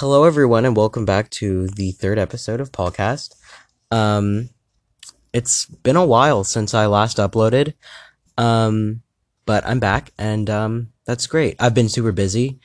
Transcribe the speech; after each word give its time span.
Hello, 0.00 0.24
everyone, 0.24 0.64
and 0.64 0.74
welcome 0.74 1.04
back 1.04 1.28
to 1.28 1.66
the 1.66 1.92
third 1.92 2.18
episode 2.18 2.58
of 2.58 2.72
Podcast. 2.72 3.34
Um, 3.90 4.48
it's 5.34 5.66
been 5.66 5.96
a 5.96 6.06
while 6.06 6.42
since 6.42 6.72
I 6.72 6.86
last 6.86 7.18
uploaded, 7.18 7.74
um, 8.38 9.02
but 9.44 9.62
I'm 9.66 9.78
back, 9.78 10.10
and 10.16 10.48
um, 10.48 10.88
that's 11.04 11.26
great. 11.26 11.56
I've 11.60 11.74
been 11.74 11.90
super 11.90 12.12
busy. 12.12 12.60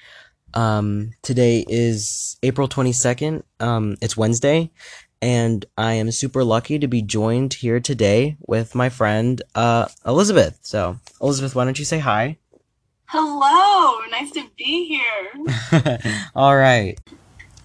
Um, 0.54 1.12
today 1.24 1.66
is 1.68 2.38
April 2.42 2.70
22nd. 2.70 3.44
Um, 3.60 3.98
it's 4.02 4.16
Wednesday, 4.16 4.72
and 5.22 5.66
I 5.78 5.96
am 5.96 6.12
super 6.12 6.46
lucky 6.46 6.80
to 6.80 6.88
be 6.88 7.02
joined 7.02 7.56
here 7.56 7.82
today 7.82 8.38
with 8.48 8.76
my 8.76 8.88
friend 8.88 9.42
uh, 9.56 9.90
Elizabeth. 10.06 10.60
So, 10.62 11.00
Elizabeth, 11.22 11.54
why 11.54 11.66
don't 11.66 11.80
you 11.80 11.84
say 11.84 12.00
hi? 12.00 12.38
Hello, 13.08 14.00
nice 14.10 14.32
to 14.32 14.50
be 14.56 14.88
here. 14.88 16.00
All 16.34 16.56
right. 16.56 16.98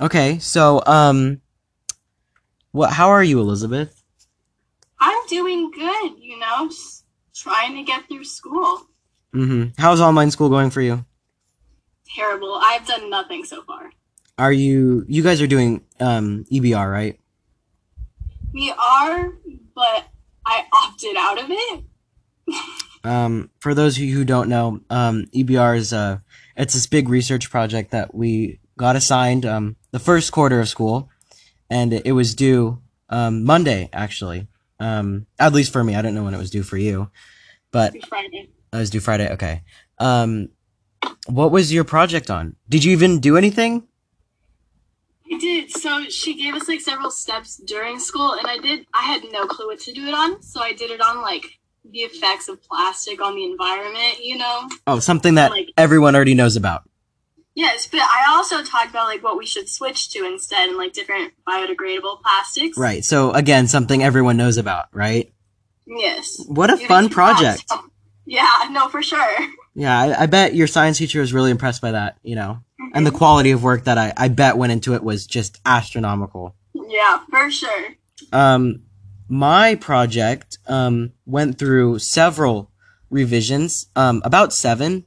Okay, 0.00 0.38
so 0.38 0.82
um 0.86 1.40
what 2.72 2.92
how 2.92 3.08
are 3.10 3.22
you, 3.22 3.40
Elizabeth? 3.40 4.02
I'm 4.98 5.26
doing 5.28 5.70
good, 5.70 6.12
you 6.18 6.38
know, 6.38 6.68
just 6.68 7.04
trying 7.34 7.74
to 7.76 7.82
get 7.82 8.08
through 8.08 8.24
school. 8.24 8.86
Mhm. 9.34 9.74
How's 9.78 10.00
online 10.00 10.30
school 10.30 10.48
going 10.48 10.70
for 10.70 10.80
you? 10.80 11.04
Terrible. 12.16 12.58
I've 12.62 12.86
done 12.86 13.10
nothing 13.10 13.44
so 13.44 13.62
far. 13.62 13.90
Are 14.38 14.52
you 14.52 15.04
you 15.06 15.22
guys 15.22 15.42
are 15.42 15.46
doing 15.46 15.84
um 16.00 16.44
EBR, 16.50 16.90
right? 16.90 17.20
We 18.54 18.72
are, 18.72 19.32
but 19.74 20.08
I 20.46 20.64
opted 20.72 21.16
out 21.16 21.42
of 21.42 21.50
it. 21.50 21.84
Um 23.02 23.48
for 23.60 23.72
those 23.72 23.96
of 23.96 24.02
you 24.02 24.14
who 24.14 24.26
don't 24.26 24.50
know, 24.50 24.80
um 24.90 25.24
EBR 25.34 25.76
is 25.76 25.92
uh 25.92 26.18
it's 26.54 26.74
this 26.74 26.86
big 26.86 27.08
research 27.08 27.50
project 27.50 27.92
that 27.92 28.14
we 28.14 28.60
got 28.76 28.94
assigned 28.94 29.46
um 29.46 29.76
the 29.92 29.98
first 29.98 30.32
quarter 30.32 30.60
of 30.60 30.68
school 30.68 31.08
and 31.68 31.92
it 31.92 32.12
was 32.12 32.34
due 32.34 32.80
um 33.08 33.44
Monday 33.44 33.88
actually. 33.92 34.48
Um 34.78 35.26
at 35.38 35.52
least 35.52 35.72
for 35.72 35.82
me. 35.84 35.94
I 35.94 36.02
don't 36.02 36.14
know 36.14 36.24
when 36.24 36.34
it 36.34 36.38
was 36.38 36.50
due 36.50 36.62
for 36.62 36.76
you. 36.76 37.10
But 37.70 37.94
Friday. 38.08 38.50
It 38.72 38.76
was 38.76 38.90
due 38.90 39.00
Friday. 39.00 39.28
Okay. 39.32 39.62
Um, 39.98 40.48
what 41.26 41.50
was 41.52 41.72
your 41.72 41.84
project 41.84 42.30
on? 42.30 42.56
Did 42.68 42.84
you 42.84 42.92
even 42.92 43.20
do 43.20 43.36
anything? 43.36 43.86
I 45.32 45.38
did. 45.38 45.70
So 45.70 46.04
she 46.08 46.34
gave 46.40 46.54
us 46.54 46.68
like 46.68 46.80
several 46.80 47.10
steps 47.10 47.56
during 47.58 47.98
school, 48.00 48.32
and 48.32 48.46
I 48.46 48.58
did. 48.58 48.86
I 48.94 49.02
had 49.02 49.22
no 49.30 49.46
clue 49.46 49.66
what 49.68 49.78
to 49.80 49.92
do 49.92 50.06
it 50.06 50.14
on, 50.14 50.42
so 50.42 50.60
I 50.60 50.72
did 50.72 50.90
it 50.90 51.00
on 51.00 51.22
like 51.22 51.58
the 51.88 52.00
effects 52.00 52.48
of 52.48 52.60
plastic 52.62 53.22
on 53.22 53.34
the 53.36 53.44
environment. 53.44 54.18
You 54.22 54.38
know. 54.38 54.68
Oh, 54.86 54.98
something 54.98 55.34
that 55.36 55.50
Like- 55.52 55.68
everyone 55.76 56.16
already 56.16 56.34
knows 56.34 56.56
about. 56.56 56.82
Yes, 57.54 57.88
but 57.90 58.00
I 58.00 58.26
also 58.30 58.62
talked 58.62 58.90
about 58.90 59.06
like 59.06 59.22
what 59.22 59.36
we 59.36 59.44
should 59.46 59.68
switch 59.68 60.10
to 60.10 60.24
instead, 60.24 60.68
and 60.68 60.78
like 60.78 60.92
different 60.92 61.32
biodegradable 61.46 62.22
plastics. 62.22 62.78
Right. 62.78 63.04
So 63.04 63.32
again, 63.32 63.66
something 63.66 64.02
everyone 64.02 64.36
knows 64.36 64.56
about, 64.56 64.86
right? 64.92 65.32
Yes. 65.86 66.40
What 66.46 66.70
a 66.70 66.76
fun 66.76 67.08
project. 67.08 67.70
Yeah, 68.24 68.48
no, 68.70 68.88
for 68.88 69.02
sure. 69.02 69.36
Yeah, 69.74 69.98
I, 69.98 70.22
I 70.22 70.26
bet 70.26 70.54
your 70.54 70.68
science 70.68 70.98
teacher 70.98 71.20
was 71.20 71.32
really 71.32 71.50
impressed 71.50 71.82
by 71.82 71.92
that, 71.92 72.18
you 72.22 72.36
know. 72.36 72.62
And 72.94 73.06
the 73.06 73.10
quality 73.10 73.50
of 73.50 73.62
work 73.62 73.84
that 73.84 73.98
I, 73.98 74.12
I 74.16 74.28
bet 74.28 74.56
went 74.56 74.72
into 74.72 74.94
it 74.94 75.02
was 75.02 75.26
just 75.26 75.60
astronomical. 75.66 76.56
Yeah, 76.74 77.20
for 77.28 77.50
sure. 77.50 77.88
Um, 78.32 78.82
my 79.28 79.74
project 79.76 80.58
um, 80.66 81.12
went 81.26 81.58
through 81.58 81.98
several 81.98 82.70
revisions, 83.10 83.86
um, 83.96 84.22
about 84.24 84.52
seven. 84.52 85.04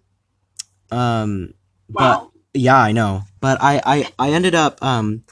Um, 0.92 1.54
but 1.90 2.22
Wow. 2.22 2.32
Yeah, 2.54 2.78
I 2.78 2.92
know. 2.92 3.24
But 3.40 3.58
I, 3.62 3.82
I, 3.86 4.14
I 4.20 4.32
ended 4.32 4.56
up 4.56 4.82
um 4.84 5.24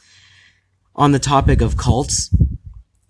on 0.96 1.12
the 1.12 1.20
topic 1.20 1.62
of 1.62 1.78
cults. 1.78 2.34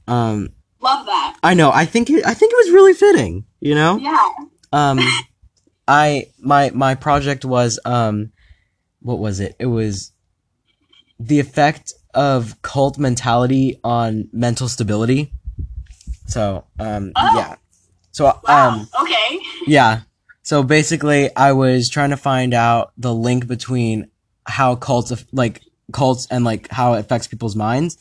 Um 0.08 0.50
Love 0.81 1.06
that. 1.06 1.38
I 1.44 1.53
know, 1.53 1.72
I 1.72 1.86
think 1.86 2.09
it 2.09 2.26
I 2.26 2.34
think 2.34 2.52
it 2.53 2.58
was 2.58 2.72
really 2.72 2.94
fitting, 2.94 3.46
you 3.59 3.75
know? 3.75 3.97
Yeah. 3.97 4.28
Um 4.74 5.00
I 5.88 6.28
my 6.40 6.72
my 6.74 6.96
project 6.96 7.44
was 7.44 7.78
um 7.84 8.31
what 9.02 9.19
was 9.19 9.40
it? 9.41 9.56
It 9.59 9.66
was 9.66 10.14
the 11.19 11.40
effect 11.40 11.91
of 12.14 12.62
cult 12.62 12.97
mentality 12.97 13.80
on 13.84 14.30
mental 14.31 14.68
stability. 14.69 15.34
So, 16.28 16.66
um 16.80 17.12
Oh. 17.16 17.35
yeah. 17.38 17.56
So 18.12 18.25
Wow. 18.25 18.69
um 18.69 18.88
okay. 19.02 19.40
yeah. 19.68 20.02
So 20.44 20.64
basically, 20.64 21.35
I 21.35 21.52
was 21.52 21.88
trying 21.90 22.09
to 22.09 22.18
find 22.18 22.53
out 22.53 22.94
the 22.97 23.14
link 23.14 23.46
between 23.47 24.09
how 24.51 24.75
cults, 24.75 25.12
like 25.31 25.62
cults, 25.91 26.28
and 26.29 26.44
like 26.45 26.69
how 26.69 26.94
it 26.94 27.00
affects 27.00 27.28
people's 27.28 27.56
minds, 27.56 27.97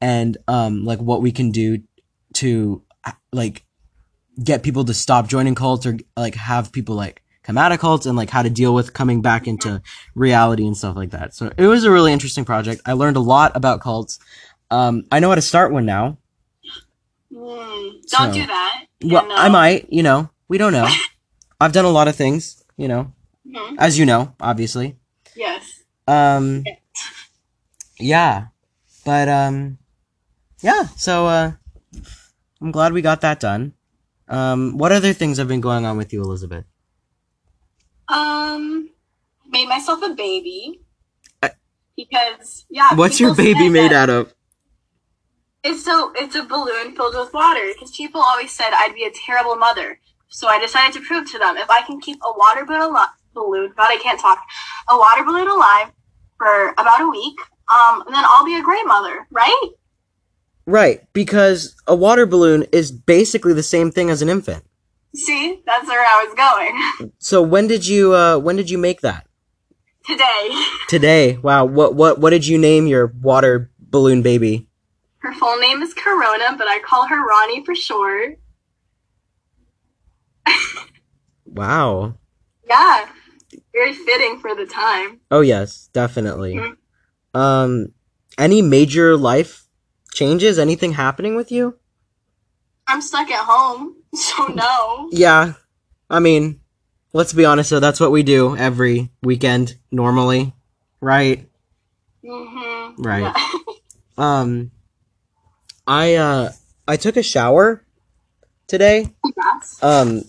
and 0.00 0.36
um, 0.48 0.84
like 0.84 1.00
what 1.00 1.20
we 1.22 1.32
can 1.32 1.50
do 1.50 1.82
to 2.34 2.82
uh, 3.04 3.12
like 3.32 3.64
get 4.42 4.62
people 4.62 4.84
to 4.84 4.94
stop 4.94 5.26
joining 5.28 5.54
cults 5.54 5.84
or 5.86 5.98
like 6.16 6.34
have 6.36 6.70
people 6.72 6.94
like 6.94 7.22
come 7.42 7.58
out 7.58 7.72
of 7.72 7.80
cults 7.80 8.06
and 8.06 8.16
like 8.16 8.30
how 8.30 8.42
to 8.42 8.50
deal 8.50 8.72
with 8.74 8.92
coming 8.92 9.20
back 9.22 9.46
into 9.48 9.82
reality 10.14 10.64
and 10.66 10.76
stuff 10.76 10.94
like 10.96 11.10
that. 11.10 11.34
So 11.34 11.50
it 11.56 11.66
was 11.66 11.84
a 11.84 11.90
really 11.90 12.12
interesting 12.12 12.44
project. 12.44 12.80
I 12.86 12.92
learned 12.92 13.16
a 13.16 13.20
lot 13.34 13.52
about 13.56 13.80
cults. 13.80 14.18
Um, 14.70 15.04
I 15.10 15.18
know 15.20 15.30
how 15.30 15.34
to 15.34 15.42
start 15.42 15.72
one 15.72 15.86
now. 15.86 16.18
Mm, 17.32 17.92
don't 18.10 18.28
So- 18.28 18.32
do 18.32 18.46
that. 18.46 18.84
Well. 19.04 19.26
I 19.30 19.48
might, 19.48 19.92
you 19.92 20.02
know, 20.02 20.30
we 20.48 20.58
don't 20.58 20.72
know. 20.72 20.88
I've 21.60 21.72
done 21.72 21.84
a 21.84 21.90
lot 21.90 22.08
of 22.08 22.14
things, 22.16 22.62
you 22.76 22.86
know, 22.88 23.12
Mhm. 23.46 23.76
as 23.78 23.98
you 23.98 24.06
know, 24.06 24.34
obviously. 24.40 24.96
Yes. 25.34 25.77
Um, 26.08 26.64
yeah, 28.00 28.46
but 29.04 29.28
um, 29.28 29.76
yeah. 30.62 30.84
So 30.96 31.26
uh, 31.26 31.52
I'm 32.62 32.70
glad 32.70 32.94
we 32.94 33.02
got 33.02 33.20
that 33.20 33.40
done. 33.40 33.74
Um, 34.26 34.78
what 34.78 34.90
other 34.90 35.12
things 35.12 35.36
have 35.36 35.48
been 35.48 35.60
going 35.60 35.84
on 35.84 35.98
with 35.98 36.12
you, 36.14 36.22
Elizabeth? 36.22 36.64
Um, 38.08 38.88
made 39.46 39.68
myself 39.68 40.02
a 40.02 40.14
baby. 40.14 40.80
Uh, 41.42 41.50
because 41.94 42.64
yeah. 42.70 42.94
What's 42.94 43.20
your 43.20 43.34
baby 43.34 43.68
made 43.68 43.92
out 43.92 44.08
of? 44.08 44.34
It's 45.62 45.84
so 45.84 46.12
it's 46.16 46.34
a 46.34 46.42
balloon 46.42 46.96
filled 46.96 47.16
with 47.16 47.34
water. 47.34 47.68
Because 47.74 47.94
people 47.94 48.22
always 48.22 48.50
said 48.50 48.70
I'd 48.72 48.94
be 48.94 49.04
a 49.04 49.10
terrible 49.10 49.56
mother. 49.56 50.00
So 50.28 50.48
I 50.48 50.58
decided 50.58 50.98
to 50.98 51.06
prove 51.06 51.30
to 51.32 51.38
them 51.38 51.58
if 51.58 51.68
I 51.68 51.82
can 51.82 52.00
keep 52.00 52.18
a 52.24 52.32
water 52.38 52.64
balloon 52.64 52.82
alive, 52.82 53.08
balloon, 53.38 53.72
God, 53.76 53.88
I 53.90 53.96
can't 53.96 54.20
talk, 54.20 54.38
a 54.90 54.98
water 54.98 55.24
balloon 55.24 55.48
alive 55.48 55.90
for 56.36 56.68
about 56.78 57.00
a 57.00 57.08
week, 57.08 57.38
um, 57.72 58.02
then 58.06 58.22
I'll 58.26 58.44
be 58.44 58.56
a 58.56 58.62
great 58.62 58.86
mother, 58.86 59.26
right? 59.30 59.70
Right, 60.66 61.00
because 61.12 61.74
a 61.86 61.94
water 61.96 62.26
balloon 62.26 62.66
is 62.72 62.92
basically 62.92 63.52
the 63.54 63.62
same 63.62 63.90
thing 63.90 64.10
as 64.10 64.20
an 64.22 64.28
infant. 64.28 64.64
See, 65.14 65.62
that's 65.64 65.86
where 65.88 66.04
I 66.06 66.24
was 66.26 66.34
going 66.34 67.10
So 67.18 67.40
when 67.40 67.66
did 67.66 67.86
you 67.86 68.14
uh 68.14 68.38
when 68.38 68.56
did 68.56 68.68
you 68.68 68.76
make 68.76 69.00
that? 69.00 69.26
today. 70.04 70.48
Today. 70.88 71.36
Wow. 71.38 71.64
What 71.64 71.94
what 71.94 72.18
what 72.20 72.30
did 72.30 72.46
you 72.46 72.58
name 72.58 72.86
your 72.86 73.06
water 73.06 73.70
balloon 73.78 74.22
baby? 74.22 74.68
Her 75.18 75.32
full 75.34 75.58
name 75.58 75.82
is 75.82 75.94
Corona, 75.94 76.54
but 76.56 76.68
I 76.68 76.78
call 76.80 77.06
her 77.08 77.26
Ronnie 77.26 77.64
for 77.64 77.74
short. 77.74 78.38
Wow. 81.46 82.14
Yeah, 82.68 83.08
very 83.78 83.94
fitting 83.94 84.38
for 84.40 84.54
the 84.54 84.66
time. 84.66 85.20
Oh 85.30 85.40
yes, 85.40 85.88
definitely. 85.92 86.54
Mhm. 86.54 86.76
Um, 87.34 87.92
any 88.36 88.62
major 88.62 89.16
life 89.16 89.66
changes? 90.12 90.58
Anything 90.58 90.92
happening 90.92 91.36
with 91.36 91.52
you? 91.52 91.78
I'm 92.86 93.00
stuck 93.02 93.30
at 93.30 93.44
home, 93.44 93.96
so 94.14 94.46
no. 94.46 95.08
Yeah, 95.12 95.54
I 96.10 96.18
mean, 96.20 96.60
let's 97.12 97.32
be 97.32 97.44
honest. 97.44 97.68
So 97.68 97.80
that's 97.80 98.00
what 98.00 98.10
we 98.10 98.22
do 98.22 98.56
every 98.56 99.10
weekend 99.22 99.76
normally, 99.90 100.54
right? 101.00 101.46
Mm-hmm. 102.24 103.02
Right. 103.02 103.22
Yeah. 103.22 103.48
Um, 104.18 104.72
I 105.86 106.16
uh, 106.16 106.50
I 106.88 106.96
took 106.96 107.16
a 107.16 107.22
shower 107.22 107.84
today. 108.66 109.14
Congrats. 109.22 109.80
Um, 109.80 110.22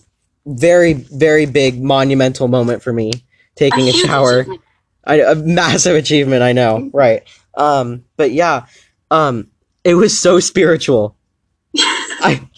very 0.46 0.92
very 0.92 1.44
big 1.44 1.82
monumental 1.82 2.46
moment 2.46 2.84
for 2.84 2.92
me 2.92 3.10
taking 3.56 3.88
a, 3.88 3.92
huge 3.92 4.06
shower. 4.06 4.40
achievement. 4.40 4.62
I, 5.04 5.14
a 5.20 5.34
massive 5.34 5.96
achievement, 5.96 6.42
I 6.42 6.52
know, 6.52 6.90
right? 6.92 7.22
Um, 7.54 8.04
but 8.16 8.32
yeah, 8.32 8.66
um, 9.10 9.48
it 9.84 9.94
was 9.94 10.18
so 10.18 10.40
spiritual. 10.40 11.16
I, 11.78 12.48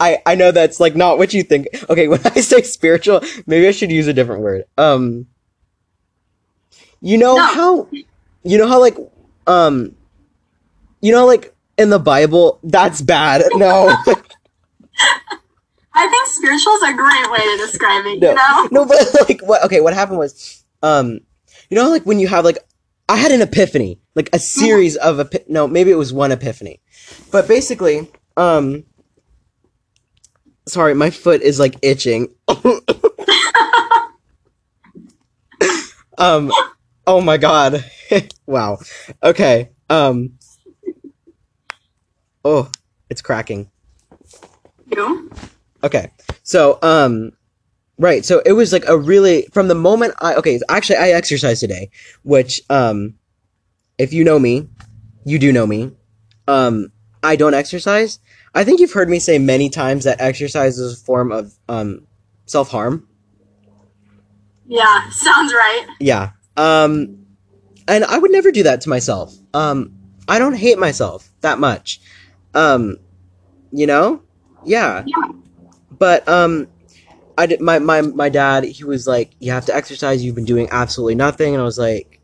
I, 0.00 0.18
I 0.26 0.34
know 0.34 0.50
that's 0.52 0.80
like 0.80 0.94
not 0.96 1.18
what 1.18 1.32
you 1.32 1.42
think. 1.42 1.68
Okay, 1.88 2.08
when 2.08 2.20
I 2.24 2.40
say 2.40 2.62
spiritual, 2.62 3.20
maybe 3.46 3.66
I 3.66 3.70
should 3.70 3.90
use 3.90 4.06
a 4.06 4.12
different 4.12 4.42
word. 4.42 4.64
Um, 4.76 5.26
you 7.00 7.18
know 7.18 7.36
No. 7.36 7.46
how, 7.46 7.88
you 8.42 8.58
know 8.58 8.68
how 8.68 8.80
like, 8.80 8.96
um, 9.46 9.94
you 11.00 11.12
know 11.12 11.26
like 11.26 11.54
in 11.78 11.90
the 11.90 11.98
Bible, 11.98 12.60
that's 12.62 13.00
bad. 13.00 13.42
No, 13.54 13.96
I 15.94 16.08
think 16.08 16.26
spiritual 16.26 16.72
is 16.74 16.82
a 16.82 16.92
great 16.92 17.30
way 17.30 17.38
to 17.38 17.56
describe 17.56 18.04
it. 18.06 18.20
no, 18.20 18.30
You 18.30 18.34
know. 18.34 18.68
no, 18.72 18.84
but 18.84 19.28
like 19.28 19.40
what? 19.42 19.64
Okay, 19.64 19.80
what 19.80 19.94
happened 19.94 20.18
was, 20.18 20.64
um, 20.82 21.20
you 21.70 21.76
know, 21.76 21.88
like 21.88 22.04
when 22.04 22.18
you 22.18 22.26
have 22.28 22.44
like, 22.44 22.58
I 23.08 23.16
had 23.16 23.30
an 23.32 23.40
epiphany, 23.42 24.00
like 24.14 24.28
a 24.32 24.38
series 24.38 24.96
of 24.96 25.20
epi- 25.20 25.44
no, 25.48 25.68
maybe 25.68 25.90
it 25.90 25.96
was 25.96 26.12
one 26.12 26.32
epiphany, 26.32 26.80
but 27.30 27.46
basically, 27.46 28.10
um, 28.36 28.84
sorry, 30.66 30.94
my 30.94 31.10
foot 31.10 31.42
is 31.42 31.60
like 31.60 31.76
itching. 31.82 32.34
um, 36.18 36.50
oh 37.06 37.20
my 37.20 37.36
god, 37.36 37.84
wow, 38.46 38.78
okay, 39.22 39.70
um, 39.88 40.38
oh, 42.44 42.68
it's 43.08 43.22
cracking. 43.22 43.70
You? 44.90 45.30
Okay. 45.84 46.10
So, 46.42 46.78
um, 46.82 47.32
right. 47.98 48.24
So 48.24 48.42
it 48.44 48.52
was 48.52 48.72
like 48.72 48.88
a 48.88 48.98
really, 48.98 49.46
from 49.52 49.68
the 49.68 49.74
moment 49.74 50.14
I, 50.20 50.34
okay, 50.36 50.58
actually 50.68 50.96
I 50.96 51.10
exercised 51.10 51.60
today, 51.60 51.90
which, 52.22 52.62
um, 52.70 53.14
if 53.98 54.12
you 54.12 54.24
know 54.24 54.38
me, 54.38 54.68
you 55.24 55.38
do 55.38 55.52
know 55.52 55.66
me. 55.66 55.92
Um, 56.48 56.90
I 57.22 57.36
don't 57.36 57.54
exercise. 57.54 58.18
I 58.54 58.64
think 58.64 58.80
you've 58.80 58.92
heard 58.92 59.08
me 59.08 59.18
say 59.18 59.38
many 59.38 59.68
times 59.68 60.04
that 60.04 60.20
exercise 60.20 60.78
is 60.78 61.00
a 61.00 61.04
form 61.04 61.30
of, 61.30 61.52
um, 61.68 62.06
self-harm. 62.46 63.06
Yeah, 64.66 65.08
sounds 65.10 65.52
right. 65.52 65.86
Yeah. 66.00 66.30
Um, 66.56 67.26
and 67.86 68.04
I 68.04 68.18
would 68.18 68.30
never 68.30 68.50
do 68.50 68.62
that 68.62 68.80
to 68.82 68.88
myself. 68.88 69.34
Um, 69.52 69.94
I 70.26 70.38
don't 70.38 70.54
hate 70.54 70.78
myself 70.78 71.28
that 71.42 71.58
much. 71.58 72.00
Um, 72.54 72.96
you 73.70 73.86
know? 73.86 74.22
Yeah. 74.64 75.04
Yeah. 75.06 75.32
But 76.04 76.28
um, 76.28 76.68
I 77.38 77.46
did 77.46 77.62
my 77.62 77.78
my 77.78 78.02
my 78.02 78.28
dad. 78.28 78.64
He 78.64 78.84
was 78.84 79.06
like, 79.06 79.30
"You 79.40 79.52
have 79.52 79.64
to 79.64 79.74
exercise. 79.74 80.22
You've 80.22 80.34
been 80.34 80.44
doing 80.44 80.68
absolutely 80.70 81.14
nothing." 81.14 81.54
And 81.54 81.62
I 81.62 81.64
was 81.64 81.78
like, 81.78 82.20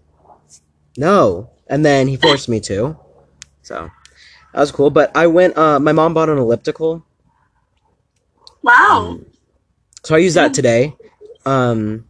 "No." 0.99 1.49
And 1.67 1.82
then 1.82 2.06
he 2.06 2.19
forced 2.19 2.47
me 2.47 2.61
to. 2.61 2.94
So 3.62 3.91
that 4.53 4.61
was 4.61 4.71
cool. 4.71 4.91
But 4.91 5.17
I 5.17 5.29
went. 5.29 5.56
Uh, 5.56 5.81
my 5.81 5.93
mom 5.93 6.12
bought 6.12 6.29
an 6.29 6.37
elliptical, 6.37 7.03
Wow. 8.61 9.21
so 10.05 10.15
I 10.15 10.19
used 10.19 10.37
that 10.37 10.53
today. 10.53 10.94
Um, 11.47 12.05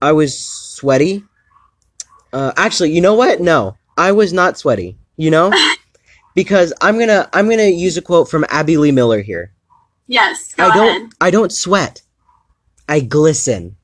I 0.00 0.12
was 0.12 0.38
sweaty. 0.38 1.24
Uh, 2.32 2.52
actually, 2.56 2.92
you 2.92 3.00
know 3.00 3.14
what? 3.14 3.40
No, 3.40 3.76
I 3.98 4.12
was 4.12 4.32
not 4.32 4.56
sweaty. 4.56 4.96
You 5.16 5.32
know, 5.32 5.50
because 6.36 6.72
I'm 6.80 6.96
gonna 6.96 7.28
I'm 7.32 7.50
gonna 7.50 7.64
use 7.74 7.96
a 7.96 8.02
quote 8.02 8.30
from 8.30 8.46
Abby 8.50 8.76
Lee 8.76 8.92
Miller 8.92 9.20
here. 9.20 9.50
Yes, 10.06 10.54
go 10.54 10.64
I 10.68 10.74
don't 10.74 10.88
ahead. 10.88 11.10
I 11.20 11.30
don't 11.30 11.52
sweat. 11.52 12.02
I 12.88 13.00
glisten. 13.00 13.76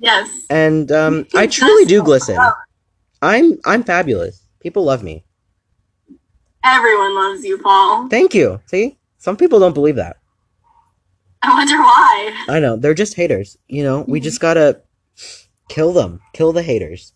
Yes. 0.00 0.30
And 0.50 0.90
um, 0.92 1.26
I 1.34 1.46
truly 1.46 1.84
do 1.84 2.02
glisten. 2.02 2.38
I'm 3.22 3.58
I'm 3.64 3.82
fabulous. 3.82 4.42
People 4.60 4.84
love 4.84 5.02
me. 5.02 5.24
Everyone 6.64 7.14
loves 7.14 7.44
you, 7.44 7.58
Paul. 7.58 8.08
Thank 8.08 8.34
you. 8.34 8.60
See, 8.66 8.98
some 9.18 9.36
people 9.36 9.58
don't 9.60 9.74
believe 9.74 9.96
that. 9.96 10.16
I 11.42 11.50
wonder 11.54 11.76
why. 11.76 12.44
I 12.48 12.58
know 12.58 12.76
they're 12.76 12.94
just 12.94 13.14
haters. 13.14 13.56
You 13.68 13.84
know, 13.84 14.04
we 14.08 14.18
just 14.20 14.40
gotta 14.40 14.80
kill 15.68 15.92
them. 15.92 16.20
Kill 16.32 16.52
the 16.52 16.62
haters 16.62 17.12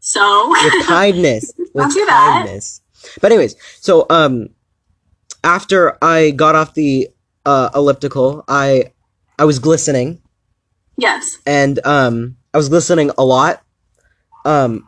So, 0.00 0.50
with 0.50 0.86
kindness. 0.86 1.52
with 1.56 1.72
Don't 1.74 1.92
do 1.92 2.06
that. 2.06 2.32
kindness. 2.44 2.80
But 3.20 3.32
anyways, 3.32 3.56
so 3.80 4.06
um, 4.08 4.48
after 5.44 5.96
I 6.02 6.30
got 6.30 6.54
off 6.54 6.74
the 6.74 7.08
uh, 7.46 7.70
elliptical, 7.74 8.44
I 8.48 8.92
I 9.38 9.44
was 9.44 9.58
glistening. 9.58 10.20
yes. 10.98 11.38
and 11.46 11.84
um, 11.86 12.36
I 12.52 12.58
was 12.58 12.68
glistening 12.68 13.10
a 13.16 13.24
lot. 13.24 13.62
Um, 14.44 14.86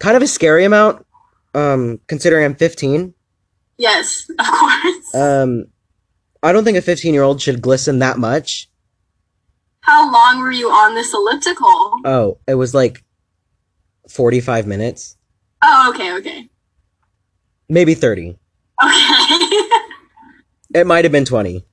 kind 0.00 0.16
of 0.16 0.22
a 0.22 0.26
scary 0.26 0.64
amount, 0.64 1.04
um, 1.54 2.00
considering 2.08 2.44
I'm 2.44 2.54
15. 2.56 3.14
Yes, 3.78 4.28
of 4.38 4.46
course. 4.46 5.14
Um, 5.14 5.66
I 6.42 6.52
don't 6.52 6.64
think 6.64 6.76
a 6.78 6.82
15 6.82 7.14
year 7.14 7.22
old 7.22 7.40
should 7.40 7.60
glisten 7.62 7.98
that 8.00 8.18
much. 8.18 8.68
How 9.80 10.10
long 10.12 10.40
were 10.40 10.52
you 10.52 10.68
on 10.70 10.94
this 10.94 11.12
elliptical? 11.12 11.92
Oh, 12.04 12.38
it 12.46 12.54
was 12.54 12.74
like 12.74 13.02
45 14.08 14.66
minutes, 14.66 15.16
Oh, 15.64 15.90
okay, 15.94 16.12
okay. 16.14 16.48
maybe 17.68 17.94
30. 17.94 18.30
Okay. 18.30 18.38
It 20.74 20.86
might 20.86 21.04
have 21.04 21.12
been 21.12 21.24
20. 21.24 21.64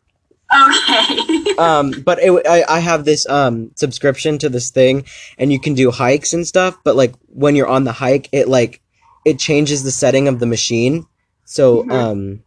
okay. 0.54 1.16
Um, 1.60 1.92
but 2.06 2.19
it, 2.19 2.31
I, 2.48 2.63
I 2.69 2.80
have 2.80 3.04
this 3.04 3.28
um 3.28 3.72
subscription 3.75 4.38
to 4.38 4.48
this 4.48 4.69
thing, 4.69 5.04
and 5.38 5.51
you 5.51 5.60
can 5.60 5.74
do 5.74 5.92
hikes 5.92 6.31
and 6.31 6.48
stuff. 6.48 6.78
But 6.86 6.96
like 6.96 7.13
when 7.28 7.54
you're 7.54 7.68
on 7.68 7.84
the 7.84 7.92
hike, 7.92 8.30
it 8.31 8.48
like 8.48 8.81
it 9.25 9.40
changes 9.40 9.84
the 9.84 9.92
setting 9.92 10.30
of 10.30 10.40
the 10.40 10.46
machine, 10.46 11.06
so 11.44 11.84
Mhm. 11.84 11.92
um, 11.92 12.44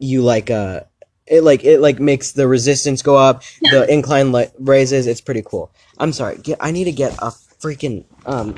you 0.00 0.22
like 0.22 0.50
uh, 0.50 0.80
it 1.28 1.44
like 1.44 1.62
it 1.62 1.78
like 1.78 2.00
makes 2.00 2.32
the 2.32 2.48
resistance 2.48 3.02
go 3.02 3.16
up, 3.16 3.44
the 3.70 3.86
incline 3.88 4.32
li- 4.32 4.50
raises. 4.58 5.06
It's 5.06 5.20
pretty 5.20 5.42
cool. 5.46 5.70
I'm 5.98 6.12
sorry, 6.12 6.38
get, 6.38 6.58
I 6.60 6.72
need 6.72 6.84
to 6.84 6.92
get 6.92 7.12
a 7.22 7.30
freaking 7.62 8.04
um, 8.26 8.56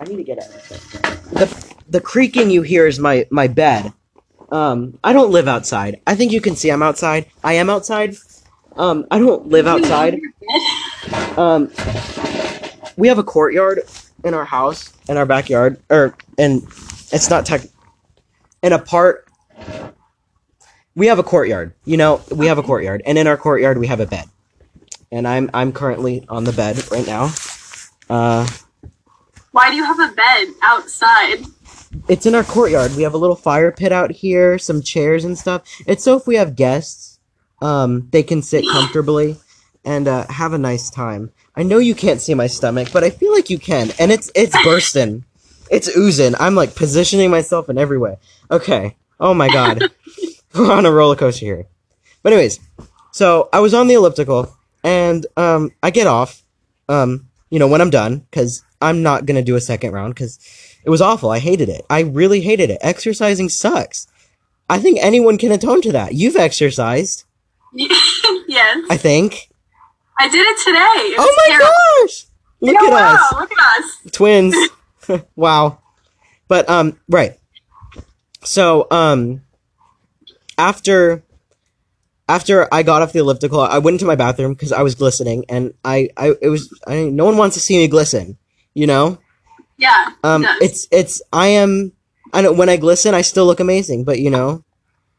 I 0.00 0.04
need 0.06 0.16
to 0.16 0.24
get 0.24 0.38
a 0.38 0.48
the 1.38 1.74
the 1.88 2.00
creaking 2.00 2.50
you 2.50 2.62
hear 2.62 2.88
is 2.88 2.98
my 2.98 3.26
my 3.30 3.46
bed. 3.46 3.92
Um, 4.50 4.98
I 5.04 5.12
don't 5.12 5.30
live 5.30 5.48
outside. 5.48 6.00
I 6.06 6.14
think 6.14 6.32
you 6.32 6.40
can 6.40 6.56
see 6.56 6.70
I'm 6.70 6.82
outside. 6.82 7.26
I 7.44 7.54
am 7.54 7.70
outside. 7.70 8.16
Um, 8.76 9.06
I 9.10 9.18
don't 9.18 9.48
live 9.48 9.66
outside. 9.66 10.20
Um, 11.36 11.70
we 12.96 13.08
have 13.08 13.18
a 13.18 13.22
courtyard 13.22 13.80
in 14.24 14.34
our 14.34 14.44
house, 14.44 14.92
in 15.08 15.16
our 15.16 15.26
backyard, 15.26 15.80
or 15.88 16.16
and 16.38 16.62
it's 17.12 17.30
not 17.30 17.46
tech. 17.46 17.62
In 18.62 18.72
a 18.72 18.78
part, 18.78 19.26
we 20.94 21.06
have 21.06 21.18
a 21.18 21.22
courtyard. 21.22 21.74
You 21.84 21.96
know, 21.96 22.22
we 22.30 22.46
have 22.46 22.58
a 22.58 22.62
courtyard, 22.62 23.02
and 23.06 23.18
in 23.18 23.26
our 23.26 23.36
courtyard 23.36 23.78
we 23.78 23.86
have 23.86 24.00
a 24.00 24.06
bed. 24.06 24.26
And 25.10 25.26
I'm 25.26 25.50
I'm 25.54 25.72
currently 25.72 26.24
on 26.28 26.44
the 26.44 26.52
bed 26.52 26.90
right 26.90 27.06
now. 27.06 27.32
Uh, 28.08 28.46
Why 29.52 29.70
do 29.70 29.76
you 29.76 29.84
have 29.84 29.98
a 29.98 30.14
bed 30.14 30.48
outside? 30.62 31.44
It's 32.08 32.26
in 32.26 32.34
our 32.34 32.44
courtyard. 32.44 32.94
We 32.96 33.02
have 33.02 33.14
a 33.14 33.18
little 33.18 33.36
fire 33.36 33.72
pit 33.72 33.92
out 33.92 34.10
here, 34.10 34.58
some 34.58 34.82
chairs 34.82 35.24
and 35.24 35.38
stuff. 35.38 35.62
It's 35.86 36.04
so 36.04 36.16
if 36.16 36.26
we 36.26 36.36
have 36.36 36.56
guests, 36.56 37.18
um, 37.60 38.08
they 38.10 38.22
can 38.22 38.42
sit 38.42 38.64
comfortably 38.70 39.36
and 39.84 40.06
uh, 40.08 40.26
have 40.28 40.52
a 40.52 40.58
nice 40.58 40.90
time. 40.90 41.32
I 41.56 41.62
know 41.62 41.78
you 41.78 41.94
can't 41.94 42.20
see 42.20 42.34
my 42.34 42.46
stomach, 42.46 42.88
but 42.92 43.04
I 43.04 43.10
feel 43.10 43.32
like 43.32 43.50
you 43.50 43.58
can, 43.58 43.90
and 43.98 44.12
it's 44.12 44.30
it's 44.34 44.56
bursting, 44.62 45.24
it's 45.70 45.94
oozing. 45.96 46.34
I'm 46.38 46.54
like 46.54 46.74
positioning 46.74 47.30
myself 47.30 47.68
in 47.68 47.78
every 47.78 47.98
way. 47.98 48.16
Okay. 48.50 48.96
Oh 49.18 49.34
my 49.34 49.48
god, 49.48 49.82
we're 50.54 50.72
on 50.72 50.86
a 50.86 50.90
roller 50.90 51.16
coaster 51.16 51.44
here. 51.44 51.66
But 52.22 52.32
anyways, 52.32 52.60
so 53.12 53.48
I 53.52 53.60
was 53.60 53.74
on 53.74 53.88
the 53.88 53.94
elliptical, 53.94 54.56
and 54.84 55.26
um, 55.36 55.72
I 55.82 55.90
get 55.90 56.06
off, 56.06 56.42
um, 56.88 57.28
you 57.50 57.58
know, 57.58 57.68
when 57.68 57.80
I'm 57.80 57.90
done, 57.90 58.20
because 58.30 58.62
I'm 58.80 59.02
not 59.02 59.26
gonna 59.26 59.42
do 59.42 59.56
a 59.56 59.60
second 59.60 59.92
round, 59.92 60.14
because 60.14 60.38
it 60.84 60.90
was 60.90 61.00
awful. 61.02 61.30
I 61.30 61.38
hated 61.38 61.68
it. 61.68 61.84
I 61.90 62.00
really 62.00 62.40
hated 62.40 62.70
it. 62.70 62.78
Exercising 62.80 63.48
sucks. 63.48 64.06
I 64.68 64.78
think 64.78 64.98
anyone 65.00 65.36
can 65.38 65.52
atone 65.52 65.82
to 65.82 65.92
that. 65.92 66.14
You've 66.14 66.36
exercised, 66.36 67.24
yes. 67.72 68.86
I 68.90 68.96
think. 68.96 69.48
I 70.18 70.28
did 70.28 70.46
it 70.46 70.58
today. 70.64 71.14
It 71.14 71.16
Oh 71.18 71.34
my 71.36 71.56
terrible. 71.56 72.06
gosh! 72.06 72.26
Look 72.60 72.76
Oh, 72.78 72.86
at 72.86 72.92
wow, 72.92 73.14
us, 73.14 73.32
Look 73.40 73.52
at 73.52 73.78
us. 73.78 73.98
twins. 74.12 74.56
wow. 75.36 75.78
But 76.46 76.68
um, 76.68 76.98
right. 77.08 77.38
So 78.44 78.86
um, 78.90 79.42
after 80.58 81.22
after 82.28 82.68
I 82.72 82.82
got 82.82 83.02
off 83.02 83.12
the 83.12 83.18
elliptical, 83.20 83.60
I 83.60 83.78
went 83.78 83.94
into 83.94 84.04
my 84.04 84.14
bathroom 84.14 84.52
because 84.54 84.72
I 84.72 84.82
was 84.82 84.94
glistening, 84.94 85.44
and 85.48 85.74
I 85.84 86.10
I 86.16 86.34
it 86.40 86.48
was 86.48 86.72
I 86.86 87.04
no 87.04 87.24
one 87.24 87.36
wants 87.36 87.54
to 87.54 87.60
see 87.60 87.76
me 87.78 87.88
glisten, 87.88 88.36
you 88.74 88.86
know. 88.86 89.18
Yeah. 89.80 90.10
Um, 90.22 90.44
it's 90.60 90.86
it's 90.92 91.22
I 91.32 91.48
am. 91.48 91.92
I 92.32 92.42
know 92.42 92.52
when 92.52 92.68
I 92.68 92.76
glisten, 92.76 93.14
I 93.14 93.22
still 93.22 93.46
look 93.46 93.58
amazing, 93.60 94.04
but 94.04 94.20
you 94.20 94.30
know, 94.30 94.62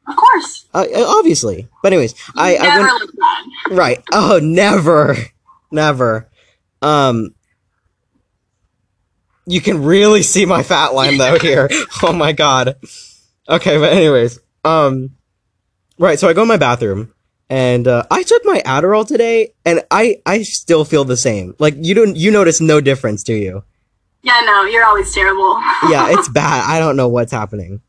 Of 0.07 0.15
course. 0.15 0.65
uh, 0.73 0.85
obviously. 0.95 1.67
But 1.83 1.91
anyways, 1.91 2.13
I, 2.35 2.55
I 2.57 2.61
Never 2.63 2.81
went 2.83 3.01
look 3.01 3.11
bad. 3.67 3.77
right. 3.77 4.03
Oh, 4.13 4.39
never, 4.41 5.17
never. 5.71 6.29
Um, 6.81 7.33
you 9.45 9.59
can 9.61 9.83
really 9.83 10.21
see 10.23 10.45
my 10.45 10.63
fat 10.63 10.93
line 10.93 11.17
though 11.17 11.37
here. 11.41 11.67
oh 12.03 12.13
my 12.13 12.31
god. 12.31 12.75
Okay, 13.49 13.77
but 13.77 13.91
anyways, 13.91 14.39
um, 14.63 15.09
right. 15.97 16.19
So 16.19 16.29
I 16.29 16.33
go 16.33 16.43
in 16.43 16.47
my 16.47 16.57
bathroom. 16.57 17.13
And 17.49 17.85
uh, 17.85 18.03
I 18.09 18.23
took 18.23 18.45
my 18.45 18.61
Adderall 18.65 19.05
today, 19.05 19.53
and 19.65 19.81
I, 19.91 20.21
I 20.25 20.43
still 20.43 20.85
feel 20.85 21.03
the 21.03 21.17
same. 21.17 21.53
Like 21.59 21.73
you 21.77 21.93
don't 21.93 22.15
you 22.15 22.31
notice 22.31 22.61
no 22.61 22.79
difference, 22.79 23.23
do 23.23 23.33
you? 23.33 23.65
Yeah, 24.23 24.41
no, 24.45 24.63
you're 24.65 24.85
always 24.85 25.13
terrible. 25.13 25.55
yeah, 25.89 26.09
it's 26.09 26.29
bad. 26.29 26.63
I 26.69 26.79
don't 26.79 26.95
know 26.95 27.07
what's 27.07 27.31
happening. 27.31 27.81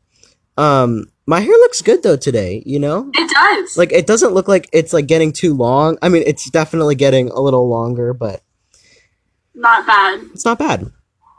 Um, 0.57 1.05
my 1.25 1.39
hair 1.39 1.51
looks 1.53 1.81
good 1.81 2.03
though 2.03 2.17
today. 2.17 2.61
You 2.65 2.79
know, 2.79 3.09
It 3.13 3.29
does. 3.31 3.77
like 3.77 3.91
it 3.91 4.05
doesn't 4.07 4.33
look 4.33 4.47
like 4.47 4.69
it's 4.73 4.93
like 4.93 5.07
getting 5.07 5.31
too 5.31 5.53
long. 5.53 5.97
I 6.01 6.09
mean, 6.09 6.23
it's 6.25 6.49
definitely 6.49 6.95
getting 6.95 7.29
a 7.29 7.39
little 7.39 7.67
longer, 7.69 8.13
but 8.13 8.41
Not 9.55 9.85
bad. 9.87 10.21
It's 10.33 10.45
not 10.45 10.59
bad. 10.59 10.91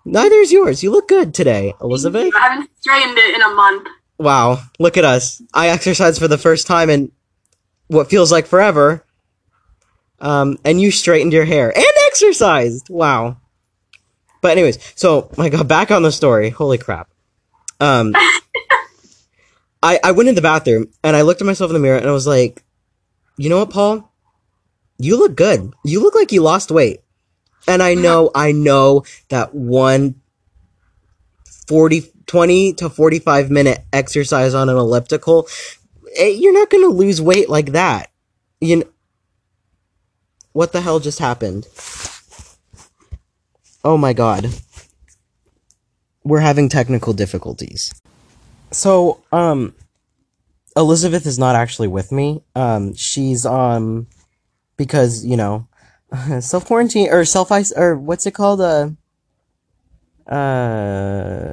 Neither 0.04 0.36
is 0.36 0.52
yours. 0.52 0.82
You 0.82 0.90
look 0.90 1.08
good 1.08 1.32
today, 1.34 1.74
Elizabeth. 1.80 2.32
I 2.36 2.48
haven't 2.48 2.70
straightened 2.80 3.18
it 3.18 3.34
in 3.34 3.42
a 3.42 3.54
month. 3.54 3.88
Wow, 4.18 4.60
look 4.78 4.96
at 4.96 5.04
us. 5.04 5.42
I 5.52 5.68
exercised 5.68 6.20
for 6.20 6.28
the 6.28 6.38
first 6.38 6.66
time 6.66 6.88
in 6.90 7.10
what 7.88 8.10
feels 8.10 8.30
like 8.30 8.46
forever. 8.46 9.04
Um, 10.20 10.56
and 10.64 10.80
you 10.80 10.90
straightened 10.90 11.32
your 11.32 11.44
hair 11.44 11.76
and 11.76 11.84
exercised. 12.06 12.88
Wow. 12.88 13.38
But 14.44 14.58
anyways, 14.58 14.78
so 14.94 15.30
my 15.38 15.48
god, 15.48 15.68
back 15.68 15.90
on 15.90 16.02
the 16.02 16.12
story. 16.12 16.50
Holy 16.50 16.76
crap. 16.76 17.08
Um, 17.80 18.12
I 19.82 19.98
I 20.04 20.12
went 20.12 20.28
in 20.28 20.34
the 20.34 20.42
bathroom 20.42 20.88
and 21.02 21.16
I 21.16 21.22
looked 21.22 21.40
at 21.40 21.46
myself 21.46 21.70
in 21.70 21.72
the 21.72 21.80
mirror 21.80 21.96
and 21.96 22.06
I 22.06 22.12
was 22.12 22.26
like, 22.26 22.62
you 23.38 23.48
know 23.48 23.60
what, 23.60 23.70
Paul? 23.70 24.12
You 24.98 25.16
look 25.18 25.34
good. 25.34 25.72
You 25.82 26.02
look 26.02 26.14
like 26.14 26.30
you 26.30 26.42
lost 26.42 26.70
weight. 26.70 27.00
And 27.66 27.82
I 27.82 27.94
know, 27.94 28.30
I 28.34 28.52
know 28.52 29.04
that 29.30 29.54
one 29.54 30.16
40, 31.66 32.12
20 32.26 32.74
to 32.74 32.90
45 32.90 33.50
minute 33.50 33.82
exercise 33.94 34.52
on 34.52 34.68
an 34.68 34.76
elliptical, 34.76 35.48
eh, 36.18 36.36
you're 36.38 36.52
not 36.52 36.68
going 36.68 36.84
to 36.84 36.94
lose 36.94 37.18
weight 37.18 37.48
like 37.48 37.72
that. 37.72 38.10
You 38.60 38.76
know, 38.76 38.88
what 40.52 40.72
the 40.72 40.82
hell 40.82 41.00
just 41.00 41.18
happened? 41.18 41.66
Oh 43.84 43.98
my 43.98 44.14
god. 44.14 44.48
We're 46.24 46.40
having 46.40 46.70
technical 46.70 47.12
difficulties. 47.12 47.92
So, 48.70 49.22
um, 49.30 49.74
Elizabeth 50.74 51.26
is 51.26 51.38
not 51.38 51.54
actually 51.54 51.88
with 51.88 52.10
me. 52.10 52.42
Um, 52.54 52.94
she's, 52.94 53.44
um, 53.44 54.06
because, 54.78 55.24
you 55.24 55.36
know, 55.36 55.68
self 56.40 56.64
quarantine 56.64 57.10
or 57.10 57.26
self 57.26 57.52
ice 57.52 57.72
or 57.72 57.94
what's 57.96 58.24
it 58.24 58.32
called? 58.32 58.62
Uh, 58.62 58.90
uh, 60.32 61.52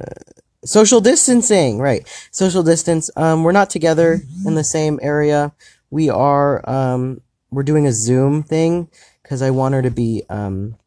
social 0.63 1.01
distancing, 1.01 1.79
right? 1.79 2.07
Social 2.31 2.63
distance. 2.63 3.11
Um, 3.17 3.43
we're 3.43 3.51
not 3.51 3.69
together 3.69 4.21
in 4.45 4.55
the 4.55 4.63
same 4.63 5.00
area. 5.01 5.51
We 5.89 6.09
are, 6.09 6.67
um, 6.69 7.19
we're 7.51 7.63
doing 7.63 7.85
a 7.85 7.91
Zoom 7.91 8.41
thing 8.41 8.88
because 9.21 9.41
I 9.41 9.50
want 9.50 9.73
her 9.73 9.81
to 9.81 9.91
be, 9.91 10.23
um, 10.29 10.77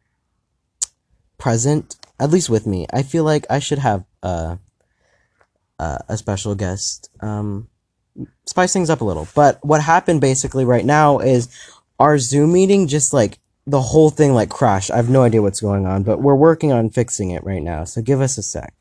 present, 1.44 1.96
at 2.18 2.30
least 2.30 2.48
with 2.48 2.66
me. 2.66 2.86
I 2.90 3.02
feel 3.02 3.22
like 3.22 3.44
I 3.50 3.58
should 3.58 3.80
have, 3.80 4.06
uh, 4.22 4.56
uh, 5.78 5.98
a 6.08 6.16
special 6.16 6.54
guest, 6.54 7.10
um, 7.20 7.68
spice 8.46 8.72
things 8.72 8.88
up 8.88 9.02
a 9.02 9.04
little. 9.04 9.28
But 9.34 9.62
what 9.62 9.82
happened 9.82 10.22
basically 10.22 10.64
right 10.64 10.86
now 10.86 11.18
is 11.18 11.48
our 11.98 12.16
Zoom 12.16 12.54
meeting 12.54 12.88
just 12.88 13.12
like 13.12 13.40
the 13.66 13.82
whole 13.82 14.08
thing 14.08 14.32
like 14.32 14.48
crashed. 14.48 14.90
I 14.90 14.96
have 14.96 15.10
no 15.10 15.22
idea 15.22 15.42
what's 15.42 15.60
going 15.60 15.84
on, 15.84 16.02
but 16.02 16.22
we're 16.22 16.34
working 16.34 16.72
on 16.72 16.88
fixing 16.88 17.30
it 17.30 17.44
right 17.44 17.62
now. 17.62 17.84
So 17.84 18.00
give 18.00 18.22
us 18.22 18.38
a 18.38 18.42
sec. 18.42 18.72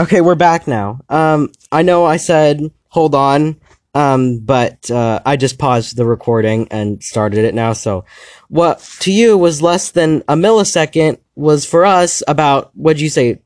Okay, 0.00 0.20
we're 0.20 0.34
back 0.34 0.66
now. 0.66 1.02
Um, 1.08 1.52
I 1.70 1.82
know 1.82 2.04
I 2.04 2.16
said 2.16 2.72
hold 2.88 3.14
on, 3.14 3.60
um, 3.98 4.38
but 4.38 4.88
uh, 4.92 5.18
I 5.26 5.36
just 5.36 5.58
paused 5.58 5.96
the 5.96 6.04
recording 6.04 6.68
and 6.70 7.02
started 7.02 7.44
it 7.44 7.52
now. 7.52 7.72
So 7.72 8.04
what 8.46 8.78
to 9.00 9.10
you 9.10 9.36
was 9.36 9.60
less 9.60 9.90
than 9.90 10.22
a 10.28 10.34
millisecond 10.34 11.18
was 11.34 11.64
for 11.64 11.84
us 11.84 12.22
about 12.28 12.70
what'd 12.76 13.00
you 13.00 13.08
say? 13.08 13.42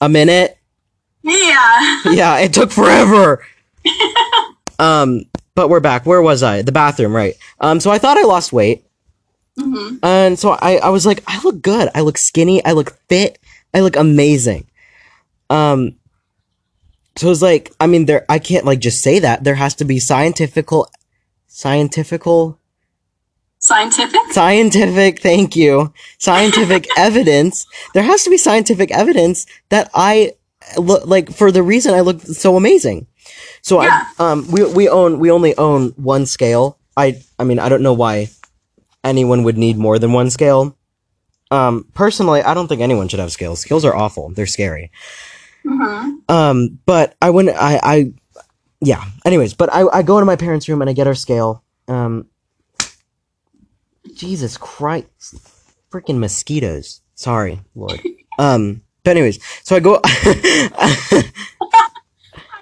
A 0.00 0.08
minute? 0.08 0.56
Yeah. 1.22 2.00
yeah, 2.10 2.38
it 2.38 2.54
took 2.54 2.70
forever. 2.70 3.44
um, 4.78 5.24
but 5.54 5.68
we're 5.68 5.80
back. 5.80 6.06
Where 6.06 6.22
was 6.22 6.42
I? 6.42 6.62
The 6.62 6.72
bathroom, 6.72 7.14
right? 7.14 7.34
Um, 7.60 7.78
so 7.78 7.90
I 7.90 7.98
thought 7.98 8.16
I 8.16 8.22
lost 8.22 8.54
weight. 8.54 8.86
hmm 9.58 9.96
And 10.02 10.38
so 10.38 10.56
I, 10.62 10.78
I 10.78 10.88
was 10.88 11.04
like, 11.04 11.22
I 11.26 11.42
look 11.44 11.60
good. 11.60 11.90
I 11.94 12.00
look 12.00 12.16
skinny. 12.16 12.64
I 12.64 12.72
look 12.72 12.96
fit. 13.10 13.38
I 13.74 13.80
look 13.80 13.96
amazing. 13.96 14.70
Um, 15.50 15.96
so 17.16 17.30
it's 17.30 17.42
like, 17.42 17.72
I 17.80 17.86
mean, 17.86 18.06
there, 18.06 18.24
I 18.28 18.38
can't 18.38 18.64
like 18.64 18.78
just 18.80 19.02
say 19.02 19.18
that. 19.18 19.44
There 19.44 19.54
has 19.54 19.74
to 19.76 19.84
be 19.84 19.98
scientifical, 19.98 20.88
scientifical, 21.46 22.58
Scientific? 23.58 24.20
scientific, 24.32 25.20
thank 25.20 25.54
you, 25.54 25.92
scientific 26.18 26.88
evidence. 26.96 27.64
There 27.94 28.02
has 28.02 28.24
to 28.24 28.30
be 28.30 28.36
scientific 28.36 28.90
evidence 28.90 29.46
that 29.68 29.88
I 29.94 30.32
look 30.76 31.06
like 31.06 31.30
for 31.32 31.52
the 31.52 31.62
reason 31.62 31.94
I 31.94 32.00
look 32.00 32.20
so 32.22 32.56
amazing. 32.56 33.06
So 33.60 33.80
Yeah. 33.82 34.04
I, 34.18 34.32
um, 34.32 34.50
we, 34.50 34.64
we 34.64 34.88
own, 34.88 35.20
we 35.20 35.30
only 35.30 35.56
own 35.56 35.90
one 35.90 36.26
scale. 36.26 36.78
I, 36.96 37.22
I 37.38 37.44
mean, 37.44 37.60
I 37.60 37.68
don't 37.68 37.82
know 37.82 37.92
why 37.92 38.30
anyone 39.04 39.44
would 39.44 39.56
need 39.56 39.76
more 39.78 39.98
than 40.00 40.12
one 40.12 40.30
scale. 40.30 40.76
Um, 41.52 41.86
personally, 41.94 42.42
I 42.42 42.54
don't 42.54 42.66
think 42.66 42.80
anyone 42.80 43.08
should 43.08 43.20
have 43.20 43.30
scales. 43.30 43.60
Scales 43.60 43.84
are 43.84 43.94
awful. 43.94 44.30
They're 44.30 44.46
scary. 44.46 44.90
Hmm 45.64 46.16
Um, 46.28 46.78
but 46.86 47.14
I 47.22 47.30
wouldn't, 47.30 47.56
I, 47.56 47.80
I, 47.82 48.12
yeah. 48.80 49.04
Anyways, 49.24 49.54
but 49.54 49.72
I, 49.72 49.86
I 49.92 50.02
go 50.02 50.18
into 50.18 50.26
my 50.26 50.36
parents' 50.36 50.68
room 50.68 50.80
and 50.82 50.90
I 50.90 50.92
get 50.92 51.06
our 51.06 51.14
scale. 51.14 51.62
Um, 51.88 52.26
Jesus 54.14 54.56
Christ. 54.56 55.36
Freaking 55.92 56.18
mosquitoes. 56.18 57.00
Sorry, 57.14 57.60
Lord. 57.74 58.00
Um, 58.38 58.80
but 59.04 59.10
anyways, 59.10 59.38
so 59.62 59.76
I 59.76 59.80
go, 59.80 60.00
I 60.04 61.30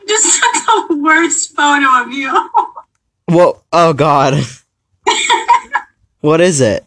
just 0.07 0.41
took 0.43 0.89
the 0.89 0.97
worst 0.97 1.55
photo 1.55 2.03
of 2.03 2.13
you. 2.13 2.51
well, 3.29 3.65
oh 3.73 3.93
God. 3.93 4.35
what 6.21 6.41
is 6.41 6.61
it? 6.61 6.85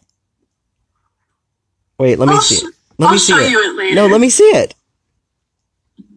Wait, 1.98 2.18
let 2.18 2.28
me 2.28 2.34
I'll 2.34 2.40
see. 2.42 2.56
sh- 2.56 2.64
Let 2.98 3.06
I'll 3.06 3.12
me 3.14 3.18
see 3.18 3.32
show 3.32 3.38
it. 3.38 3.50
you 3.50 3.70
it 3.70 3.74
later. 3.76 3.94
No, 3.94 4.06
let 4.06 4.20
me 4.20 4.28
see 4.28 4.44
it. 4.44 4.74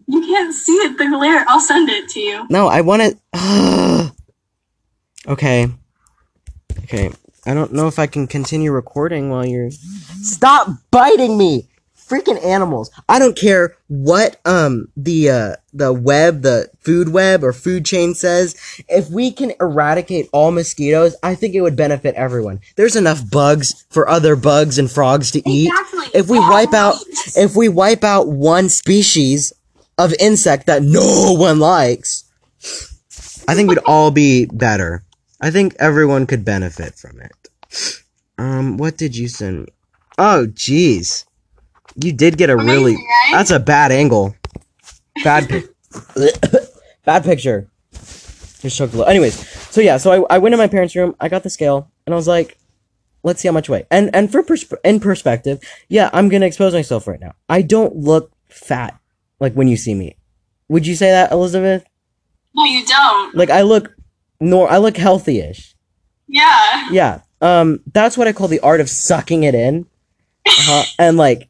You 0.08 0.22
can't 0.22 0.54
see 0.54 0.74
it. 0.74 0.98
The 0.98 1.08
glare. 1.08 1.46
I'll 1.48 1.60
send 1.60 1.90
it 1.90 2.10
to 2.10 2.20
you. 2.20 2.46
No, 2.50 2.68
I 2.68 2.82
want 2.82 3.02
it. 3.04 3.18
okay. 5.28 5.68
Okay. 6.84 7.12
I 7.46 7.54
don't 7.54 7.72
know 7.72 7.88
if 7.88 7.98
I 7.98 8.08
can 8.08 8.28
continue 8.28 8.72
recording 8.72 9.30
while 9.30 9.46
you're. 9.46 9.72
Stop 9.72 10.68
biting 10.92 11.38
me! 11.38 11.70
Freaking 11.96 12.44
animals! 12.44 12.92
I 13.08 13.20
don't 13.20 13.38
care 13.38 13.76
what 13.88 14.40
um 14.46 14.90
the 14.98 15.30
uh 15.30 15.56
the 15.74 15.94
web, 15.94 16.42
the 16.42 16.70
food 16.80 17.10
web 17.10 17.44
or 17.44 17.54
food 17.54 17.86
chain 17.86 18.16
says. 18.16 18.56
If 18.90 19.10
we 19.10 19.32
can 19.32 19.54
eradicate 19.62 20.30
all 20.34 20.52
mosquitoes, 20.52 21.16
I 21.24 21.36
think 21.36 21.56
it 21.56 21.62
would 21.62 21.76
benefit 21.78 22.16
everyone. 22.16 22.60
There's 22.76 22.98
enough 22.98 23.30
bugs 23.30 23.86
for 23.90 24.10
other 24.10 24.36
bugs 24.36 24.78
and 24.78 24.92
frogs 24.92 25.32
to 25.32 25.50
eat. 25.50 25.68
Exactly. 25.68 26.20
If 26.20 26.30
we 26.30 26.40
wipe 26.40 26.74
out, 26.74 26.96
if 27.36 27.56
we 27.56 27.70
wipe 27.70 28.04
out 28.04 28.28
one 28.28 28.68
species 28.70 29.54
of 29.98 30.14
insect 30.20 30.68
that 30.68 30.84
no 30.84 31.34
one 31.34 31.60
likes, 31.60 32.24
I 33.48 33.56
think 33.56 33.70
we'd 33.70 33.80
all 33.86 34.12
be 34.12 34.46
better. 34.46 35.04
I 35.40 35.52
think 35.52 35.76
everyone 35.80 36.26
could 36.26 36.44
benefit 36.44 36.96
from 36.96 37.22
it. 37.22 38.02
Um, 38.38 38.78
what 38.78 38.98
did 38.98 39.16
you 39.16 39.28
send? 39.28 39.62
me? 39.62 39.68
Oh, 40.18 40.48
jeez, 40.50 41.26
you 41.96 42.12
did 42.12 42.38
get 42.38 42.50
a 42.50 42.58
really. 42.58 42.96
Right? 42.96 43.30
That's 43.34 43.52
a 43.52 43.60
bad 43.60 43.92
angle. 43.92 44.36
Bad, 45.24 45.50
pi- 45.50 45.64
bad 47.06 47.24
picture. 47.24 47.70
Just 47.92 48.78
choked 48.78 48.94
a 48.94 48.98
little. 48.98 49.10
Anyways, 49.10 49.36
so 49.72 49.82
yeah, 49.82 49.98
so 49.98 50.26
I, 50.26 50.36
I 50.36 50.38
went 50.40 50.54
in 50.54 50.60
my 50.60 50.68
parents' 50.68 50.96
room. 50.96 51.16
I 51.20 51.30
got 51.30 51.44
the 51.44 51.50
scale, 51.50 51.92
and 52.06 52.14
I 52.14 52.16
was 52.16 52.28
like, 52.28 52.58
let's 53.24 53.42
see 53.42 53.48
how 53.48 53.54
much 53.54 53.70
weight." 53.70 53.86
And 53.92 54.10
and 54.16 54.32
for 54.32 54.44
persp- 54.44 54.78
in 54.84 55.00
perspective, 55.00 55.60
yeah, 55.90 56.10
I'm 56.14 56.30
gonna 56.30 56.48
expose 56.48 56.74
myself 56.74 57.08
right 57.08 57.20
now. 57.20 57.34
I 57.48 57.62
don't 57.62 57.96
look 57.96 58.32
fat 58.50 59.00
like 59.40 59.54
when 59.54 59.68
you 59.68 59.78
see 59.78 59.94
me. 59.94 60.16
Would 60.70 60.86
you 60.88 60.96
say 60.96 61.12
that, 61.12 61.32
Elizabeth? 61.32 61.86
No, 62.56 62.64
you 62.66 62.86
don't. 62.86 63.36
Like 63.36 63.50
I 63.50 63.62
look, 63.62 63.94
nor 64.40 64.70
I 64.70 64.78
look 64.78 64.98
healthy-ish. 64.98 65.76
Yeah. 66.28 66.90
Yeah. 66.92 67.22
Um, 67.42 67.80
that's 67.94 68.18
what 68.18 68.28
I 68.28 68.34
call 68.34 68.48
the 68.48 68.60
art 68.62 68.82
of 68.82 68.90
sucking 68.90 69.44
it 69.44 69.56
in. 69.56 69.86
Uh-huh. 70.46 70.84
and 71.00 71.18
like, 71.18 71.50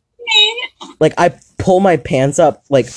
like 1.00 1.14
I 1.18 1.34
pull 1.58 1.80
my 1.80 1.98
pants 1.98 2.40
up 2.40 2.64
like 2.70 2.88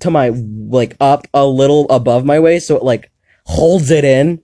to 0.00 0.10
my 0.10 0.30
like 0.30 0.96
up 1.00 1.26
a 1.34 1.46
little 1.46 1.86
above 1.90 2.24
my 2.24 2.40
waist, 2.40 2.66
so 2.66 2.76
it 2.76 2.82
like 2.82 3.10
holds 3.44 3.90
it 3.90 4.04
in. 4.04 4.42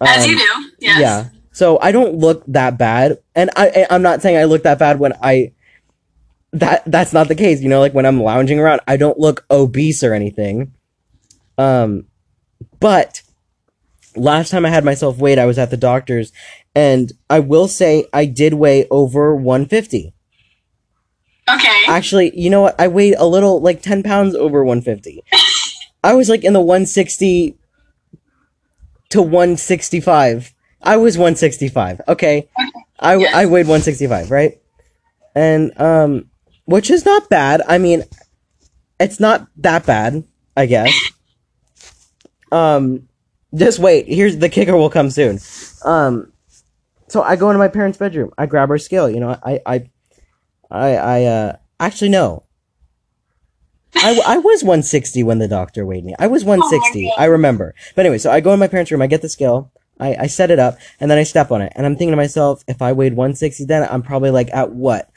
As 0.00 0.24
Um, 0.24 0.30
you 0.30 0.38
do. 0.38 0.70
Yes. 0.78 1.00
Yeah. 1.00 1.24
So 1.52 1.78
I 1.80 1.90
don't 1.90 2.16
look 2.18 2.44
that 2.48 2.78
bad, 2.78 3.18
and 3.34 3.50
I 3.56 3.68
I- 3.68 3.86
I'm 3.90 4.02
not 4.02 4.22
saying 4.22 4.36
I 4.36 4.44
look 4.44 4.62
that 4.62 4.78
bad 4.78 4.98
when 5.00 5.12
I. 5.22 5.52
That 6.58 6.82
that's 6.86 7.12
not 7.12 7.28
the 7.28 7.34
case, 7.34 7.60
you 7.60 7.68
know. 7.68 7.80
Like 7.80 7.92
when 7.92 8.06
I'm 8.06 8.22
lounging 8.22 8.58
around, 8.58 8.80
I 8.88 8.96
don't 8.96 9.18
look 9.18 9.44
obese 9.50 10.02
or 10.02 10.14
anything. 10.14 10.72
Um, 11.58 12.06
but 12.80 13.22
last 14.14 14.50
time 14.50 14.64
I 14.64 14.70
had 14.70 14.84
myself 14.84 15.18
weighed, 15.18 15.38
I 15.38 15.44
was 15.44 15.58
at 15.58 15.70
the 15.70 15.76
doctor's, 15.76 16.32
and 16.74 17.12
I 17.28 17.40
will 17.40 17.68
say 17.68 18.06
I 18.12 18.24
did 18.24 18.54
weigh 18.54 18.88
over 18.88 19.34
150. 19.36 20.14
Okay. 21.48 21.82
Actually, 21.88 22.38
you 22.38 22.48
know 22.50 22.62
what? 22.62 22.80
I 22.80 22.88
weighed 22.88 23.14
a 23.18 23.26
little, 23.26 23.60
like 23.60 23.82
10 23.82 24.02
pounds 24.02 24.34
over 24.34 24.64
150. 24.64 25.22
I 26.02 26.14
was 26.14 26.28
like 26.28 26.42
in 26.42 26.54
the 26.54 26.60
160 26.60 27.56
to 29.10 29.22
165. 29.22 30.54
I 30.82 30.96
was 30.96 31.18
165. 31.18 32.00
Okay. 32.08 32.38
okay. 32.38 32.48
I, 32.98 33.16
Yes. 33.16 33.34
I 33.34 33.46
weighed 33.46 33.66
165, 33.66 34.30
right? 34.30 34.58
and 35.34 35.78
um, 35.78 36.30
which 36.66 36.90
is 36.90 37.04
not 37.04 37.28
bad. 37.28 37.62
I 37.66 37.78
mean, 37.78 38.04
it's 39.00 39.18
not 39.18 39.48
that 39.56 39.86
bad, 39.86 40.24
I 40.56 40.66
guess. 40.66 40.94
Um, 42.52 43.08
just 43.54 43.78
wait. 43.78 44.06
Here's 44.06 44.36
the 44.36 44.48
kicker. 44.48 44.76
Will 44.76 44.90
come 44.90 45.10
soon. 45.10 45.38
Um, 45.84 46.32
so 47.08 47.22
I 47.22 47.36
go 47.36 47.50
into 47.50 47.58
my 47.58 47.68
parents' 47.68 47.98
bedroom. 47.98 48.32
I 48.36 48.46
grab 48.46 48.68
her 48.68 48.78
scale. 48.78 49.08
You 49.08 49.20
know, 49.20 49.38
I, 49.42 49.60
I, 49.64 49.90
I, 50.70 50.96
I, 50.96 51.24
uh, 51.24 51.56
actually 51.80 52.10
no. 52.10 52.44
I, 53.94 54.20
I 54.26 54.36
was 54.38 54.62
160 54.62 55.22
when 55.22 55.38
the 55.38 55.48
doctor 55.48 55.86
weighed 55.86 56.04
me. 56.04 56.14
I 56.18 56.26
was 56.26 56.44
160. 56.44 57.04
God. 57.04 57.14
I 57.18 57.26
remember. 57.26 57.74
But 57.94 58.04
anyway, 58.04 58.18
so 58.18 58.30
I 58.30 58.40
go 58.40 58.52
in 58.52 58.60
my 58.60 58.68
parents' 58.68 58.90
room. 58.90 59.00
I 59.00 59.06
get 59.06 59.22
the 59.22 59.28
scale. 59.28 59.72
I, 59.98 60.16
I 60.20 60.26
set 60.26 60.50
it 60.50 60.58
up 60.58 60.76
and 61.00 61.10
then 61.10 61.16
I 61.16 61.22
step 61.22 61.50
on 61.50 61.62
it. 61.62 61.72
And 61.74 61.86
I'm 61.86 61.96
thinking 61.96 62.12
to 62.12 62.16
myself, 62.16 62.62
if 62.68 62.82
I 62.82 62.92
weighed 62.92 63.14
160 63.14 63.64
then, 63.64 63.88
I'm 63.90 64.02
probably 64.02 64.30
like 64.30 64.52
at 64.52 64.72
what? 64.72 65.10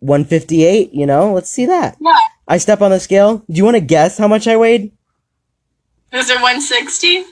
158, 0.00 0.92
you 0.92 1.06
know? 1.06 1.32
Let's 1.34 1.50
see 1.50 1.66
that. 1.66 1.96
Yeah. 2.00 2.12
I 2.46 2.58
step 2.58 2.80
on 2.80 2.90
the 2.90 3.00
scale. 3.00 3.38
Do 3.38 3.56
you 3.56 3.64
want 3.64 3.76
to 3.76 3.80
guess 3.80 4.18
how 4.18 4.28
much 4.28 4.46
I 4.46 4.56
weighed? 4.56 4.92
Was 6.12 6.30
it 6.30 6.34
160? 6.36 7.24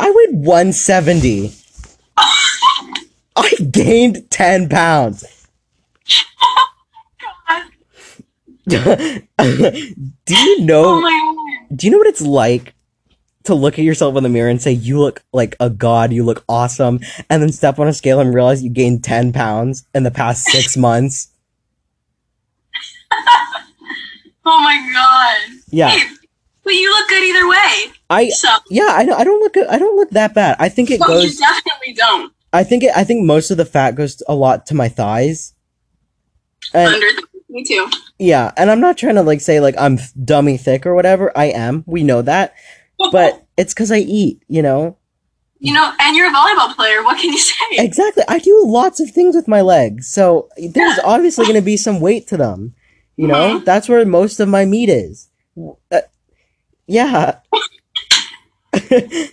I 0.00 0.10
weighed 0.10 0.34
170. 0.44 1.52
I 3.36 3.50
gained 3.70 4.30
10 4.30 4.68
pounds. 4.68 5.24
God. 8.68 9.22
do 9.38 10.34
you 10.34 10.60
know 10.64 10.84
Oh 10.86 11.00
my 11.00 11.10
god. 11.68 11.76
do 11.76 11.86
you 11.86 11.90
know 11.90 11.98
what 11.98 12.06
it's 12.06 12.22
like 12.22 12.73
to 13.44 13.54
look 13.54 13.78
at 13.78 13.84
yourself 13.84 14.16
in 14.16 14.22
the 14.22 14.28
mirror 14.28 14.48
and 14.50 14.60
say 14.60 14.72
you 14.72 14.98
look 14.98 15.22
like 15.32 15.56
a 15.60 15.70
god, 15.70 16.12
you 16.12 16.24
look 16.24 16.44
awesome, 16.48 17.00
and 17.30 17.42
then 17.42 17.52
step 17.52 17.78
on 17.78 17.88
a 17.88 17.92
scale 17.92 18.20
and 18.20 18.34
realize 18.34 18.62
you 18.62 18.70
gained 18.70 19.04
10 19.04 19.32
pounds 19.32 19.86
in 19.94 20.02
the 20.02 20.10
past 20.10 20.44
6 20.46 20.76
months? 20.78 21.28
Oh 24.46 24.60
my 24.60 24.76
god. 24.92 25.58
Yeah. 25.70 25.88
Hey, 25.88 26.02
but 26.62 26.74
you 26.74 26.90
look 26.90 27.08
good 27.08 27.22
either 27.22 27.48
way. 27.48 27.92
I 28.10 28.28
So, 28.28 28.48
yeah, 28.68 28.90
I 28.90 29.04
don't, 29.04 29.18
I 29.18 29.24
don't 29.24 29.40
look 29.40 29.56
I 29.70 29.78
don't 29.78 29.96
look 29.96 30.10
that 30.10 30.34
bad. 30.34 30.56
I 30.58 30.68
think 30.68 30.90
it 30.90 31.00
well, 31.00 31.22
you 31.22 31.28
goes 31.28 31.38
definitely 31.38 31.94
don't. 31.94 32.32
I 32.52 32.62
think 32.62 32.82
it 32.82 32.92
I 32.94 33.04
think 33.04 33.24
most 33.24 33.50
of 33.50 33.56
the 33.56 33.64
fat 33.64 33.94
goes 33.94 34.22
a 34.28 34.34
lot 34.34 34.66
to 34.66 34.74
my 34.74 34.88
thighs. 34.88 35.54
And 36.72 36.94
Under 36.94 37.06
me 37.48 37.64
too. 37.64 37.88
Yeah, 38.18 38.52
and 38.56 38.70
I'm 38.70 38.80
not 38.80 38.98
trying 38.98 39.14
to 39.14 39.22
like 39.22 39.40
say 39.40 39.60
like 39.60 39.76
I'm 39.78 39.98
dummy 40.22 40.58
thick 40.58 40.84
or 40.84 40.94
whatever. 40.94 41.32
I 41.36 41.46
am. 41.46 41.82
We 41.86 42.02
know 42.02 42.20
that. 42.22 42.54
But 43.12 43.44
it's 43.56 43.74
cuz 43.74 43.90
I 43.90 43.98
eat, 43.98 44.42
you 44.48 44.62
know. 44.62 44.96
you 45.58 45.72
know, 45.72 45.92
and 46.00 46.16
you're 46.16 46.28
a 46.28 46.32
volleyball 46.32 46.74
player. 46.74 47.02
What 47.02 47.18
can 47.20 47.30
you 47.32 47.38
say? 47.38 47.54
Exactly. 47.72 48.22
I 48.28 48.38
do 48.38 48.62
lots 48.66 49.00
of 49.00 49.10
things 49.10 49.34
with 49.34 49.48
my 49.48 49.60
legs. 49.62 50.08
So 50.08 50.48
there's 50.58 50.98
obviously 51.04 51.44
going 51.46 51.54
to 51.56 51.62
be 51.62 51.76
some 51.76 52.00
weight 52.00 52.26
to 52.28 52.36
them. 52.36 52.74
You 53.16 53.28
know? 53.28 53.60
Mhm. 53.60 53.64
That's 53.64 53.88
where 53.88 54.04
most 54.04 54.40
of 54.40 54.48
my 54.48 54.64
meat 54.64 54.88
is. 54.90 55.28
Uh, 55.90 56.00
yeah. 56.86 57.36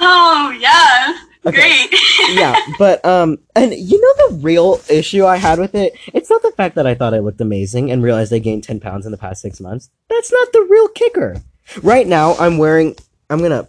Oh 0.00 0.56
yeah, 0.58 1.16
Okay. 1.46 1.56
great. 1.88 2.00
yeah, 2.36 2.56
but 2.78 3.04
um 3.04 3.38
and 3.54 3.72
you 3.74 4.00
know 4.00 4.28
the 4.28 4.36
real 4.42 4.80
issue 4.88 5.24
I 5.26 5.36
had 5.36 5.58
with 5.58 5.74
it? 5.74 5.92
It's 6.14 6.30
not 6.30 6.42
the 6.42 6.52
fact 6.52 6.74
that 6.76 6.86
I 6.86 6.94
thought 6.94 7.14
I 7.14 7.18
looked 7.18 7.40
amazing 7.40 7.90
and 7.90 8.02
realized 8.02 8.32
I 8.32 8.38
gained 8.38 8.64
10 8.64 8.80
pounds 8.80 9.04
in 9.06 9.12
the 9.12 9.18
past 9.18 9.42
6 9.42 9.60
months. 9.60 9.90
That's 10.08 10.32
not 10.32 10.52
the 10.52 10.66
real 10.68 10.88
kicker. 10.88 11.36
Right 11.82 12.06
now 12.06 12.34
I'm 12.34 12.58
wearing 12.58 12.96
I'm 13.30 13.38
to 13.40 13.68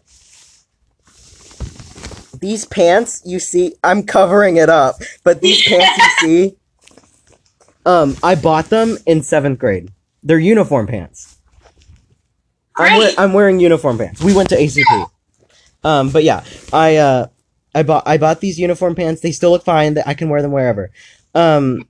These 2.39 2.65
pants 2.65 3.21
you 3.25 3.39
see 3.39 3.75
I'm 3.83 4.03
covering 4.03 4.57
it 4.57 4.69
up, 4.69 4.95
but 5.23 5.41
these 5.41 5.63
pants 5.67 5.97
you 5.97 6.27
see 6.27 6.55
um 7.85 8.15
I 8.23 8.35
bought 8.35 8.65
them 8.70 8.98
in 9.05 9.20
7th 9.22 9.57
grade. 9.57 9.91
They're 10.24 10.39
uniform 10.39 10.87
pants. 10.87 11.37
I'm, 12.75 12.98
we- 13.00 13.15
I'm 13.18 13.33
wearing 13.33 13.59
uniform 13.59 13.98
pants. 13.98 14.22
We 14.22 14.33
went 14.33 14.50
to 14.50 14.55
ACP. 14.57 15.09
Um, 15.83 16.09
but 16.09 16.24
yeah, 16.24 16.44
I 16.72 16.96
uh, 16.96 17.27
I 17.75 17.83
bought 17.83 18.03
I 18.07 18.18
bought 18.18 18.39
these 18.39 18.57
uniform 18.59 18.96
pants. 18.96 19.22
They 19.22 19.31
still 19.31 19.51
look 19.51 19.63
fine. 19.63 19.98
I 20.05 20.13
can 20.13 20.29
wear 20.29 20.41
them 20.41 20.51
wherever. 20.51 20.91
Um, 21.35 21.87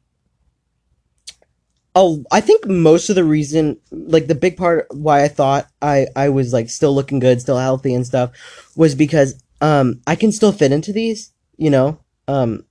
oh, 1.96 2.24
I 2.32 2.42
think 2.42 2.68
most 2.68 3.10
of 3.10 3.16
the 3.16 3.24
reason, 3.24 3.78
like 3.92 4.28
the 4.28 4.36
big 4.36 4.58
part 4.58 4.88
why 4.92 5.24
I 5.24 5.28
thought 5.28 5.68
I 5.82 6.08
I 6.16 6.30
was 6.30 6.54
like 6.54 6.70
still 6.70 6.94
looking 6.94 7.20
good, 7.20 7.42
still 7.42 7.58
healthy 7.58 7.94
and 7.94 8.06
stuff, 8.06 8.32
was 8.76 8.96
because 8.96 9.42
um 9.62 10.02
I 10.08 10.16
can 10.16 10.32
still 10.32 10.52
fit 10.52 10.72
into 10.72 10.94
these. 10.94 11.32
You 11.58 11.70
know, 11.70 12.00
um, 12.28 12.66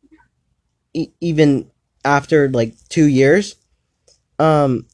e- 0.94 1.12
even 1.20 1.70
after 2.04 2.48
like 2.48 2.74
two 2.88 3.06
years. 3.06 3.56
Um, 4.38 4.86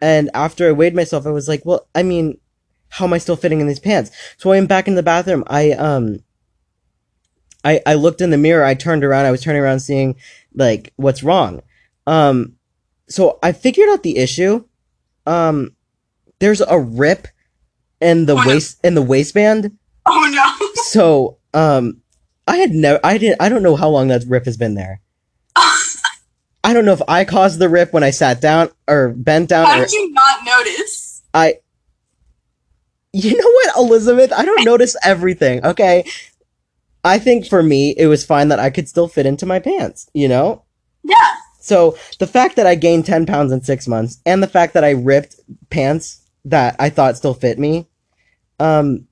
and 0.00 0.30
after 0.34 0.68
I 0.68 0.72
weighed 0.72 0.94
myself, 0.94 1.26
I 1.26 1.30
was 1.30 1.48
like, 1.48 1.64
well, 1.66 1.86
I 1.94 2.02
mean, 2.02 2.38
how 2.88 3.04
am 3.04 3.12
I 3.12 3.18
still 3.18 3.36
fitting 3.36 3.60
in 3.60 3.66
these 3.66 3.80
pants? 3.80 4.10
So 4.38 4.50
I 4.50 4.56
went 4.56 4.68
back 4.68 4.88
in 4.88 4.94
the 4.94 5.02
bathroom. 5.02 5.44
I 5.46 5.72
um 5.72 6.20
I 7.64 7.80
I 7.86 7.94
looked 7.94 8.20
in 8.20 8.30
the 8.30 8.38
mirror, 8.38 8.64
I 8.64 8.74
turned 8.74 9.04
around, 9.04 9.26
I 9.26 9.30
was 9.30 9.42
turning 9.42 9.62
around 9.62 9.80
seeing 9.80 10.16
like 10.54 10.92
what's 10.96 11.22
wrong. 11.22 11.62
Um 12.06 12.56
so 13.10 13.38
I 13.42 13.52
figured 13.52 13.88
out 13.90 14.02
the 14.02 14.16
issue. 14.18 14.64
Um 15.26 15.76
there's 16.38 16.62
a 16.62 16.78
rip 16.78 17.28
in 18.00 18.24
the 18.26 18.32
Oh, 18.34 18.42
no. 18.42 18.48
waist 18.48 18.78
in 18.82 18.94
the 18.94 19.02
waistband. 19.02 19.76
Oh 20.06 20.30
no. 20.32 20.66
So 20.84 21.38
um 21.52 22.00
I 22.48 22.56
had 22.56 22.70
never 22.70 22.98
I 23.04 23.18
didn't 23.18 23.40
I 23.42 23.48
don't 23.48 23.62
know 23.62 23.76
how 23.76 23.88
long 23.90 24.08
that 24.08 24.24
rip 24.26 24.46
has 24.46 24.56
been 24.56 24.74
there. 24.74 25.00
I 26.62 26.72
don't 26.72 26.84
know 26.84 26.92
if 26.92 27.02
I 27.08 27.24
caused 27.24 27.58
the 27.58 27.68
rip 27.68 27.92
when 27.92 28.02
I 28.04 28.10
sat 28.10 28.40
down 28.40 28.70
or 28.88 29.10
bent 29.10 29.48
down 29.48 29.66
How 29.66 29.78
or 29.78 29.84
did 29.84 29.92
you 29.92 30.10
not 30.12 30.44
notice? 30.44 31.22
I. 31.34 31.54
You 33.12 33.36
know 33.36 33.50
what, 33.50 33.76
Elizabeth? 33.76 34.32
I 34.32 34.44
don't 34.44 34.64
notice 34.64 34.94
everything, 35.02 35.64
okay? 35.66 36.04
I 37.02 37.18
think 37.18 37.46
for 37.46 37.60
me, 37.62 37.92
it 37.96 38.06
was 38.06 38.24
fine 38.24 38.48
that 38.48 38.60
I 38.60 38.70
could 38.70 38.88
still 38.88 39.08
fit 39.08 39.26
into 39.26 39.46
my 39.46 39.58
pants, 39.58 40.08
you 40.14 40.28
know? 40.28 40.62
Yeah. 41.02 41.16
So, 41.60 41.96
the 42.18 42.26
fact 42.26 42.56
that 42.56 42.66
I 42.66 42.74
gained 42.74 43.06
10 43.06 43.26
pounds 43.26 43.52
in 43.52 43.62
six 43.62 43.86
months, 43.86 44.18
and 44.26 44.42
the 44.42 44.48
fact 44.48 44.74
that 44.74 44.84
I 44.84 44.90
ripped 44.90 45.36
pants 45.68 46.22
that 46.46 46.74
I 46.78 46.88
thought 46.90 47.16
still 47.16 47.34
fit 47.34 47.58
me, 47.58 47.86
um, 48.58 49.06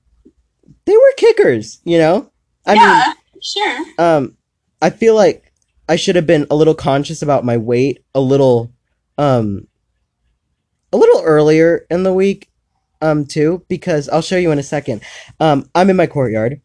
they 0.85 0.97
were 0.97 1.13
kickers, 1.17 1.79
you 1.83 1.99
know? 1.99 2.31
I 2.65 2.73
mean, 2.73 2.83
yeah. 2.83 3.13
sure. 3.41 3.85
um 3.97 4.37
i 4.81 4.89
feel 4.89 5.15
like 5.15 5.51
i 5.87 5.95
should 5.95 6.15
have 6.15 6.27
been 6.27 6.45
a 6.49 6.55
little 6.55 6.75
conscious 6.75 7.21
about 7.21 7.45
my 7.45 7.57
weight 7.57 8.03
a 8.13 8.19
little 8.19 8.71
um 9.17 9.67
a 10.91 10.97
little 10.97 11.21
earlier 11.23 11.85
in 11.89 12.03
the 12.03 12.13
week 12.13 12.49
um 13.01 13.25
too 13.25 13.63
because 13.69 14.09
i'll 14.09 14.21
show 14.21 14.37
you 14.37 14.51
in 14.51 14.59
a 14.59 14.63
second 14.63 15.01
um 15.39 15.69
i'm 15.73 15.89
in 15.89 15.95
my 15.95 16.07
courtyard 16.07 16.61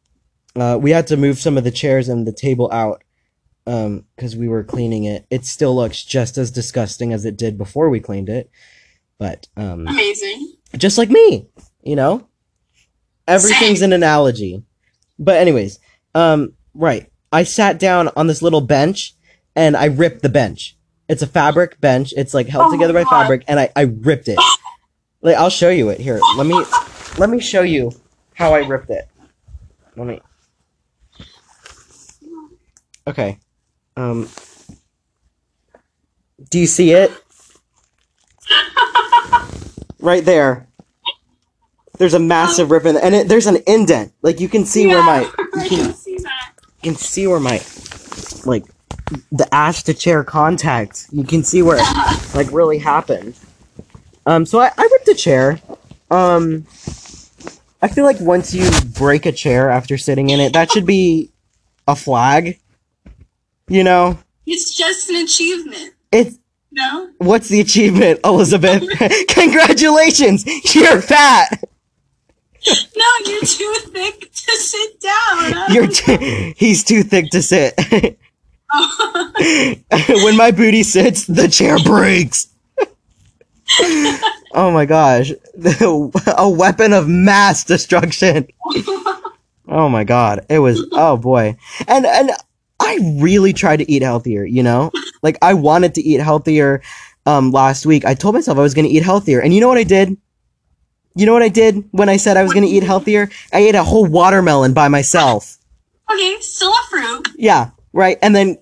uh 0.56 0.78
we 0.80 0.90
had 0.90 1.06
to 1.06 1.16
move 1.16 1.38
some 1.38 1.56
of 1.56 1.64
the 1.64 1.70
chairs 1.70 2.08
and 2.08 2.26
the 2.26 2.32
table 2.32 2.70
out 2.72 3.03
um 3.66 4.04
because 4.16 4.36
we 4.36 4.46
were 4.48 4.62
cleaning 4.62 5.04
it 5.04 5.26
it 5.30 5.44
still 5.46 5.74
looks 5.74 6.04
just 6.04 6.36
as 6.36 6.50
disgusting 6.50 7.12
as 7.12 7.24
it 7.24 7.36
did 7.36 7.56
before 7.56 7.88
we 7.88 7.98
cleaned 8.00 8.28
it 8.28 8.50
but 9.18 9.46
um 9.56 9.86
Amazing. 9.86 10.54
just 10.76 10.98
like 10.98 11.08
me, 11.10 11.46
you 11.82 11.96
know? 11.96 12.26
Everything's 13.26 13.80
an 13.80 13.92
analogy. 13.92 14.62
But 15.18 15.36
anyways, 15.38 15.78
um 16.14 16.54
right. 16.74 17.10
I 17.32 17.44
sat 17.44 17.78
down 17.78 18.10
on 18.16 18.26
this 18.26 18.42
little 18.42 18.60
bench 18.60 19.14
and 19.56 19.76
I 19.76 19.86
ripped 19.86 20.22
the 20.22 20.28
bench. 20.28 20.76
It's 21.08 21.22
a 21.22 21.26
fabric 21.26 21.80
bench. 21.80 22.12
It's 22.16 22.34
like 22.34 22.48
held 22.48 22.66
Oh 22.68 22.72
together 22.72 22.92
by 22.92 23.04
fabric 23.04 23.44
and 23.48 23.58
I 23.58 23.70
I 23.74 23.82
ripped 23.82 24.28
it. 24.28 24.38
like 25.22 25.36
I'll 25.36 25.48
show 25.48 25.70
you 25.70 25.88
it 25.88 26.00
here. 26.00 26.20
Let 26.36 26.46
me 26.46 26.62
let 27.16 27.30
me 27.30 27.40
show 27.40 27.62
you 27.62 27.92
how 28.34 28.52
I 28.52 28.66
ripped 28.66 28.90
it. 28.90 29.08
Let 29.96 30.06
me 30.06 30.20
Okay. 33.06 33.38
Um 33.96 34.28
Do 36.50 36.58
you 36.58 36.66
see 36.66 36.92
it? 36.92 37.10
right 40.00 40.24
there. 40.24 40.66
There's 41.98 42.14
a 42.14 42.18
massive 42.18 42.70
rip 42.70 42.84
in 42.86 42.96
and 42.96 43.14
it, 43.14 43.28
there's 43.28 43.46
an 43.46 43.58
indent. 43.66 44.12
Like 44.22 44.40
you 44.40 44.48
can 44.48 44.64
see 44.64 44.86
where 44.88 45.02
my 45.02 45.20
Yeah, 45.54 45.54
you 45.54 45.60
I 45.60 45.68
can, 45.68 45.78
can 45.86 45.94
see 45.94 46.16
that. 46.18 46.52
you 46.82 46.90
can 46.92 46.96
see 46.96 47.26
where 47.26 47.40
my 47.40 47.60
like 48.44 48.64
the 49.30 49.46
ash 49.52 49.84
to 49.84 49.94
chair 49.94 50.24
contact. 50.24 51.06
You 51.12 51.24
can 51.24 51.44
see 51.44 51.62
where 51.62 51.76
it 51.80 52.34
like 52.34 52.50
really 52.52 52.78
happened. 52.78 53.34
Um 54.26 54.44
so 54.46 54.58
I, 54.60 54.70
I 54.76 54.88
ripped 54.92 55.08
a 55.08 55.14
chair. 55.14 55.60
Um 56.10 56.66
I 57.80 57.88
feel 57.88 58.04
like 58.04 58.18
once 58.20 58.52
you 58.54 58.68
break 58.98 59.26
a 59.26 59.32
chair 59.32 59.70
after 59.70 59.96
sitting 59.98 60.30
in 60.30 60.40
it, 60.40 60.52
that 60.54 60.72
should 60.72 60.86
be 60.86 61.30
a 61.86 61.94
flag. 61.94 62.58
You 63.68 63.84
know? 63.84 64.18
It's 64.46 64.76
just 64.76 65.08
an 65.10 65.16
achievement. 65.16 65.94
It's 66.12 66.38
No? 66.70 67.10
what's 67.18 67.48
the 67.48 67.60
achievement, 67.60 68.20
Elizabeth? 68.24 68.82
Congratulations! 69.28 70.44
You're 70.74 71.00
fat! 71.00 71.62
No, 72.66 73.04
you're 73.26 73.42
too 73.42 73.74
thick 73.90 74.20
to 74.32 74.52
sit 74.56 75.00
down. 75.00 75.54
You're 75.74 75.86
t- 75.86 76.54
he's 76.56 76.82
too 76.82 77.02
thick 77.02 77.30
to 77.30 77.42
sit. 77.42 78.18
Oh. 78.72 79.32
when 80.24 80.36
my 80.36 80.50
booty 80.50 80.82
sits, 80.82 81.26
the 81.26 81.46
chair 81.48 81.76
breaks. 81.84 82.48
oh 84.54 84.70
my 84.72 84.86
gosh. 84.86 85.32
A 86.38 86.48
weapon 86.48 86.92
of 86.94 87.06
mass 87.06 87.64
destruction. 87.64 88.46
Oh 89.68 89.88
my 89.88 90.04
god. 90.04 90.46
It 90.48 90.58
was 90.60 90.86
oh 90.92 91.16
boy. 91.18 91.56
And 91.86 92.06
and 92.06 92.30
I 92.84 93.18
really 93.20 93.52
tried 93.52 93.78
to 93.78 93.90
eat 93.90 94.02
healthier, 94.02 94.44
you 94.44 94.62
know? 94.62 94.90
Like 95.22 95.38
I 95.42 95.54
wanted 95.54 95.94
to 95.94 96.02
eat 96.02 96.20
healthier 96.20 96.82
um 97.26 97.50
last 97.52 97.86
week. 97.86 98.04
I 98.04 98.14
told 98.14 98.34
myself 98.34 98.58
I 98.58 98.60
was 98.60 98.74
going 98.74 98.86
to 98.86 98.90
eat 98.90 99.02
healthier. 99.02 99.40
And 99.40 99.54
you 99.54 99.60
know 99.60 99.68
what 99.68 99.78
I 99.78 99.84
did? 99.84 100.16
You 101.16 101.26
know 101.26 101.32
what 101.32 101.42
I 101.42 101.48
did 101.48 101.84
when 101.92 102.08
I 102.08 102.16
said 102.16 102.36
I 102.36 102.42
was 102.42 102.52
going 102.52 102.66
to 102.66 102.70
eat 102.70 102.82
healthier? 102.82 103.30
I 103.52 103.58
ate 103.60 103.74
a 103.74 103.84
whole 103.84 104.04
watermelon 104.04 104.74
by 104.74 104.88
myself. 104.88 105.56
okay, 106.12 106.36
still 106.40 106.70
a 106.72 106.86
fruit. 106.90 107.28
Yeah, 107.36 107.70
right. 107.92 108.18
And 108.20 108.34
then 108.34 108.58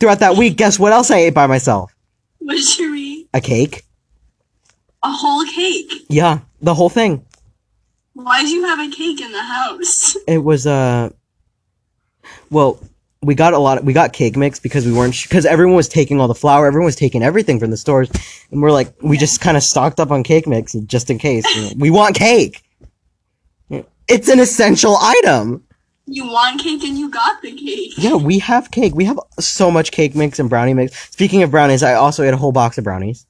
throughout 0.00 0.18
that 0.20 0.36
week, 0.36 0.56
guess 0.56 0.78
what 0.78 0.92
else 0.92 1.10
I 1.10 1.18
ate 1.18 1.34
by 1.34 1.46
myself? 1.46 1.94
What 2.38 2.54
did 2.56 2.78
you 2.78 2.94
eat? 2.94 3.28
A 3.32 3.40
cake. 3.40 3.84
A 5.02 5.10
whole 5.10 5.44
cake. 5.46 5.92
Yeah, 6.08 6.40
the 6.60 6.74
whole 6.74 6.90
thing. 6.90 7.24
Why 8.14 8.42
do 8.42 8.48
you 8.48 8.64
have 8.64 8.80
a 8.80 8.90
cake 8.90 9.20
in 9.20 9.32
the 9.32 9.42
house? 9.42 10.16
It 10.26 10.38
was 10.38 10.66
uh 10.66 11.10
well, 12.50 12.78
we 13.24 13.34
got 13.34 13.52
a 13.54 13.58
lot 13.58 13.78
Of, 13.78 13.84
we 13.84 13.92
got 13.92 14.12
cake 14.12 14.36
mix 14.36 14.58
because 14.60 14.84
we 14.86 14.92
weren't 14.92 15.20
because 15.22 15.46
everyone 15.46 15.76
was 15.76 15.88
taking 15.88 16.20
all 16.20 16.28
the 16.28 16.34
flour, 16.34 16.66
everyone 16.66 16.86
was 16.86 16.96
taking 16.96 17.22
everything 17.22 17.58
from 17.58 17.70
the 17.70 17.76
stores 17.76 18.10
and 18.50 18.62
we're 18.62 18.70
like 18.72 18.94
we 19.02 19.16
just 19.16 19.40
kind 19.40 19.56
of 19.56 19.62
stocked 19.62 19.98
up 20.00 20.10
on 20.10 20.22
cake 20.22 20.46
mix 20.46 20.72
just 20.72 21.10
in 21.10 21.18
case. 21.18 21.44
you 21.56 21.62
know. 21.62 21.70
we 21.78 21.90
want 21.90 22.14
cake. 22.16 22.62
It's 24.06 24.28
an 24.28 24.38
essential 24.38 24.96
item. 25.00 25.64
You 26.06 26.26
want 26.26 26.60
cake 26.60 26.84
and 26.84 26.98
you 26.98 27.08
got 27.10 27.40
the 27.40 27.52
cake. 27.52 27.92
Yeah, 27.96 28.16
we 28.16 28.38
have 28.40 28.70
cake. 28.70 28.94
We 28.94 29.04
have 29.06 29.18
so 29.40 29.70
much 29.70 29.90
cake 29.92 30.14
mix 30.14 30.38
and 30.38 30.50
brownie 30.50 30.74
mix. 30.74 31.10
Speaking 31.10 31.42
of 31.42 31.50
brownies, 31.50 31.82
I 31.82 31.94
also 31.94 32.22
ate 32.22 32.34
a 32.34 32.36
whole 32.36 32.52
box 32.52 32.76
of 32.76 32.84
brownies. 32.84 33.26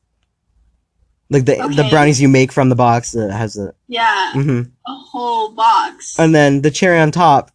Like 1.31 1.45
the 1.45 1.55
the 1.77 1.87
brownies 1.91 2.21
you 2.21 2.29
make 2.29 2.51
from 2.51 2.69
the 2.69 2.75
box 2.75 3.13
that 3.13 3.31
has 3.31 3.55
the 3.55 3.73
Yeah, 3.87 4.33
hmm 4.33 4.63
a 4.87 4.95
whole 4.95 5.53
box. 5.53 6.19
and 6.19 6.35
then 6.35 6.63
the 6.63 6.71
cherry 6.73 6.99
on 6.99 7.13
top. 7.13 7.51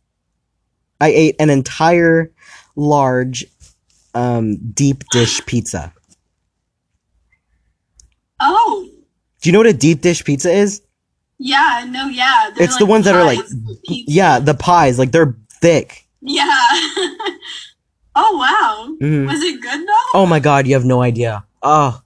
I 1.02 1.08
ate 1.10 1.36
an 1.40 1.50
entire 1.50 2.32
large 2.76 3.46
um 4.14 4.58
deep 4.74 5.04
dish 5.12 5.46
pizza. 5.46 5.94
oh, 8.42 8.90
Do 9.42 9.50
you 9.50 9.54
know 9.54 9.60
what 9.60 9.68
a 9.68 9.74
deep 9.74 10.02
dish 10.02 10.24
pizza 10.24 10.52
is? 10.52 10.82
yeah, 11.38 11.86
no, 11.90 12.08
yeah. 12.08 12.50
they're 12.56 12.66
It's 12.66 12.78
the 12.78 12.86
ones 12.86 13.06
that 13.06 13.16
are 13.16 13.24
like 13.24 13.40
pizza. 13.88 14.12
yeah, 14.12 14.40
the 14.40 14.54
pies, 14.54 15.00
like 15.00 15.12
they're 15.12 15.36
thick. 15.62 16.06
Yeah. 16.22 16.46
oh 18.16 18.38
wow. 18.38 18.96
Mhm. 19.02 19.28
Was 19.28 19.42
it 19.42 19.62
good 19.62 19.88
though? 19.88 20.12
Oh 20.14 20.26
my 20.26 20.40
god, 20.40 20.68
you 20.68 20.74
have 20.74 20.86
no 20.86 21.02
idea. 21.02 21.46
Oh, 21.62 22.02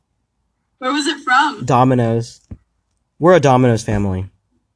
Where 0.79 0.91
was 0.91 1.07
it 1.07 1.19
from? 1.23 1.65
Domino's. 1.65 2.41
We're 3.19 3.33
a 3.35 3.39
Domino's 3.39 3.83
family. 3.83 4.29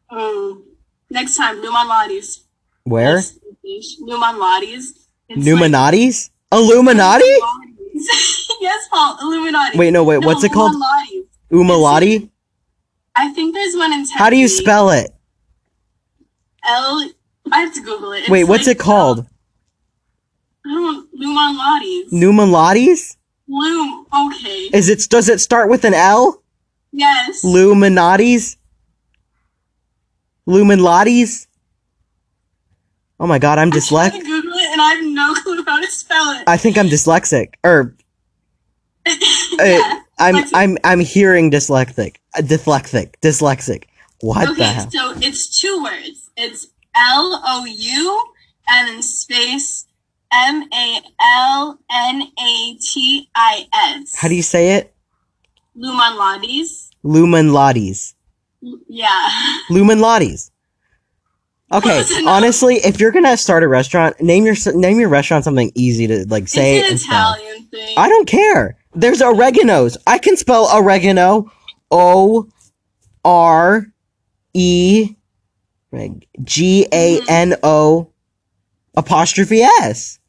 Oh, 0.10 0.62
next 1.10 1.36
time, 1.36 1.58
Numanlatis. 1.62 2.40
Where? 2.84 3.22
Numanlatis. 4.02 5.08
It's 5.30 5.46
Numinati's? 5.46 6.30
Illuminati? 6.52 7.26
Illuminati? 7.26 7.40
yes, 8.62 8.88
Paul. 8.90 9.18
Illuminati. 9.22 9.78
Wait, 9.78 9.92
no, 9.92 10.04
wait, 10.04 10.20
what's 10.20 10.44
it 10.44 10.54
called? 10.54 10.74
Numanlatis. 10.74 11.28
Umalati? 11.52 12.30
I 13.16 13.32
think 13.34 13.54
there's 13.54 13.76
one 13.76 13.92
in 13.94 14.00
Tempe. 14.00 14.18
How 14.18 14.30
do 14.30 14.38
you 14.38 14.48
spell 14.48 14.92
it? 14.92 15.12
L. 16.66 17.10
I 17.52 17.62
have 17.62 17.74
to 17.74 17.82
Google 17.82 18.12
it. 18.12 18.20
It's 18.22 18.30
Wait, 18.30 18.44
what's 18.44 18.68
like, 18.68 18.76
it 18.76 18.80
called? 18.80 19.26
I 20.66 20.70
don't. 20.70 21.08
Numanlatis. 21.20 22.12
Numinati's? 22.12 23.18
Loom. 23.48 24.06
Okay. 24.14 24.70
Is 24.74 24.90
it 24.90 25.10
does 25.10 25.30
it 25.30 25.40
start 25.40 25.70
with 25.70 25.86
an 25.86 25.94
L? 25.94 26.44
yes. 26.92 27.44
Luminati's? 27.44 28.58
Luminlati's? 30.48 31.47
Oh 33.20 33.28
my 33.28 33.40
god, 33.40 33.58
I'm 33.58 33.72
dyslexic. 33.72 34.24
Google 34.24 34.52
it, 34.54 34.72
and 34.72 34.82
I 34.82 34.96
have 34.96 35.06
no 35.06 35.34
clue 35.42 35.64
how 35.66 35.82
to 35.82 35.92
spell 35.92 36.32
it. 36.32 36.44
I 36.48 36.58
think 36.58 36.78
I'm 36.78 36.88
dyslexic. 36.88 37.56
Or 37.64 37.96
uh, 39.06 39.12
yeah. 39.60 40.02
I'm 40.20 40.36
Dyslexic. 40.36 40.50
I'm 40.54 40.78
I'm 40.84 41.00
hearing 41.00 41.52
dyslexic. 41.52 42.18
Uh, 42.36 42.42
dyslexic. 42.42 43.16
Dyslexic. 43.22 43.84
What 44.22 44.46
the 44.46 44.52
okay, 44.52 44.64
hell? 44.64 44.90
so 44.92 45.14
it's 45.18 45.60
two 45.60 45.84
words. 45.84 46.30
It's 46.36 46.68
L 46.96 47.42
O 47.46 47.66
U 47.66 48.24
and 48.68 48.88
then 48.90 49.02
space 49.02 49.86
M 50.32 50.64
A 50.74 51.02
L 51.22 51.80
N 51.92 52.22
A 52.22 52.76
T 52.80 53.30
I 53.36 53.68
S. 53.74 54.16
How 54.16 54.28
do 54.28 54.36
you 54.36 54.44
say 54.44 54.76
it? 54.78 54.94
Lumanlatis? 55.78 56.90
Luminlati's. 57.04 58.16
Yeah. 58.62 59.30
Luminlati's. 59.70 60.52
Okay, 61.72 62.04
honestly, 62.26 62.76
if 62.76 63.00
you're 63.00 63.12
gonna 63.12 63.36
start 63.38 63.64
a 63.64 63.68
restaurant, 63.68 64.22
name 64.22 64.46
your 64.46 64.56
name 64.74 65.00
your 65.00 65.10
restaurant 65.10 65.44
something 65.44 65.72
easy 65.76 66.08
to 66.08 66.26
like 66.30 66.48
say 66.48 66.78
it's 66.80 66.92
an 66.92 66.98
spell. 66.98 67.34
Italian 67.34 67.66
thing. 67.68 67.94
I 67.98 68.08
don't 68.10 68.28
care. 68.28 68.78
There's 68.96 69.22
oregano's. 69.22 69.98
I 70.08 70.18
can 70.18 70.38
spell 70.38 70.70
oregano. 70.74 71.52
O 71.92 72.48
R 73.24 73.86
E 74.54 75.16
G 76.44 76.88
A 76.92 77.22
N 77.28 77.56
O 77.64 78.12
apostrophe 78.96 79.62
S. 79.62 80.20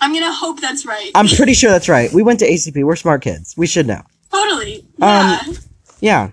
I'm 0.00 0.12
gonna 0.12 0.32
hope 0.32 0.60
that's 0.60 0.84
right. 0.84 1.10
I'm 1.14 1.26
pretty 1.28 1.54
sure 1.54 1.70
that's 1.70 1.88
right. 1.88 2.12
We 2.12 2.22
went 2.22 2.40
to 2.40 2.46
ACP. 2.50 2.84
We're 2.84 2.96
smart 2.96 3.22
kids. 3.22 3.54
We 3.56 3.66
should 3.66 3.86
know. 3.86 4.02
totally. 4.30 4.86
Um, 5.00 5.38
Yeah. 6.00 6.30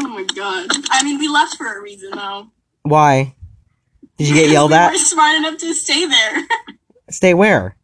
Oh 0.00 0.08
my 0.08 0.24
god. 0.34 0.68
I 0.90 1.02
mean, 1.04 1.18
we 1.18 1.28
left 1.28 1.56
for 1.56 1.66
a 1.78 1.80
reason 1.82 2.10
though. 2.14 2.48
Why? 2.82 3.34
Did 4.16 4.28
you 4.28 4.34
get 4.34 4.50
yelled 4.50 4.70
we 4.70 4.76
at? 4.76 4.92
were 4.92 4.98
smart 4.98 5.36
enough 5.36 5.58
to 5.58 5.74
stay 5.74 6.06
there. 6.06 6.42
Stay 7.10 7.34
where? 7.34 7.76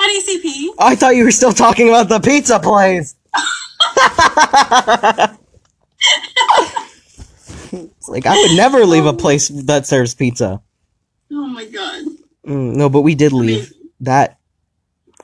At 0.00 0.08
ECP. 0.08 0.66
Oh, 0.70 0.74
I 0.80 0.94
thought 0.96 1.14
you 1.16 1.24
were 1.24 1.30
still 1.30 1.52
talking 1.52 1.88
about 1.88 2.08
the 2.08 2.18
pizza 2.20 2.58
place. 2.58 3.14
it's 7.72 8.08
like 8.08 8.26
I 8.26 8.36
would 8.36 8.56
never 8.56 8.84
leave 8.84 9.06
a 9.06 9.12
place 9.12 9.48
that 9.48 9.86
serves 9.86 10.14
pizza. 10.14 10.60
Oh 11.30 11.46
my 11.46 11.64
god. 11.66 12.04
Mm, 12.46 12.74
no, 12.76 12.88
but 12.88 13.02
we 13.02 13.14
did 13.14 13.32
leave 13.32 13.58
Amazing. 13.70 13.88
that 14.00 14.38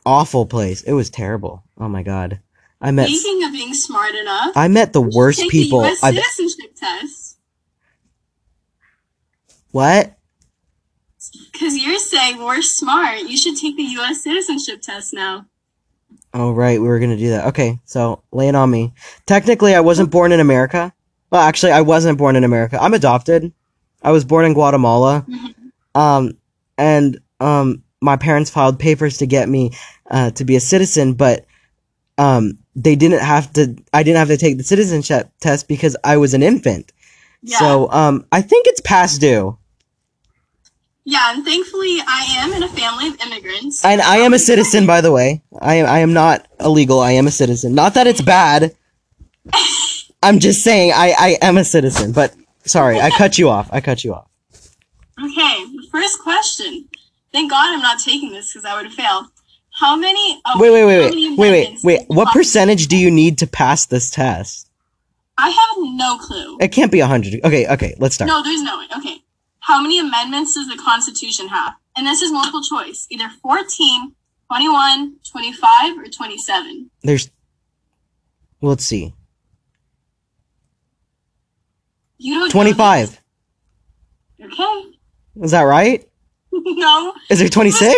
awful 0.05 0.47
place. 0.47 0.83
It 0.83 0.93
was 0.93 1.11
terrible. 1.11 1.65
Oh 1.79 1.89
my 1.89 2.03
god. 2.03 2.41
I 2.81 2.91
met 2.91 3.09
Speaking 3.09 3.45
of 3.45 3.53
being 3.53 3.75
smart 3.75 4.15
enough, 4.15 4.53
I 4.57 4.69
met 4.69 4.93
the 4.93 5.01
worst 5.03 5.41
take 5.41 5.51
people 5.51 5.81
the 5.81 5.89
US 5.89 6.05
I've 6.05 6.15
citizenship 6.15 6.77
test. 6.77 7.39
What? 9.71 10.17
Because 11.53 11.77
you're 11.77 11.99
saying 11.99 12.39
we're 12.39 12.63
smart. 12.63 13.21
You 13.21 13.37
should 13.37 13.57
take 13.57 13.77
the 13.77 13.83
U.S. 13.83 14.23
citizenship 14.23 14.81
test 14.81 15.13
now. 15.13 15.47
Oh 16.33 16.53
right, 16.53 16.81
we 16.81 16.87
were 16.89 16.99
gonna 16.99 17.17
do 17.17 17.31
that. 17.31 17.47
Okay, 17.49 17.79
so 17.85 18.23
lay 18.33 18.49
it 18.49 18.55
on 18.55 18.71
me. 18.71 18.93
Technically, 19.27 19.75
I 19.75 19.81
wasn't 19.81 20.11
born 20.11 20.33
in 20.33 20.41
America. 20.41 20.93
Well, 21.31 21.41
actually, 21.41 21.73
I 21.73 21.81
wasn't 21.81 22.19
born 22.19 22.37
in 22.37 22.45
America. 22.45 22.79
I'm 22.81 22.95
adopted. 22.95 23.53
I 24.03 24.13
was 24.13 24.25
born 24.25 24.45
in 24.45 24.55
Guatemala. 24.55 25.27
Um, 25.95 26.39
and 26.79 27.19
um, 27.41 27.83
my 28.01 28.17
parents 28.17 28.51
filed 28.51 28.79
papers 28.79 29.19
to 29.19 29.27
get 29.27 29.49
me 29.49 29.73
uh, 30.11 30.31
to 30.33 30.45
be 30.45 30.57
a 30.57 30.61
citizen, 30.61 31.15
but 31.15 31.47
um, 32.19 32.59
they 32.77 32.95
didn't 32.95 33.23
have 33.23 33.53
to. 33.55 33.75
I 33.93 34.03
didn't 34.03 34.19
have 34.19 34.29
to 34.29 34.37
take 34.37 34.59
the 34.59 34.65
citizenship 34.65 35.31
test 35.41 35.67
because 35.67 35.97
I 36.05 36.19
was 36.19 36.35
an 36.35 36.43
infant. 36.43 36.93
Yeah. 37.43 37.59
So 37.59 37.91
um, 37.91 38.27
I 38.31 38.43
think 38.43 38.67
it's 38.69 38.81
past 38.83 39.21
due. 39.21 39.57
yeah, 41.05 41.33
and 41.35 41.45
thankfully 41.45 41.99
I 42.07 42.27
am 42.39 42.53
in 42.53 42.63
a 42.63 42.69
family 42.69 43.09
of 43.09 43.21
immigrants. 43.21 43.85
And 43.85 44.01
I 44.03 44.19
am 44.19 44.35
a 44.35 44.39
citizen, 44.39 44.87
by 44.87 45.01
the 45.01 45.11
way. 45.11 45.43
I 45.61 45.77
am. 45.77 45.87
I 45.87 46.01
am 46.01 46.13
not 46.13 46.47
illegal. 46.61 47.01
I 47.01 47.13
am 47.13 47.27
a 47.27 47.31
citizen. 47.31 47.75
Not 47.75 47.95
that 47.95 48.07
it's 48.07 48.23
bad. 48.23 48.75
I'm 50.23 50.39
just 50.39 50.63
saying 50.63 50.93
I, 50.95 51.15
I 51.19 51.39
am 51.43 51.57
a 51.57 51.65
citizen. 51.65 52.13
But 52.13 52.35
sorry, 52.65 53.01
I 53.01 53.11
cut 53.11 53.39
you 53.39 53.49
off. 53.49 53.69
I 53.73 53.81
cut 53.81 54.05
you 54.05 54.15
off. 54.15 54.29
Okay, 55.23 55.65
first 55.91 56.19
question. 56.21 56.89
Thank 57.33 57.51
God 57.51 57.73
I'm 57.73 57.81
not 57.81 58.01
taking 58.01 58.33
this 58.33 58.53
because 58.53 58.65
I 58.65 58.77
would 58.77 58.87
have 58.87 58.95
failed. 58.95 59.27
How 59.77 59.93
uh, 59.93 59.97
many? 59.99 60.41
Wait, 60.57 60.71
wait, 60.71 60.85
wait, 60.87 61.15
wait, 61.15 61.39
wait, 61.39 61.51
wait, 61.51 61.79
wait. 61.85 62.01
What 62.09 62.33
percentage 62.33 62.87
do 62.87 62.97
you 62.97 63.11
need 63.11 63.37
to 63.39 63.47
pass 63.47 63.85
this 63.85 64.11
test? 64.11 64.71
I 65.37 65.51
have 65.51 65.95
no 65.95 66.17
clue. 66.17 66.57
It 66.61 66.69
can't 66.69 66.91
be 66.91 67.01
hundred. 67.01 67.45
Okay, 67.45 67.69
okay, 67.69 67.95
let's 67.99 68.15
start. 68.15 68.29
No, 68.29 68.43
there's 68.43 68.63
no 68.63 68.79
way. 68.79 68.87
Okay, 68.97 69.19
how 69.61 69.83
many 69.83 69.99
amendments 69.99 70.55
does 70.55 70.67
the 70.67 70.83
Constitution 70.83 71.49
have? 71.49 71.75
And 71.95 72.07
this 72.07 72.23
is 72.23 72.33
multiple 72.33 72.63
choice: 72.63 73.07
either 73.11 73.29
14, 73.43 74.15
21, 74.51 75.17
25, 75.31 75.99
or 75.99 76.05
27. 76.05 76.91
There's. 77.03 77.31
Well, 78.63 78.71
let's 78.71 78.87
see. 78.87 79.13
You 82.17 82.41
don't. 82.41 82.51
25. 82.51 83.21
Okay. 84.43 84.85
Is 85.43 85.51
that 85.51 85.63
right? 85.63 86.03
no. 86.51 87.13
Is 87.29 87.41
there 87.41 87.49
26? 87.51 87.95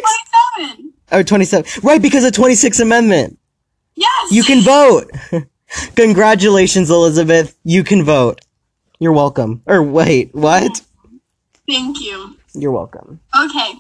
or 1.11 1.23
27, 1.23 1.83
right? 1.83 2.01
Because 2.01 2.25
of 2.25 2.33
26th 2.33 2.81
Amendment. 2.81 3.39
Yes. 3.95 4.33
You 4.33 4.43
can 4.43 4.63
vote. 4.63 5.11
Congratulations, 5.97 6.91
Elizabeth. 6.91 7.59
You 7.65 7.85
can 7.85 8.05
vote. 8.05 8.41
You're 8.99 9.13
welcome. 9.13 9.63
Or 9.67 9.83
wait, 9.83 10.35
what? 10.35 10.83
Thank 11.69 12.01
you. 12.01 12.37
You're 12.55 12.73
welcome. 12.73 13.21
Okay. 13.39 13.75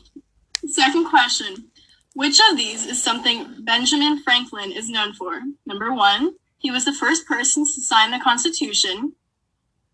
Second 0.66 1.08
question. 1.08 1.68
Which 2.14 2.40
of 2.50 2.56
these 2.56 2.84
is 2.84 3.02
something 3.02 3.46
Benjamin 3.60 4.22
Franklin 4.22 4.72
is 4.72 4.90
known 4.90 5.14
for? 5.14 5.40
Number 5.66 5.92
one, 5.94 6.34
he 6.58 6.70
was 6.70 6.84
the 6.84 6.92
first 6.92 7.26
person 7.26 7.64
to 7.64 7.80
sign 7.80 8.10
the 8.10 8.18
Constitution. 8.18 9.12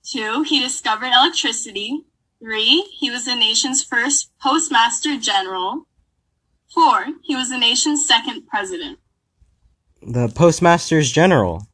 Two, 0.03 0.43
he 0.43 0.61
discovered 0.61 1.13
electricity. 1.13 2.05
Three, 2.39 2.83
he 2.99 3.11
was 3.11 3.27
the 3.27 3.35
nation's 3.35 3.83
first 3.83 4.31
postmaster 4.39 5.17
general. 5.19 5.87
Four, 6.75 7.07
he 7.23 7.37
was 7.37 7.51
the 7.51 7.59
nation's 7.59 8.07
second 8.07 8.49
president. 8.49 8.99
The 10.03 10.29
Postmasters 10.29 11.13
General. 11.13 11.69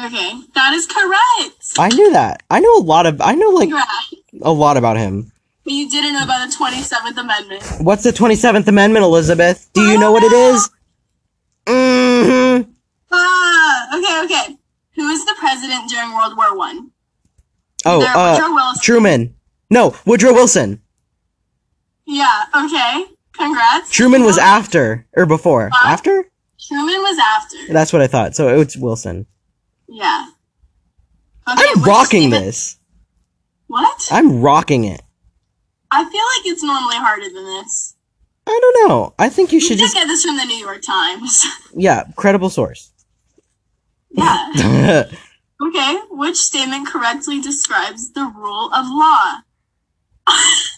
Okay, 0.00 0.32
that 0.54 0.72
is 0.74 0.86
correct. 0.86 1.74
I 1.76 1.88
knew 1.88 2.12
that. 2.12 2.44
I 2.48 2.60
know 2.60 2.76
a 2.76 2.84
lot 2.84 3.06
of. 3.06 3.20
I 3.20 3.34
know 3.34 3.48
like 3.48 3.68
Congrats. 3.68 4.14
a 4.42 4.52
lot 4.52 4.76
about 4.76 4.96
him. 4.96 5.32
But 5.64 5.72
you 5.72 5.90
didn't 5.90 6.12
know 6.12 6.22
about 6.22 6.48
the 6.48 6.56
27th 6.56 7.18
Amendment. 7.18 7.64
What's 7.80 8.04
the 8.04 8.12
27th 8.12 8.68
Amendment, 8.68 9.04
Elizabeth? 9.04 9.68
Do 9.74 9.82
you 9.82 9.98
know 9.98 10.12
what 10.12 10.22
it 10.22 10.32
is? 10.32 10.70
Mm-hmm. 11.66 12.70
Ah, 13.10 13.98
okay, 13.98 14.24
okay. 14.24 14.56
Who 14.94 15.08
was 15.08 15.24
the 15.26 15.34
president 15.36 15.90
during 15.90 16.14
World 16.14 16.36
War 16.36 16.56
One? 16.56 16.92
Oh, 17.84 18.00
uh, 18.00 18.34
Woodrow 18.34 18.54
Wilson. 18.54 18.82
Truman. 18.82 19.34
No, 19.68 19.96
Woodrow 20.06 20.32
Wilson. 20.32 20.80
Yeah, 22.06 22.44
okay. 22.54 23.04
Congrats. 23.38 23.90
Truman 23.90 24.24
was 24.24 24.36
after 24.36 25.06
or 25.16 25.24
before. 25.26 25.70
Huh? 25.72 25.88
After? 25.92 26.24
Truman 26.60 27.00
was 27.00 27.18
after. 27.18 27.72
That's 27.72 27.92
what 27.92 28.02
I 28.02 28.06
thought. 28.08 28.34
So 28.34 28.60
it's 28.60 28.76
Wilson. 28.76 29.26
Yeah. 29.88 30.26
Okay, 31.50 31.62
I'm 31.74 31.82
rocking 31.82 32.30
this. 32.30 32.76
What? 33.68 34.08
I'm 34.10 34.40
rocking 34.40 34.84
it. 34.84 35.00
I 35.90 36.02
feel 36.04 36.10
like 36.12 36.52
it's 36.52 36.62
normally 36.62 36.96
harder 36.96 37.24
than 37.32 37.44
this. 37.44 37.94
I 38.46 38.58
don't 38.60 38.88
know. 38.88 39.14
I 39.18 39.28
think 39.28 39.52
you 39.52 39.56
You 39.56 39.60
should 39.60 39.78
just 39.78 39.94
just 39.94 39.94
get 39.94 40.08
this 40.08 40.24
from 40.24 40.36
the 40.36 40.44
New 40.44 40.56
York 40.56 40.82
Times. 40.82 41.44
yeah, 41.74 42.04
credible 42.16 42.50
source. 42.50 42.92
yeah. 44.10 45.04
Okay. 45.60 45.98
Which 46.10 46.36
statement 46.36 46.86
correctly 46.86 47.40
describes 47.40 48.12
the 48.12 48.22
rule 48.24 48.70
of 48.72 48.86
law? 48.86 49.40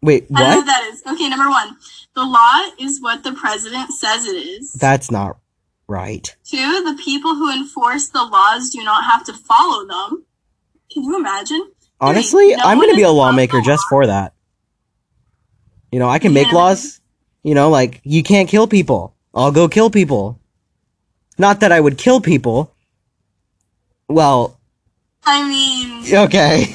Wait, 0.00 0.26
I 0.34 0.40
know 0.40 0.48
what 0.48 0.56
what? 0.58 0.66
that 0.66 0.84
is. 0.92 1.02
Okay, 1.06 1.28
number 1.28 1.48
one. 1.48 1.76
The 2.14 2.24
law 2.24 2.68
is 2.78 3.00
what 3.00 3.24
the 3.24 3.32
president 3.32 3.90
says 3.92 4.26
it 4.26 4.36
is. 4.36 4.72
That's 4.72 5.10
not 5.10 5.38
right. 5.88 6.34
Two, 6.44 6.56
the 6.84 7.00
people 7.02 7.34
who 7.34 7.52
enforce 7.52 8.08
the 8.08 8.22
laws 8.22 8.70
do 8.70 8.82
not 8.84 9.04
have 9.04 9.24
to 9.24 9.32
follow 9.32 9.86
them. 9.86 10.24
Can 10.92 11.04
you 11.04 11.16
imagine? 11.16 11.72
Honestly, 12.00 12.54
no 12.54 12.62
I'm 12.64 12.78
gonna 12.78 12.94
be 12.94 13.02
a 13.02 13.10
lawmaker 13.10 13.60
just 13.60 13.84
law. 13.84 13.88
for 13.88 14.06
that. 14.06 14.34
You 15.90 15.98
know, 15.98 16.08
I 16.08 16.18
can 16.18 16.32
make 16.32 16.48
Yeah. 16.48 16.54
laws. 16.54 17.00
You 17.42 17.54
know, 17.54 17.70
like 17.70 18.00
you 18.04 18.22
can't 18.22 18.48
kill 18.48 18.66
people. 18.66 19.14
I'll 19.34 19.52
go 19.52 19.68
kill 19.68 19.90
people. 19.90 20.40
Not 21.38 21.60
that 21.60 21.72
I 21.72 21.80
would 21.80 21.98
kill 21.98 22.20
people. 22.20 22.74
Well, 24.08 24.58
I 25.24 25.48
mean, 25.48 26.14
okay. 26.24 26.66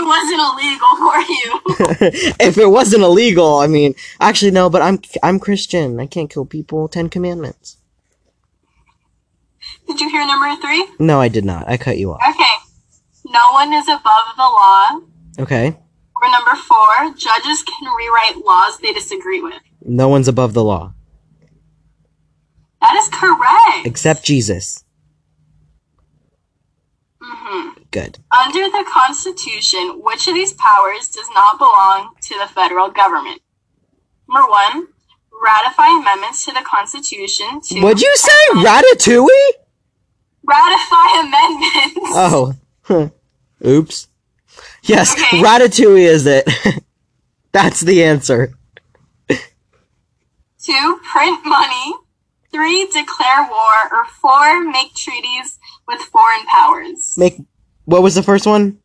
it 0.00 0.06
wasn't 0.06 0.40
illegal 0.48 0.92
for 0.96 1.18
you. 1.30 2.36
if 2.40 2.58
it 2.58 2.66
wasn't 2.68 3.02
illegal, 3.02 3.58
I 3.58 3.66
mean, 3.66 3.94
actually 4.20 4.50
no, 4.50 4.70
but 4.70 4.82
I'm 4.82 5.00
I'm 5.22 5.38
Christian. 5.38 6.00
I 6.00 6.06
can't 6.06 6.30
kill 6.30 6.44
people. 6.46 6.88
Ten 6.88 7.08
Commandments. 7.08 7.76
Did 9.86 10.00
you 10.00 10.08
hear 10.08 10.26
number 10.26 10.54
three? 10.60 10.86
No, 10.98 11.20
I 11.20 11.28
did 11.28 11.44
not. 11.44 11.68
I 11.68 11.76
cut 11.76 11.98
you 11.98 12.12
off. 12.12 12.20
Okay. 12.28 12.54
No 13.26 13.52
one 13.52 13.72
is 13.72 13.88
above 13.88 14.26
the 14.36 14.42
law. 14.42 15.00
Okay. 15.38 15.76
Or 16.22 16.30
number 16.30 16.54
four, 16.54 17.14
judges 17.16 17.62
can 17.62 17.92
rewrite 17.96 18.44
laws 18.44 18.78
they 18.78 18.92
disagree 18.92 19.40
with. 19.40 19.54
No 19.82 20.08
one's 20.08 20.28
above 20.28 20.52
the 20.52 20.62
law 20.62 20.92
That 22.82 22.94
is 22.96 23.08
correct. 23.08 23.86
except 23.86 24.24
Jesus. 24.24 24.84
hmm 27.20 27.70
Good. 27.90 28.18
Under 28.30 28.68
the 28.70 28.84
Constitution, 28.88 30.00
which 30.02 30.28
of 30.28 30.34
these 30.34 30.52
powers 30.52 31.08
does 31.08 31.28
not 31.34 31.58
belong 31.58 32.14
to 32.22 32.38
the 32.38 32.46
federal 32.46 32.88
government? 32.90 33.42
Number 34.28 34.48
one, 34.48 34.88
ratify 35.42 35.98
amendments 35.98 36.44
to 36.44 36.52
the 36.52 36.62
Constitution. 36.62 37.60
What'd 37.82 38.00
you 38.00 38.16
say? 38.16 38.46
Ratatouille? 38.54 39.50
ratify 40.42 41.20
amendments. 41.20 42.10
Oh. 42.12 42.54
Oops. 43.66 44.08
Yes, 44.82 45.12
Okay. 45.12 45.42
Ratatouille 45.42 46.06
is 46.06 46.26
it. 46.26 46.48
That's 47.52 47.80
the 47.80 48.02
answer. 48.04 48.54
Two, 49.28 51.00
print 51.10 51.44
money. 51.44 51.94
Three, 52.52 52.86
declare 52.86 53.48
war. 53.48 53.92
Or 53.92 54.04
four, 54.06 54.60
make 54.64 54.94
treaties 54.94 55.58
with 55.86 56.00
foreign 56.00 56.44
powers. 56.46 57.14
Make 57.16 57.38
what 57.90 58.02
was 58.02 58.14
the 58.14 58.22
first 58.22 58.46
one? 58.46 58.78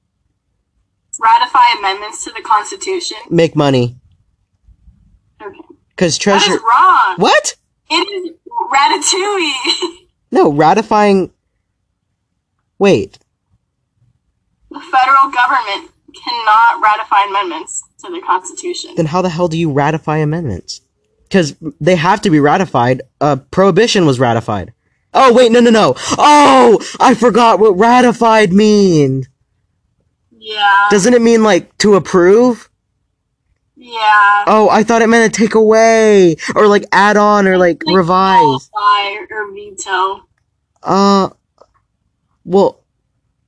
Ratify 1.21 1.77
amendments 1.79 2.23
to 2.25 2.31
the 2.31 2.41
Constitution. 2.41 3.17
Make 3.29 3.55
money. 3.55 3.97
Okay. 5.41 5.55
Cause 5.95 6.17
treasure 6.17 6.53
is 6.53 6.59
wrong. 6.61 7.15
What? 7.17 7.55
It 7.89 7.95
is 7.95 8.31
ratatouille. 8.73 9.97
No, 10.31 10.51
ratifying 10.51 11.31
Wait. 12.77 13.19
the 14.69 14.81
federal 14.81 15.31
government 15.31 15.91
cannot 16.13 16.81
ratify 16.81 17.23
amendments 17.29 17.81
to 18.03 18.11
the 18.11 18.19
Constitution. 18.19 18.95
Then 18.97 19.05
how 19.05 19.21
the 19.21 19.29
hell 19.29 19.47
do 19.47 19.57
you 19.57 19.71
ratify 19.71 20.17
amendments? 20.17 20.81
Cause 21.29 21.55
they 21.79 21.95
have 21.95 22.19
to 22.21 22.29
be 22.29 22.41
ratified. 22.41 23.03
Uh 23.21 23.37
prohibition 23.37 24.05
was 24.05 24.19
ratified. 24.19 24.73
Oh 25.17 25.33
wait, 25.33 25.51
no 25.51 25.59
no 25.61 25.69
no. 25.71 25.93
Oh 26.17 26.79
I 26.99 27.13
forgot 27.15 27.57
what 27.59 27.71
ratified 27.77 28.51
mean. 28.53 29.25
Yeah. 30.37 30.87
Doesn't 30.91 31.13
it 31.13 31.21
mean 31.21 31.41
like 31.43 31.75
to 31.79 31.95
approve? 31.95 32.69
yeah. 33.75 34.43
Oh, 34.47 34.67
I 34.71 34.83
thought 34.83 35.01
it 35.01 35.07
meant 35.07 35.33
to 35.33 35.39
take 35.41 35.55
away 35.55 36.35
or 36.55 36.67
like 36.67 36.85
add 36.91 37.17
on 37.17 37.47
or 37.47 37.57
like 37.57 37.81
Like 37.85 37.95
revise. 37.97 38.69
or 39.31 39.51
veto. 39.53 40.27
Uh, 40.83 41.29
well, 42.43 42.83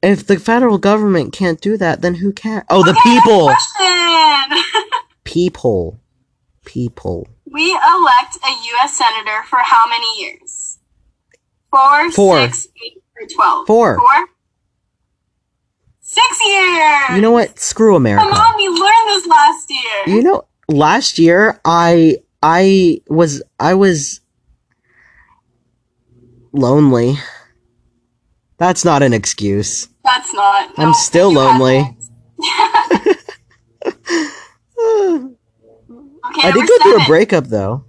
if 0.02 0.26
the 0.28 0.40
federal 0.40 0.78
government 0.78 1.34
can't 1.34 1.60
do 1.62 1.76
that, 1.78 2.02
then 2.02 2.16
who 2.16 2.32
can? 2.34 2.64
Oh, 2.70 2.84
the 2.84 2.92
Okay, 2.92 3.00
people. 3.04 3.52
People. 5.24 6.00
People. 6.66 7.28
we 7.46 7.72
elect 7.72 8.38
a 8.44 8.50
U.S. 8.50 8.98
senator 8.98 9.44
for 9.50 9.60
how 9.62 9.88
many 9.90 10.22
years? 10.22 10.47
Four, 11.72 12.12
Four. 12.12 12.42
six, 12.42 12.68
eight, 12.86 13.02
or 13.20 13.28
twelve. 13.28 13.68
Four. 13.68 13.98
Four. 14.00 14.28
Six 16.02 16.40
years. 16.46 17.10
You 17.16 17.22
know 17.22 17.32
what? 17.32 17.60
Screw 17.60 17.92
Come 17.94 17.98
America. 18.06 18.26
on, 18.26 18.56
we 18.56 18.68
learned 18.70 19.08
this 19.08 19.28
last 19.28 19.70
year. 19.70 20.16
You 20.16 20.24
know, 20.24 20.48
last 20.70 21.20
year 21.20 21.60
I 21.66 22.18
I 22.42 23.02
was 23.10 23.44
I 23.60 23.74
was 23.74 24.22
lonely. 26.54 27.16
That's 28.58 28.84
not 28.86 29.04
an 29.04 29.14
excuse. 29.14 29.88
That's 30.04 30.34
not. 30.34 30.72
I'm 30.78 30.94
still 30.94 31.32
lonely. 31.32 31.96
that. 32.38 33.18
I 36.40 36.52
did 36.52 36.68
go 36.68 36.78
through 36.84 37.02
a 37.04 37.06
breakup 37.06 37.46
though. 37.46 37.84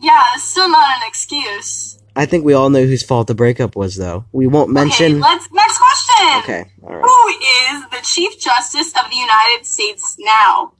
Yeah, 0.00 0.20
it's 0.34 0.44
still 0.44 0.68
not 0.68 0.96
an 0.96 1.02
excuse. 1.06 1.89
I 2.16 2.26
think 2.26 2.44
we 2.44 2.52
all 2.54 2.70
know 2.70 2.84
whose 2.84 3.02
fault 3.02 3.26
the 3.28 3.34
breakup 3.34 3.76
was 3.76 3.96
though. 3.96 4.24
We 4.32 4.46
won't 4.46 4.70
mention. 4.70 5.12
Okay, 5.12 5.20
let's 5.20 5.48
next 5.52 5.78
question. 5.78 6.38
Okay, 6.42 6.70
all 6.82 6.94
right. 6.96 7.02
Who 7.04 7.28
is 7.76 7.90
the 7.90 8.04
Chief 8.04 8.38
Justice 8.40 8.92
of 9.02 9.10
the 9.10 9.16
United 9.16 9.64
States 9.64 10.16
now? 10.18 10.72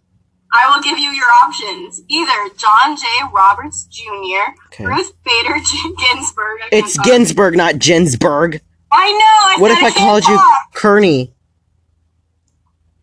I 0.53 0.69
will 0.75 0.83
give 0.83 0.99
you 0.99 1.11
your 1.11 1.29
options. 1.45 2.03
Either 2.09 2.55
John 2.57 2.97
J. 2.97 3.05
Roberts 3.33 3.85
Jr., 3.85 4.51
Okay. 4.73 4.85
Ruth 4.85 5.13
Bader 5.25 5.55
Ginsburg. 6.13 6.59
It's 6.73 6.97
talk. 6.97 7.05
Ginsburg, 7.07 7.57
not 7.57 7.79
Ginsburg. 7.79 8.61
I 8.91 9.13
know. 9.13 9.19
I 9.21 9.57
What 9.61 9.71
if 9.71 9.79
I 9.79 9.91
can't 9.93 9.95
called 9.95 10.25
you 10.25 10.37
talk. 10.37 10.73
Kearney? 10.75 11.33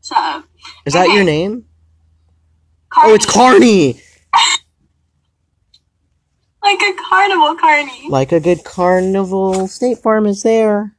Shut 0.04 0.18
up. 0.18 0.46
Is 0.86 0.92
that 0.94 1.08
your 1.10 1.24
name? 1.24 1.64
Carney. 2.90 3.12
Oh, 3.12 3.16
it's 3.16 3.26
Carney. 3.26 4.02
Like 6.68 6.82
a 6.82 6.94
carnival 7.02 7.56
carney. 7.56 8.10
Like 8.10 8.34
a 8.34 8.42
good 8.42 8.66
carnival, 8.66 9.70
State 9.70 10.00
Farm 10.00 10.26
is 10.26 10.44
there. 10.44 10.94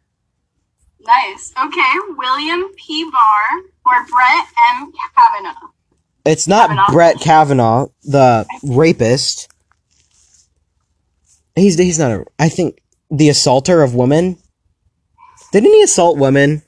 Nice. 1.01 1.53
Okay, 1.63 1.93
William 2.17 2.71
P. 2.75 3.05
Barr 3.05 3.61
or 3.85 4.07
Brett 4.07 4.47
M. 4.73 4.91
Kavanaugh. 5.15 5.69
It's 6.25 6.49
not 6.49 6.71
Kavanaugh. 6.71 6.91
Brett 6.91 7.21
Kavanaugh, 7.21 7.89
the 8.03 8.47
rapist. 8.63 9.53
He's 11.55 11.77
he's 11.77 11.99
not 11.99 12.13
a. 12.13 12.25
I 12.39 12.49
think 12.49 12.81
the 13.11 13.29
assaulter 13.29 13.83
of 13.83 13.95
women. 13.95 14.39
Didn't 15.53 15.71
he 15.71 15.83
assault 15.83 16.17
women? 16.17 16.63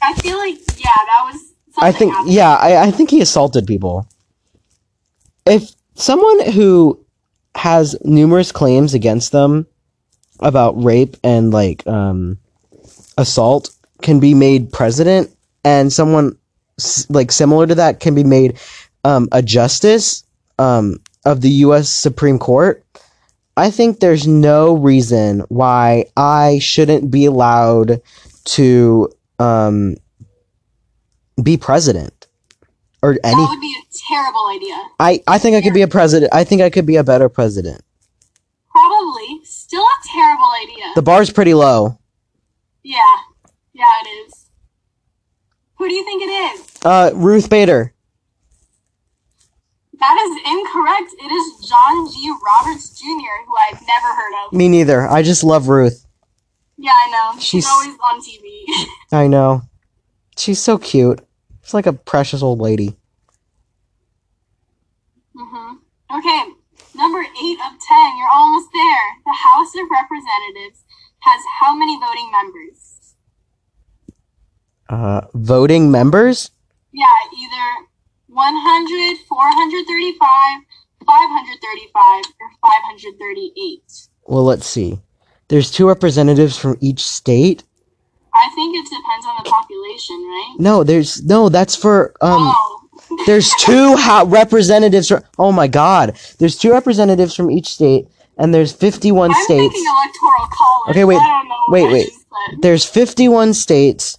I 0.00 0.14
feel 0.14 0.38
like 0.38 0.56
yeah, 0.78 0.92
that 0.94 1.24
was. 1.26 1.34
Something 1.74 1.82
I 1.82 1.92
think 1.92 2.12
happened. 2.14 2.32
yeah, 2.32 2.54
I, 2.54 2.84
I 2.84 2.90
think 2.90 3.10
he 3.10 3.20
assaulted 3.20 3.66
people. 3.66 4.08
If 5.44 5.74
someone 5.94 6.52
who 6.52 7.04
has 7.58 7.96
numerous 8.04 8.52
claims 8.52 8.94
against 8.94 9.32
them 9.32 9.66
about 10.40 10.82
rape 10.82 11.16
and 11.24 11.50
like 11.52 11.84
um 11.86 12.38
assault 13.18 13.70
can 14.00 14.20
be 14.20 14.32
made 14.32 14.72
president 14.72 15.28
and 15.64 15.92
someone 15.92 16.36
s- 16.78 17.06
like 17.10 17.32
similar 17.32 17.66
to 17.66 17.74
that 17.74 17.98
can 17.98 18.14
be 18.14 18.22
made 18.24 18.56
um 19.04 19.28
a 19.32 19.42
justice 19.42 20.22
um 20.58 20.98
of 21.24 21.40
the 21.40 21.50
US 21.66 21.88
Supreme 21.88 22.38
Court. 22.38 22.84
I 23.56 23.70
think 23.72 23.98
there's 23.98 24.26
no 24.26 24.76
reason 24.76 25.40
why 25.48 26.06
I 26.16 26.60
shouldn't 26.60 27.10
be 27.10 27.24
allowed 27.24 28.00
to 28.56 29.12
um 29.40 29.96
be 31.42 31.56
president 31.56 32.28
or 33.02 33.18
any 33.24 33.42
That 34.10 34.16
would 34.16 34.60
be 34.60 34.62
a 34.62 34.62
terrible 34.62 34.76
idea. 34.76 34.90
I 35.00 35.22
I 35.26 35.38
think 35.38 35.56
I 35.56 35.60
could 35.62 35.74
be 35.74 35.82
a 35.82 35.88
president. 35.88 36.32
I 36.34 36.44
think 36.44 36.62
I 36.62 36.70
could 36.70 36.86
be 36.86 36.96
a 36.96 37.04
better 37.04 37.28
president. 37.28 37.82
Probably 38.70 39.40
still 39.44 39.82
a 39.82 40.08
terrible 40.12 40.50
idea. 40.62 40.84
The 40.94 41.02
bar's 41.02 41.30
pretty 41.30 41.54
low. 41.54 41.98
yeah, 42.82 42.96
yeah, 43.72 43.84
it 44.04 44.08
is. 44.08 44.50
Who 45.78 45.88
do 45.88 45.94
you 45.94 46.04
think 46.04 46.22
it 46.22 46.26
is? 46.60 46.66
Uh 46.84 47.10
Ruth 47.14 47.48
Bader. 47.50 47.92
That 50.00 50.16
is 50.16 50.36
incorrect. 50.46 51.12
It 51.24 51.32
is 51.32 51.68
John 51.68 52.08
G. 52.12 52.32
Roberts 52.46 52.90
Jr., 53.00 53.46
who 53.46 53.54
I've 53.68 53.80
never 53.80 54.14
heard 54.14 54.46
of. 54.46 54.52
Me 54.52 54.68
neither. 54.68 55.08
I 55.08 55.22
just 55.22 55.42
love 55.42 55.68
Ruth. 55.68 56.06
Yeah, 56.76 56.92
I 56.92 57.10
know. 57.10 57.40
She's, 57.40 57.64
She's- 57.64 57.66
always 57.66 57.96
on 57.98 58.20
TV. 58.20 58.64
I 59.12 59.26
know. 59.26 59.62
She's 60.36 60.60
so 60.60 60.78
cute. 60.78 61.20
She's 61.64 61.74
like 61.74 61.86
a 61.86 61.92
precious 61.92 62.42
old 62.44 62.60
lady. 62.60 62.96
hmm 65.36 65.74
Okay, 66.10 66.42
number 66.94 67.20
eight 67.20 67.58
of 67.60 67.72
ten. 67.80 68.16
You're 68.16 68.34
almost 68.34 68.68
there. 68.72 69.06
The 69.26 69.36
House 69.36 69.74
of 69.74 69.86
Representatives 69.90 70.84
has 71.20 71.42
how 71.60 71.74
many 71.74 71.98
voting 72.00 72.30
members? 72.32 73.14
Uh 74.88 75.20
voting 75.34 75.90
members? 75.90 76.50
Yeah, 76.92 77.06
either 77.36 77.86
100, 78.28 79.18
435, 79.28 80.18
535, 81.06 82.24
or 82.40 82.50
538. 82.62 84.08
Well, 84.24 84.44
let's 84.44 84.66
see. 84.66 85.00
There's 85.48 85.70
two 85.70 85.88
representatives 85.88 86.56
from 86.56 86.76
each 86.80 87.00
state. 87.00 87.64
I 88.34 88.48
think 88.54 88.76
it 88.76 88.84
depends 88.84 89.26
on 89.26 89.36
the 89.42 89.50
population, 89.50 90.16
right? 90.16 90.56
No, 90.58 90.84
there's 90.84 91.24
no. 91.24 91.48
That's 91.48 91.74
for 91.74 92.14
um. 92.20 92.52
oh, 92.54 92.77
There's 93.28 93.52
two 93.60 93.94
ho- 93.98 94.24
representatives. 94.24 95.08
From, 95.08 95.22
oh 95.38 95.52
my 95.52 95.68
God! 95.68 96.16
There's 96.38 96.56
two 96.56 96.72
representatives 96.72 97.34
from 97.34 97.50
each 97.50 97.68
state, 97.68 98.06
and 98.38 98.54
there's 98.54 98.72
51 98.72 99.30
I'm 99.30 99.34
states. 99.44 99.48
thinking 99.74 99.84
electoral 99.84 100.48
college. 100.50 100.90
Okay, 100.96 101.04
wait, 101.04 101.16
I 101.18 101.28
don't 101.28 101.46
know 101.48 101.54
wait, 101.68 101.92
wait. 101.92 102.08
is, 102.08 102.24
but- 102.30 102.62
There's 102.62 102.86
51 102.86 103.52
states, 103.52 104.16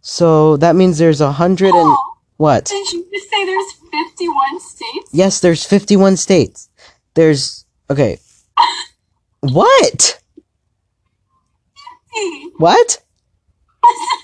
so 0.00 0.56
that 0.56 0.76
means 0.76 0.96
there's 0.96 1.20
a 1.20 1.30
hundred 1.32 1.74
and 1.74 1.90
Oh, 1.92 2.14
what? 2.38 2.64
did 2.64 2.90
you 2.90 3.06
just 3.12 3.28
say 3.28 3.44
there's 3.44 3.72
51 3.90 4.60
states? 4.60 5.10
Yes, 5.12 5.40
there's 5.40 5.64
51 5.66 6.16
states. 6.16 6.70
There's 7.14 7.66
okay. 7.90 8.18
What? 9.40 10.20
Hey, 12.14 12.44
What? 12.56 13.02
what's 13.80 14.00
the 14.00 14.16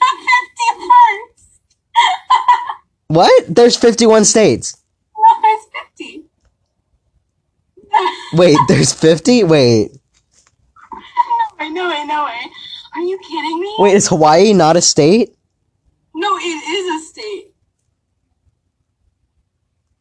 51st? 0.81 1.45
What? 3.15 3.45
There's 3.55 3.77
51 3.77 4.25
states. 4.25 4.77
No, 5.17 5.43
there's 5.43 5.65
50. 5.99 6.25
Wait, 8.33 8.59
there's 8.67 8.93
50? 8.93 9.45
Wait. 9.45 9.93
no 10.93 11.59
way, 11.61 11.71
no 11.71 11.89
way, 11.89 12.05
no 12.07 12.25
way. 12.25 12.41
Are 12.97 13.03
you 13.03 13.19
kidding 13.19 13.61
me? 13.61 13.75
Wait, 13.79 13.95
is 13.95 14.09
Hawaii 14.09 14.53
not 14.53 14.77
a 14.77 14.81
state? 14.81 15.37
No, 16.13 16.37
it 16.37 16.41
is 16.43 17.03
a 17.03 17.07
state. 17.07 17.51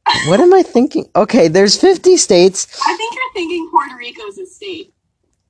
What 0.28 0.40
am 0.40 0.54
I 0.54 0.64
thinking? 0.64 1.08
Okay, 1.16 1.48
there's 1.48 1.80
50 1.80 2.18
states. 2.18 2.68
I 2.86 2.96
think 2.98 3.14
you're 3.14 3.34
thinking 3.34 3.70
Puerto 3.72 3.96
Rico's 3.96 4.38
a 4.38 4.46
state. 4.46 4.94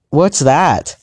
What's 0.10 0.40
that? 0.40 0.96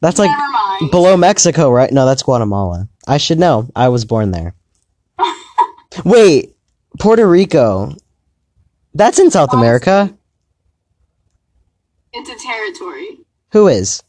That's 0.00 0.18
like 0.18 0.30
mind. 0.30 0.90
below 0.90 1.16
Mexico, 1.16 1.70
right? 1.70 1.92
No, 1.92 2.04
that's 2.06 2.22
Guatemala. 2.22 2.88
I 3.06 3.18
should 3.18 3.38
know. 3.38 3.68
I 3.76 3.88
was 3.88 4.04
born 4.04 4.32
there. 4.32 4.54
Wait, 6.04 6.56
Puerto 6.98 7.28
Rico. 7.28 7.94
That's 8.94 9.18
in 9.18 9.30
South 9.30 9.52
America. 9.52 10.14
it's 12.12 12.28
a 12.28 12.46
territory. 12.46 13.18
Who 13.52 13.68
is? 13.68 14.02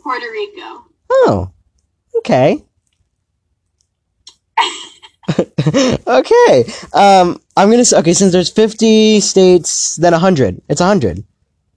Puerto 0.00 0.26
Rico. 0.30 0.86
Oh, 1.10 1.50
okay. 2.16 2.64
okay. 6.06 6.64
Um, 6.92 7.40
I'm 7.56 7.70
gonna 7.70 7.84
say 7.84 7.98
okay. 7.98 8.12
Since 8.12 8.32
there's 8.32 8.50
50 8.50 9.20
states, 9.20 9.96
then 9.96 10.12
100. 10.12 10.60
It's 10.68 10.80
100. 10.80 11.24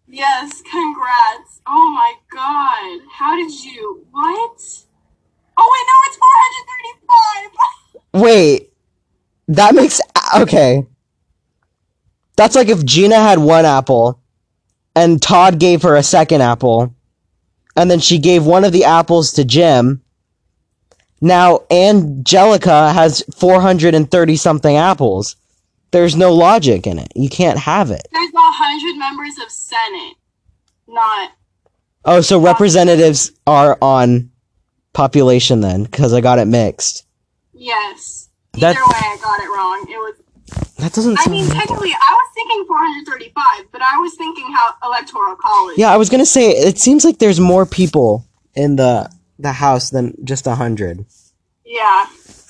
Yes, 0.08 0.62
congrats. 0.70 1.62
Oh 1.68 1.92
my 1.92 2.14
god. 2.32 3.02
How 3.12 3.36
did 3.36 3.52
you? 3.64 4.06
What? 4.12 4.62
Oh 5.58 5.70
wait, 5.74 5.86
no, 5.88 5.96
it's 6.08 6.18
435. 8.14 8.22
Wait, 8.24 8.74
that 9.48 9.76
makes 9.76 10.02
okay. 10.36 10.86
That's 12.36 12.56
like 12.56 12.70
if 12.70 12.86
Gina 12.86 13.16
had 13.16 13.40
one 13.40 13.66
apple, 13.66 14.22
and 14.96 15.22
Todd 15.22 15.60
gave 15.60 15.82
her 15.82 15.96
a 15.96 16.04
second 16.04 16.42
apple, 16.42 16.96
and 17.76 17.90
then 17.90 18.00
she 18.00 18.20
gave 18.20 18.46
one 18.46 18.64
of 18.64 18.72
the 18.72 18.84
apples 18.86 19.34
to 19.34 19.46
Jim. 19.46 20.02
Now 21.20 21.62
Angelica 21.72 22.94
has 22.94 23.24
430 23.36 24.36
something 24.36 24.78
apples. 24.78 25.36
There's 25.92 26.16
no 26.16 26.34
logic 26.34 26.86
in 26.86 27.00
it. 27.00 27.12
You 27.16 27.30
can't 27.30 27.58
have 27.58 27.92
it. 27.92 28.08
There's 28.12 28.30
a 28.30 28.38
hundred 28.38 29.00
members 29.00 29.38
of 29.44 29.50
Senate. 29.50 30.16
Not. 30.88 31.32
Oh, 32.06 32.22
so 32.22 32.40
representatives 32.40 33.32
are 33.46 33.78
on 33.82 34.30
population 34.94 35.62
then, 35.62 35.84
because 35.84 36.14
I 36.14 36.22
got 36.22 36.40
it 36.40 36.46
mixed. 36.46 37.06
Yes. 37.54 38.27
Either 38.58 38.74
That- 38.74 38.88
way, 38.88 39.02
I 39.04 39.18
got 39.22 39.40
it 39.40 39.50
wrong. 39.50 39.86
It 39.90 39.98
was. 39.98 40.16
That 40.78 40.94
doesn't 40.94 41.18
I 41.20 41.30
mean, 41.30 41.46
right. 41.48 41.58
technically, 41.58 41.92
I 41.92 42.14
was 42.14 42.30
thinking 42.36 42.66
435, 42.68 43.72
but 43.72 43.82
I 43.82 43.98
was 44.00 44.14
thinking 44.16 44.46
how 44.54 44.74
electoral 44.84 45.36
college. 45.36 45.78
Yeah, 45.78 45.92
I 45.92 45.98
was 45.98 46.10
gonna 46.10 46.26
say 46.26 46.52
it 46.52 46.78
seems 46.78 47.04
like 47.04 47.18
there's 47.18 47.40
more 47.40 47.66
people 47.66 48.26
in 48.56 48.76
the 48.76 49.10
the 49.40 49.52
house 49.54 49.90
than 49.90 50.14
just 50.24 50.46
a 50.48 50.56
hundred. 50.56 51.06
Yeah. 51.66 52.06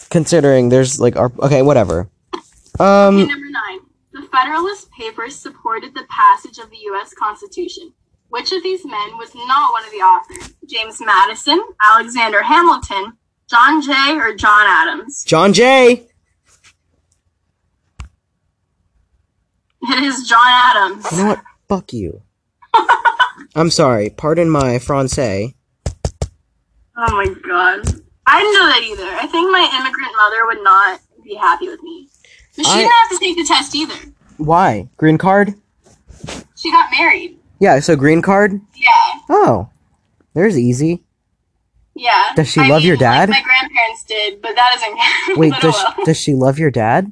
Considering 0.10 0.70
there's 0.70 1.00
like 1.00 1.16
our 1.16 1.32
okay, 1.40 1.62
whatever. 1.62 2.10
Okay, 2.34 2.44
Um, 2.84 3.18
number 3.28 3.50
nine. 3.50 3.80
The 4.14 4.22
Federalist 4.32 4.90
Papers 4.92 5.36
supported 5.36 5.94
the 5.94 6.06
passage 6.10 6.58
of 6.60 6.70
the 6.70 6.78
U.S. 6.92 7.14
Constitution. 7.14 7.94
Which 8.30 8.52
of 8.52 8.62
these 8.64 8.84
men 8.86 9.18
was 9.18 9.34
not 9.36 9.72
one 9.72 9.84
of 9.86 9.92
the 9.92 9.98
authors? 9.98 10.54
James 10.68 11.00
Madison, 11.00 11.62
Alexander 11.82 12.44
Hamilton, 12.44 13.14
John 13.50 13.82
Jay, 13.82 14.18
or 14.18 14.34
John 14.36 14.66
Adams? 14.68 15.24
John 15.24 15.54
Jay. 15.54 16.08
It 19.84 20.04
is 20.04 20.28
John 20.28 20.40
Adams. 20.46 21.06
You 21.12 21.18
know 21.20 21.26
what? 21.28 21.42
Fuck 21.70 21.94
you. 21.94 22.22
I'm 23.56 23.70
sorry. 23.70 24.10
Pardon 24.10 24.50
my 24.50 24.76
français. 24.80 25.54
Oh 26.98 27.16
my 27.16 27.26
god. 27.48 27.88
I 28.26 28.42
didn't 28.42 28.54
know 28.54 28.68
that 28.68 28.82
either. 28.84 29.16
I 29.18 29.28
think 29.28 29.50
my 29.52 29.70
immigrant 29.80 30.12
mother 30.18 30.46
would 30.48 30.64
not 30.64 31.00
be 31.24 31.36
happy 31.36 31.70
with 31.70 31.82
me. 31.84 32.10
But 32.58 32.66
she 32.66 32.72
I- 32.72 32.78
didn't 32.80 32.92
have 32.92 33.10
to 33.12 33.18
take 33.20 33.38
the 33.38 33.46
test 33.46 33.76
either. 33.76 33.96
Why? 34.38 34.90
Green 34.98 35.18
card? 35.18 35.54
She 36.56 36.72
got 36.72 36.92
married. 36.92 37.38
Yeah. 37.60 37.80
So 37.80 37.96
green 37.96 38.22
card. 38.22 38.60
Yeah. 38.76 38.90
Oh, 39.30 39.70
there's 40.34 40.58
easy. 40.58 41.04
Yeah. 41.98 42.34
Does 42.36 42.50
she 42.50 42.62
I 42.62 42.68
love 42.68 42.82
mean, 42.82 42.88
your 42.90 42.98
dad? 42.98 43.30
Like 43.30 43.44
my 43.44 43.44
grandparents 43.44 44.04
did, 44.04 44.42
but 44.42 44.56
that 44.56 44.70
doesn't 44.74 44.98
count. 44.98 45.38
Wait, 45.40 45.54
does 45.62 45.74
well. 45.74 45.96
does 46.06 46.18
she 46.18 46.34
love 46.36 46.60
your 46.60 46.72
dad? 46.72 47.12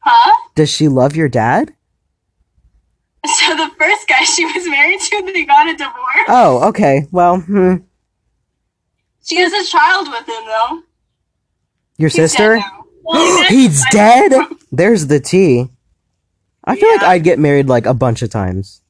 Huh? 0.00 0.36
Does 0.54 0.70
she 0.70 0.88
love 0.88 1.16
your 1.16 1.28
dad? 1.28 1.74
So 3.26 3.56
the 3.56 3.70
first 3.78 4.06
guy 4.06 4.22
she 4.24 4.44
was 4.44 4.68
married 4.68 5.00
to, 5.00 5.32
they 5.32 5.46
got 5.46 5.66
a 5.66 5.74
divorce. 5.74 6.28
Oh, 6.28 6.68
okay. 6.68 7.06
Well, 7.10 7.40
hmm. 7.40 7.76
She 9.24 9.36
has 9.36 9.52
a 9.52 9.64
child 9.70 10.08
with 10.08 10.28
him, 10.28 10.44
though. 10.44 10.82
Your 11.96 12.10
He's 12.10 12.16
sister? 12.16 12.56
now. 12.56 12.80
Well, 13.06 13.44
He's 13.50 13.84
dead. 13.90 14.32
There's 14.72 15.08
the 15.08 15.20
T. 15.20 15.68
I 16.64 16.74
feel 16.74 16.88
like 16.92 17.02
I'd 17.02 17.22
get 17.22 17.38
married 17.38 17.68
like 17.68 17.84
a 17.84 17.92
bunch 17.92 18.22
of 18.22 18.30
times. 18.30 18.80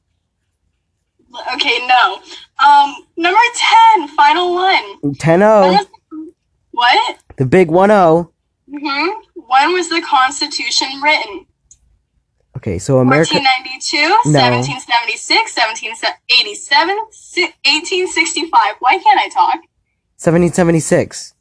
Okay, 1.53 1.85
no. 1.85 2.21
Um, 2.65 3.04
number 3.17 3.39
ten, 3.55 4.07
final 4.09 4.53
one. 4.53 5.15
10 5.17 5.39
When 5.39 5.71
0. 5.71 5.85
What? 6.71 7.17
The 7.37 7.45
big 7.45 7.69
1 7.69 7.89
0. 7.89 8.31
hmm 8.69 9.07
When 9.35 9.73
was 9.73 9.89
the 9.89 10.01
Constitution 10.01 11.01
written? 11.01 11.45
Okay, 12.57 12.79
so 12.79 12.99
America. 12.99 13.35
1492, 13.35 14.31
No. 14.31 14.39
1776, 14.39 15.55
1787, 15.55 16.95
1865. 16.95 18.75
Why 18.79 18.97
can't 18.97 19.19
I 19.19 19.27
talk? 19.29 19.55
1776. 20.17 21.33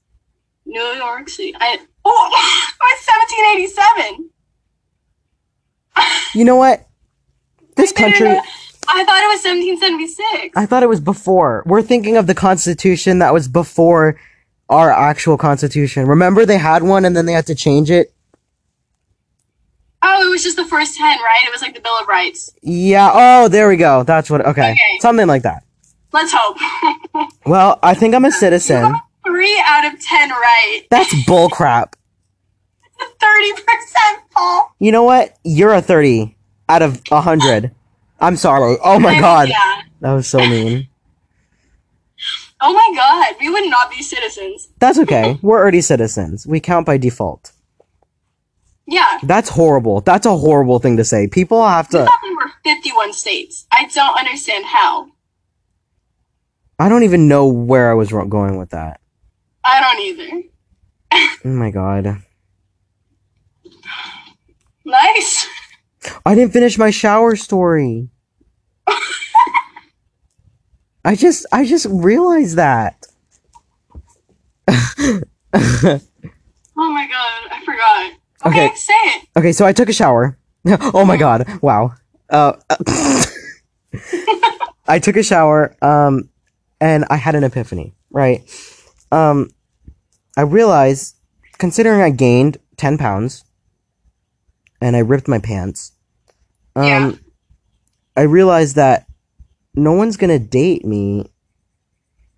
New 0.66 0.80
York 0.80 1.28
City. 1.28 1.54
I, 1.58 1.78
oh, 2.04 2.30
it's 2.92 3.06
1787. 3.06 4.30
You 6.34 6.44
know 6.44 6.56
what? 6.56 6.86
This 7.76 7.92
country. 8.02 8.36
I 8.89 9.05
thought 9.05 9.22
it 9.22 9.28
was 9.28 9.45
1776. 9.45 10.57
I 10.57 10.66
thought 10.66 10.82
it 10.82 10.89
was 10.89 11.01
before. 11.01 11.62
We're 11.66 11.82
thinking 11.82 12.16
of 12.16 12.26
the 12.26 12.35
Constitution 12.35 13.18
that 13.20 13.32
was 13.32 13.49
before 13.49 14.18
our 14.68 14.91
actual 14.91 15.37
Constitution. 15.37 16.07
Remember 16.07 16.47
they 16.47 16.59
had 16.59 16.82
one 16.82 17.05
and 17.05 17.16
then 17.16 17.26
they 17.26 17.32
had 17.32 17.47
to 17.47 17.55
change 17.55 17.91
it? 17.91 18.14
oh, 20.05 20.26
it 20.26 20.30
was 20.30 20.43
just 20.43 20.57
the 20.57 20.64
first 20.66 20.97
10, 20.97 21.07
right? 21.07 21.45
It 21.47 21.53
was 21.53 21.62
like 21.62 21.74
the 21.74 21.80
Bill 21.80 21.99
of 21.99 22.07
Rights. 22.07 22.53
Yeah. 22.62 23.11
Oh, 23.12 23.49
there 23.49 23.68
we 23.68 23.76
go. 23.76 24.03
That's 24.03 24.30
what. 24.30 24.43
Okay. 24.43 24.72
Okay. 24.72 24.99
Something 25.01 25.26
like 25.26 25.43
that. 25.43 25.64
Let's 26.12 26.32
hope. 26.35 26.59
Well, 27.47 27.78
I 27.82 27.93
think 27.95 28.14
I'm 28.14 28.24
a 28.24 28.32
citizen. 28.32 28.95
Three 29.26 29.62
out 29.66 29.85
of 29.85 30.01
10 30.01 30.30
right. 30.30 30.82
That's 30.91 31.12
bullcrap. 31.26 31.93
30%, 33.20 33.55
Paul. 34.30 34.74
You 34.78 34.93
know 34.93 35.03
what? 35.03 35.37
You're 35.45 35.74
a 35.74 35.82
30 35.82 36.35
out 36.70 36.80
of 36.80 37.03
100. 37.09 37.70
I'm 38.24 38.36
sorry. 38.36 38.76
Oh 38.82 38.98
my 38.98 39.20
god. 39.28 39.48
Yeah. 39.48 39.82
That 40.00 40.12
was 40.14 40.26
so 40.26 40.38
mean. 40.38 40.88
Oh 42.66 42.72
my 42.72 42.92
god, 42.96 43.34
we 43.40 43.50
would 43.50 43.68
not 43.68 43.90
be 43.90 44.00
citizens. 44.02 44.68
That's 44.78 44.98
okay. 45.00 45.38
We're 45.42 45.58
already 45.58 45.82
citizens. 45.82 46.46
We 46.46 46.60
count 46.60 46.86
by 46.86 46.96
default. 46.96 47.52
Yeah. 48.86 49.18
That's 49.22 49.50
horrible. 49.50 50.00
That's 50.00 50.24
a 50.24 50.34
horrible 50.34 50.78
thing 50.78 50.96
to 50.96 51.04
say. 51.04 51.26
People 51.26 51.66
have 51.66 51.88
to. 51.90 52.08
we 52.22 52.34
were 52.36 52.50
51 52.62 53.12
states. 53.12 53.66
I 53.70 53.84
don't 53.92 54.18
understand 54.18 54.64
how. 54.64 55.08
I 56.78 56.88
don't 56.88 57.02
even 57.02 57.28
know 57.28 57.48
where 57.48 57.90
I 57.90 57.94
was 57.94 58.10
going 58.10 58.56
with 58.56 58.70
that. 58.70 58.98
I 59.62 59.80
don't 59.82 60.00
either. 60.00 60.48
Oh 61.44 61.48
my 61.50 61.70
god. 61.70 62.22
Nice. 64.86 65.46
I 66.24 66.34
didn't 66.34 66.52
finish 66.54 66.78
my 66.78 66.90
shower 66.90 67.36
story. 67.36 68.08
I 71.05 71.14
just 71.16 71.46
I 71.52 71.66
just 71.66 71.86
realized 71.90 72.57
that. 72.57 73.07
Oh 76.76 76.90
my 76.92 77.07
god, 77.07 77.48
I 77.52 77.62
forgot. 77.64 78.12
Okay, 78.46 78.66
Okay. 78.66 78.74
say 78.74 78.92
it. 78.94 79.28
Okay, 79.36 79.52
so 79.52 79.64
I 79.64 79.72
took 79.72 79.88
a 79.88 79.92
shower. 79.92 80.36
oh 80.66 81.05
my 81.05 81.16
god. 81.16 81.46
Wow. 81.62 81.92
Uh, 82.28 82.55
I 84.88 84.98
took 84.98 85.16
a 85.16 85.22
shower 85.22 85.76
um 85.82 86.28
and 86.80 87.05
I 87.11 87.16
had 87.16 87.34
an 87.34 87.44
epiphany, 87.44 87.94
right? 88.11 88.42
Um 89.12 89.50
I 90.36 90.42
realized 90.42 91.16
considering 91.59 92.00
I 92.02 92.11
gained 92.11 92.57
10 92.76 92.98
pounds 92.98 93.44
and 94.80 94.96
I 94.96 95.00
ripped 95.00 95.28
my 95.28 95.38
pants. 95.38 95.92
Um 96.74 96.84
Yeah. 96.86 97.12
I 98.16 98.22
realized 98.22 98.76
that 98.76 99.03
no 99.74 99.92
one's 99.92 100.16
going 100.16 100.30
to 100.30 100.44
date 100.44 100.84
me 100.84 101.26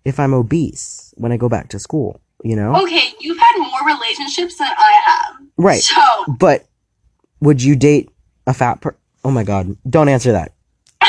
if 0.05 0.19
I'm 0.19 0.33
obese 0.33 1.13
when 1.17 1.31
I 1.31 1.37
go 1.37 1.49
back 1.49 1.69
to 1.69 1.79
school, 1.79 2.21
you 2.43 2.55
know? 2.55 2.75
Okay, 2.83 3.13
you've 3.19 3.37
had 3.37 3.57
more 3.57 3.95
relationships 3.95 4.57
than 4.57 4.71
I 4.77 5.01
have. 5.05 5.47
Right. 5.57 5.81
So, 5.81 6.25
But 6.39 6.65
would 7.41 7.61
you 7.61 7.75
date 7.75 8.09
a 8.45 8.53
fat 8.53 8.81
per? 8.81 8.95
Oh 9.23 9.31
my 9.31 9.43
god! 9.43 9.75
Don't 9.89 10.09
answer 10.09 10.31
that. 10.31 10.53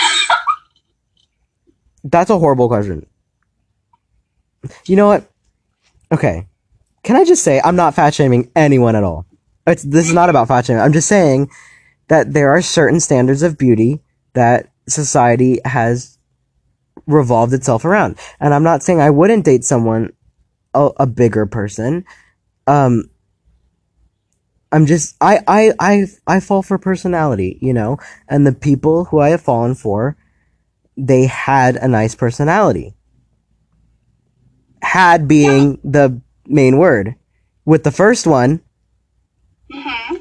That's 2.05 2.31
a 2.31 2.39
horrible 2.39 2.69
question. 2.69 3.07
You 4.87 4.97
know 4.97 5.07
what? 5.07 5.31
Okay. 6.11 6.47
Can 7.05 7.17
I 7.17 7.25
just 7.25 7.45
say 7.45 7.61
I'm 7.63 7.77
not 7.77 7.95
fat 7.95 8.15
shaming 8.15 8.51
anyone 8.57 8.97
at 8.97 9.05
all. 9.05 9.27
It's 9.67 9.83
this 9.83 10.09
is 10.09 10.15
not 10.15 10.31
about 10.31 10.49
fat 10.49 10.67
shaming. 10.67 10.83
I'm 10.83 10.93
just 10.93 11.09
saying 11.09 11.51
that 12.09 12.33
there 12.33 12.51
are 12.51 12.61
certain 12.63 13.01
standards 13.01 13.43
of 13.43 13.57
beauty 13.57 14.01
that 14.35 14.71
society 14.89 15.61
has 15.65 16.18
revolved 17.07 17.53
itself 17.53 17.85
around. 17.85 18.19
And 18.41 18.55
I'm 18.55 18.63
not 18.63 18.83
saying 18.83 19.01
I 19.01 19.11
wouldn't 19.11 19.45
date 19.45 19.65
someone 19.65 20.11
a, 20.75 20.91
a 20.99 21.07
bigger 21.07 21.47
person. 21.47 22.05
Um 22.67 23.11
I'm 24.71 24.87
just 24.87 25.17
I, 25.21 25.41
I 25.49 25.73
I 25.79 26.07
I 26.27 26.41
fall 26.41 26.63
for 26.63 26.79
personality, 26.79 27.59
you 27.63 27.73
know, 27.73 27.99
and 28.29 28.47
the 28.47 28.53
people 28.53 29.07
who 29.07 29.19
I 29.19 29.31
have 29.31 29.41
fallen 29.41 29.75
for, 29.75 30.17
they 30.97 31.27
had 31.27 31.77
a 31.77 31.89
nice 31.89 32.15
personality. 32.15 32.95
Had 34.83 35.27
being 35.27 35.81
the 35.83 36.21
main 36.47 36.79
word. 36.79 37.15
With 37.65 37.85
the 37.85 37.91
first 37.91 38.27
one, 38.27 38.61
hmm 39.73 40.15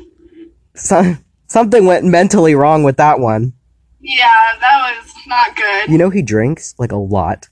so, 0.78 1.16
something 1.48 1.86
went 1.86 2.06
mentally 2.06 2.54
wrong 2.56 2.84
with 2.84 2.98
that 2.98 3.20
one. 3.20 3.54
Yeah, 4.00 4.56
that 4.60 4.96
was 4.96 5.14
not 5.28 5.56
good. 5.56 5.90
You 5.90 5.98
know 5.98 6.10
he 6.10 6.22
drinks 6.22 6.76
like 6.78 6.92
a 6.92 6.98
lot. 6.98 7.50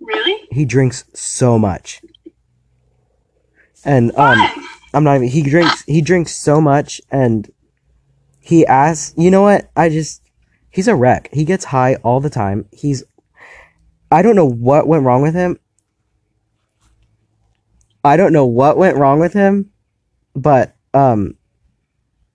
Really? 0.00 0.48
He 0.50 0.64
drinks 0.64 1.04
so 1.14 1.58
much. 1.58 2.02
And 3.84 4.10
um 4.16 4.38
Fun. 4.38 4.64
I'm 4.94 5.04
not 5.04 5.16
even 5.16 5.28
he 5.28 5.42
drinks 5.42 5.82
he 5.84 6.00
drinks 6.00 6.36
so 6.36 6.60
much 6.60 7.00
and 7.10 7.50
he 8.40 8.66
asks 8.66 9.14
you 9.16 9.30
know 9.30 9.42
what? 9.42 9.70
I 9.76 9.88
just 9.88 10.22
he's 10.70 10.88
a 10.88 10.94
wreck. 10.94 11.30
He 11.32 11.44
gets 11.44 11.64
high 11.66 11.94
all 11.96 12.20
the 12.20 12.30
time. 12.30 12.66
He's 12.72 13.04
I 14.10 14.22
don't 14.22 14.36
know 14.36 14.46
what 14.46 14.86
went 14.86 15.04
wrong 15.04 15.22
with 15.22 15.34
him. 15.34 15.58
I 18.04 18.16
don't 18.16 18.32
know 18.32 18.46
what 18.46 18.76
went 18.76 18.96
wrong 18.96 19.20
with 19.20 19.32
him, 19.32 19.70
but 20.34 20.76
um 20.92 21.36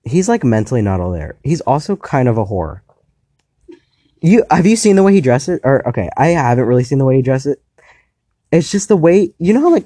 he's 0.04 0.28
like 0.30 0.44
mentally 0.44 0.82
not 0.82 1.00
all 1.00 1.12
there. 1.12 1.38
He's 1.44 1.62
also 1.62 1.96
kind 1.96 2.28
of 2.28 2.38
a 2.38 2.46
whore. 2.46 2.82
You 4.28 4.44
have 4.52 4.66
you 4.66 4.76
seen 4.76 4.96
the 4.96 5.04
way 5.04 5.14
he 5.14 5.22
dresses? 5.22 5.60
Or 5.64 5.88
okay, 5.88 6.10
I 6.18 6.28
haven't 6.28 6.66
really 6.66 6.84
seen 6.84 6.98
the 6.98 7.06
way 7.06 7.16
he 7.16 7.22
dresses. 7.22 7.56
It's 8.52 8.72
just 8.72 8.88
the 8.88 8.98
way 8.98 9.34
you 9.40 9.54
know 9.54 9.62
how 9.62 9.72
like 9.72 9.86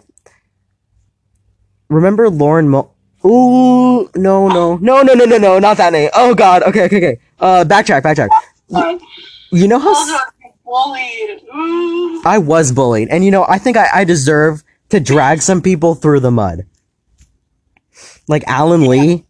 remember 1.90 2.30
Lauren 2.30 2.70
Mo 2.70 2.92
Ooh 3.24 4.10
no 4.16 4.48
no 4.48 4.78
no 4.78 5.04
no 5.04 5.14
no 5.14 5.26
no 5.26 5.38
no 5.38 5.60
not 5.60 5.78
that 5.78 5.94
name. 5.94 6.10
Oh 6.14 6.34
god, 6.34 6.64
okay, 6.64 6.86
okay, 6.86 6.98
okay. 6.98 7.20
Uh 7.40 7.64
backtrack, 7.64 8.02
backtrack. 8.02 8.30
Fun. 8.72 9.00
You 9.52 9.68
know 9.68 9.78
how 9.80 9.92
s- 9.92 10.22
bullied. 10.66 11.42
Ooh. 11.54 12.22
I 12.26 12.38
was 12.40 12.72
bullied, 12.72 13.10
and 13.10 13.24
you 13.24 13.30
know, 13.32 13.46
I 13.48 13.60
think 13.60 13.78
I, 13.78 13.88
I 13.94 14.04
deserve 14.06 14.64
to 14.90 15.00
drag 15.00 15.42
some 15.42 15.62
people 15.62 15.94
through 15.94 16.22
the 16.22 16.32
mud. 16.32 16.66
Like 18.28 18.44
Alan 18.48 18.88
Lee. 18.88 19.26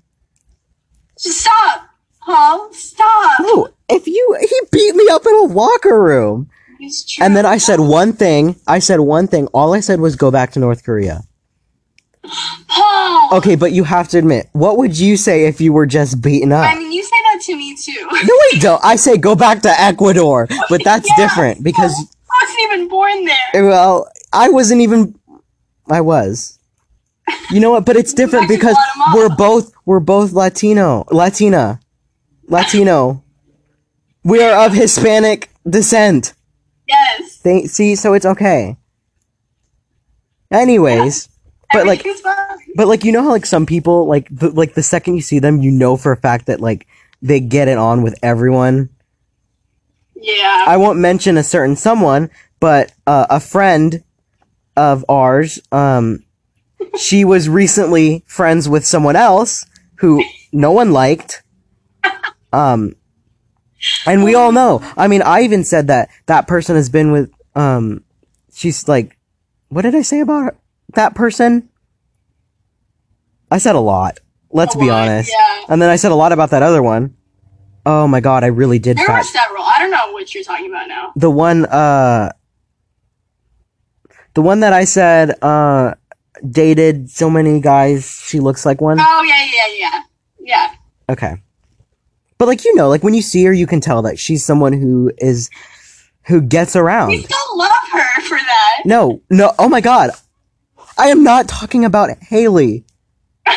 Stop, 1.17 1.89
Paul. 2.33 2.73
Stop. 2.73 3.39
No, 3.41 3.67
if 3.89 4.07
you 4.07 4.37
he 4.39 4.59
beat 4.71 4.95
me 4.95 5.07
up 5.09 5.25
in 5.25 5.33
a 5.33 5.43
locker 5.43 6.01
room. 6.01 6.49
It's 6.79 7.05
true. 7.05 7.23
And 7.25 7.35
then 7.35 7.45
I 7.45 7.57
said 7.57 7.79
one 7.79 8.13
thing. 8.13 8.55
I 8.65 8.79
said 8.79 8.99
one 9.01 9.27
thing. 9.27 9.47
All 9.47 9.73
I 9.73 9.81
said 9.81 9.99
was 9.99 10.15
go 10.15 10.31
back 10.31 10.51
to 10.53 10.59
North 10.59 10.83
Korea. 10.83 11.21
Paul. 12.67 13.29
Okay, 13.37 13.55
but 13.55 13.71
you 13.71 13.83
have 13.83 14.07
to 14.09 14.17
admit, 14.17 14.47
what 14.53 14.77
would 14.77 14.97
you 14.97 15.17
say 15.17 15.45
if 15.47 15.59
you 15.59 15.73
were 15.73 15.85
just 15.85 16.21
beaten 16.21 16.51
up? 16.51 16.65
I 16.65 16.75
mean, 16.77 16.91
you 16.91 17.03
say 17.03 17.15
that 17.33 17.41
to 17.43 17.55
me 17.55 17.75
too. 17.75 17.93
no, 18.01 18.33
I 18.33 18.51
don't. 18.59 18.83
I 18.83 18.95
say 18.95 19.17
go 19.17 19.35
back 19.35 19.61
to 19.63 19.69
Ecuador, 19.81 20.47
but 20.69 20.83
that's 20.83 21.07
Yeah. 21.17 21.27
different 21.27 21.63
because 21.63 21.93
I 21.93 22.43
wasn't 22.45 22.59
even 22.71 22.87
born 22.87 23.25
there. 23.25 23.65
well, 23.67 24.07
I 24.33 24.49
wasn't 24.49 24.81
even. 24.81 25.15
I 25.89 26.01
was. 26.01 26.57
You 27.49 27.59
know 27.59 27.71
what? 27.71 27.85
But 27.85 27.95
it's 27.97 28.13
different 28.21 28.47
because 28.47 28.77
we're 29.13 29.29
both 29.35 29.71
we're 29.85 29.99
both 29.99 30.31
Latino, 30.31 31.05
Latina, 31.11 31.79
Latino. 32.51 33.23
We 34.23 34.43
are 34.43 34.65
of 34.65 34.73
Hispanic 34.73 35.49
descent. 35.67 36.33
Yes. 36.85 37.39
They, 37.39 37.65
see, 37.65 37.95
so 37.95 38.13
it's 38.13 38.25
okay. 38.25 38.77
Anyways, 40.51 41.29
but 41.71 41.87
like, 41.87 42.05
but 42.75 42.87
like, 42.87 43.05
you 43.05 43.13
know 43.13 43.23
how 43.23 43.29
like 43.29 43.45
some 43.45 43.65
people 43.65 44.05
like 44.05 44.27
the, 44.29 44.49
like 44.51 44.73
the 44.73 44.83
second 44.83 45.15
you 45.15 45.21
see 45.21 45.39
them, 45.39 45.61
you 45.61 45.71
know 45.71 45.95
for 45.95 46.11
a 46.11 46.17
fact 46.17 46.47
that 46.47 46.59
like 46.59 46.87
they 47.21 47.39
get 47.39 47.69
it 47.69 47.77
on 47.77 48.01
with 48.01 48.19
everyone. 48.21 48.89
Yeah. 50.13 50.65
I 50.67 50.75
won't 50.75 50.99
mention 50.99 51.37
a 51.37 51.43
certain 51.43 51.77
someone, 51.77 52.29
but 52.59 52.91
uh, 53.07 53.27
a 53.29 53.39
friend 53.39 54.03
of 54.75 55.05
ours, 55.07 55.59
um, 55.71 56.25
she 56.99 57.23
was 57.23 57.47
recently 57.47 58.25
friends 58.27 58.67
with 58.67 58.85
someone 58.85 59.15
else 59.15 59.65
who 59.95 60.21
no 60.51 60.71
one 60.71 60.91
liked. 60.91 61.40
Um, 62.53 62.95
and 64.05 64.23
we 64.23 64.35
all 64.35 64.51
know. 64.51 64.81
I 64.97 65.07
mean, 65.07 65.21
I 65.21 65.41
even 65.41 65.63
said 65.63 65.87
that 65.87 66.09
that 66.27 66.47
person 66.47 66.75
has 66.75 66.89
been 66.89 67.11
with, 67.11 67.31
um, 67.55 68.03
she's 68.53 68.87
like, 68.87 69.17
what 69.69 69.83
did 69.83 69.95
I 69.95 70.01
say 70.01 70.19
about 70.19 70.43
her? 70.43 70.57
that 70.93 71.15
person? 71.15 71.69
I 73.49 73.57
said 73.57 73.75
a 73.75 73.79
lot. 73.79 74.19
Let's 74.51 74.75
A 74.75 74.77
be 74.79 74.89
lot, 74.89 75.07
honest. 75.07 75.31
yeah. 75.31 75.65
And 75.69 75.81
then 75.81 75.89
I 75.89 75.95
said 75.95 76.11
a 76.11 76.15
lot 76.15 76.31
about 76.33 76.49
that 76.51 76.61
other 76.63 76.83
one. 76.83 77.15
Oh 77.85 78.07
my 78.07 78.19
god, 78.19 78.43
I 78.43 78.47
really 78.47 78.77
did 78.79 78.97
There 78.97 79.05
fat 79.07 79.19
were 79.19 79.23
several. 79.23 79.63
I 79.63 79.75
don't 79.79 79.89
know 79.91 80.11
what 80.11 80.33
you're 80.35 80.43
talking 80.43 80.67
about 80.69 80.87
now. 80.87 81.13
the 81.15 81.31
one 81.31 81.65
uh 81.65 82.29
the 84.33 84.41
one 84.41 84.59
that 84.59 84.73
I 84.73 84.83
said 84.83 85.41
uh 85.41 85.95
dated 86.47 87.09
so 87.09 87.29
many 87.29 87.59
guys 87.59 88.21
she 88.27 88.39
looks 88.39 88.65
like 88.65 88.81
one. 88.81 88.97
Oh 88.99 89.23
yeah, 89.23 89.45
yeah, 89.45 89.75
yeah, 89.77 90.01
yeah. 90.39 90.73
Okay. 91.09 91.41
But 92.41 92.47
like 92.47 92.65
you 92.65 92.73
know, 92.73 92.89
like 92.89 93.03
when 93.03 93.13
you 93.13 93.21
see 93.21 93.43
her 93.43 93.53
you 93.53 93.67
can 93.67 93.81
tell 93.81 94.01
that 94.01 94.17
she's 94.17 94.43
someone 94.43 94.73
who 94.73 95.11
is 95.19 95.47
who 96.25 96.41
gets 96.41 96.75
around. 96.75 97.15
still 97.21 97.37
love 97.55 97.71
her 97.91 98.21
for 98.21 98.35
that. 98.35 98.81
No, 98.83 99.21
no, 99.29 99.53
oh 99.59 99.69
my 99.69 99.79
god. 99.79 100.09
I 100.97 101.09
am 101.09 101.21
not 101.21 101.47
talking 101.47 101.85
about 101.85 102.09
Haley. 102.19 102.83
You're 103.45 103.53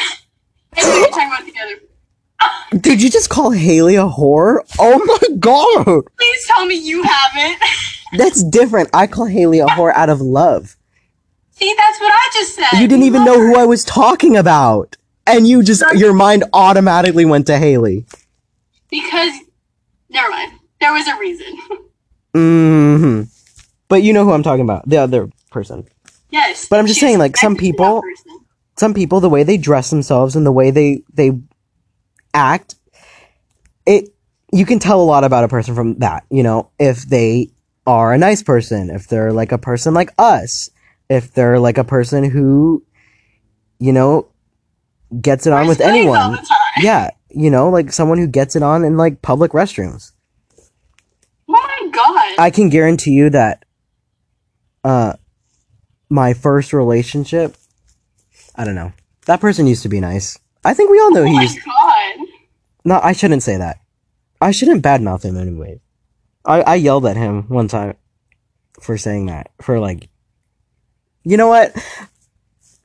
talking 1.09 1.29
about 1.29 1.47
the 1.47 1.55
other. 1.63 2.79
Did 2.79 3.01
you 3.01 3.09
just 3.09 3.31
call 3.31 3.53
Haley 3.53 3.97
a 3.97 4.03
whore? 4.03 4.59
Oh 4.79 5.03
my 5.03 5.37
god. 5.39 6.03
Please 6.19 6.47
tell 6.47 6.67
me 6.67 6.75
you 6.75 7.05
haven't. 7.05 7.59
That's 8.19 8.45
different. 8.45 8.91
I 8.93 9.07
call 9.07 9.25
Haley 9.25 9.61
a 9.61 9.67
whore 9.67 9.95
out 9.95 10.11
of 10.11 10.21
love. 10.21 10.77
See, 11.53 11.75
that's 11.79 12.01
what 12.01 12.13
I 12.13 12.31
just 12.35 12.55
said. 12.55 12.81
You 12.81 12.87
didn't 12.87 13.05
even 13.05 13.25
know 13.25 13.39
her. 13.39 13.47
who 13.47 13.57
I 13.57 13.65
was 13.65 13.83
talking 13.83 14.37
about. 14.37 14.99
And 15.27 15.49
you 15.49 15.63
just, 15.63 15.83
your 15.95 16.13
mind 16.13 16.45
automatically 16.53 17.25
went 17.25 17.47
to 17.47 17.57
Haley. 17.57 18.05
Because, 18.95 19.33
never 20.09 20.31
mind. 20.31 20.53
There 20.81 20.93
was 20.93 21.07
a 21.09 21.19
reason. 21.19 21.47
hmm 22.35 23.23
But 23.89 24.03
you 24.05 24.13
know 24.13 24.25
who 24.25 24.31
I'm 24.33 24.43
talking 24.45 24.63
about. 24.65 24.89
The 24.89 24.99
other 24.99 25.29
person. 25.51 25.87
yes. 26.31 26.69
But 26.69 26.79
I'm 26.79 26.87
just 26.87 27.01
saying, 27.01 27.19
like, 27.19 27.37
some 27.37 27.57
connected 27.57 27.77
to 27.79 27.83
that 27.83 28.03
people- 28.03 28.03
Some 28.77 28.95
people, 28.95 29.19
the 29.21 29.29
way 29.29 29.43
they 29.43 29.57
dress 29.57 29.91
themselves 29.91 30.37
and 30.37 30.47
the 30.47 30.53
way 30.53 30.71
they, 30.71 31.03
they 31.13 31.33
act, 32.33 32.77
it, 33.87 34.11
you 34.53 34.65
can 34.67 34.79
tell 34.79 35.01
a 35.01 35.05
lot 35.05 35.25
about 35.25 35.43
a 35.45 35.49
person 35.49 35.75
from 35.75 35.99
that, 35.99 36.25
you 36.31 36.43
know, 36.45 36.71
if 36.79 37.03
they 37.09 37.51
are 37.87 38.13
a 38.13 38.19
nice 38.19 38.43
person, 38.43 38.91
if 38.91 39.09
they're 39.09 39.33
like 39.33 39.51
a 39.53 39.59
person 39.59 39.93
like 39.95 40.11
us, 40.19 40.71
if 41.11 41.33
they're 41.35 41.59
like 41.59 41.79
a 41.79 41.85
person 41.85 42.23
who, 42.31 42.83
you 43.79 43.93
know, 43.93 44.29
gets 45.21 45.47
it 45.47 45.53
on 45.53 45.67
with 45.67 45.81
Wears 45.81 45.91
anyone. 45.91 46.39
Yeah, 46.79 47.11
you 47.37 47.51
know, 47.51 47.69
like 47.69 47.93
someone 47.93 48.19
who 48.19 48.27
gets 48.27 48.57
it 48.57 48.63
on 48.63 48.85
in 48.85 48.97
like 48.97 49.23
public 49.23 49.53
restrooms. 49.53 50.13
Oh 51.49 51.53
my 51.53 51.91
god. 51.93 52.39
I 52.39 52.51
can 52.51 52.69
guarantee 52.69 53.13
you 53.13 53.31
that 53.31 53.65
uh 54.83 55.15
my 56.09 56.35
first 56.35 56.73
relationship 56.73 57.57
I 58.57 58.65
don't 58.65 58.75
know. 58.75 58.93
That 59.27 59.41
person 59.41 59.67
used 59.67 59.83
to 59.83 59.89
be 59.89 60.01
nice. 60.01 60.39
I 60.65 60.75
think 60.75 60.91
we 60.91 61.01
all 61.01 61.13
know 61.13 61.23
oh 61.23 61.27
he 61.27 61.35
my 61.35 61.43
used 61.43 61.59
god. 61.65 62.27
No, 62.85 63.01
I 63.03 63.13
shouldn't 63.13 63.43
say 63.43 63.57
that. 63.57 63.79
I 64.41 64.51
shouldn't 64.51 64.85
badmouth 64.85 65.25
him 65.25 65.37
anyway. 65.37 65.81
I 66.45 66.63
I 66.63 66.75
yelled 66.77 67.07
at 67.07 67.17
him 67.17 67.45
one 67.49 67.69
time 67.69 67.97
for 68.81 68.97
saying 68.97 69.27
that. 69.27 69.51
For 69.61 69.81
like 69.81 70.09
You 71.25 71.37
know 71.37 71.49
what? 71.49 71.75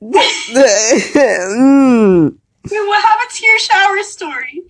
Mm. 0.00 2.38
Wait, 2.64 2.72
what 2.86 3.02
happened 3.02 3.30
to 3.30 3.46
your 3.46 3.58
shower 3.58 4.02
story? 4.02 4.62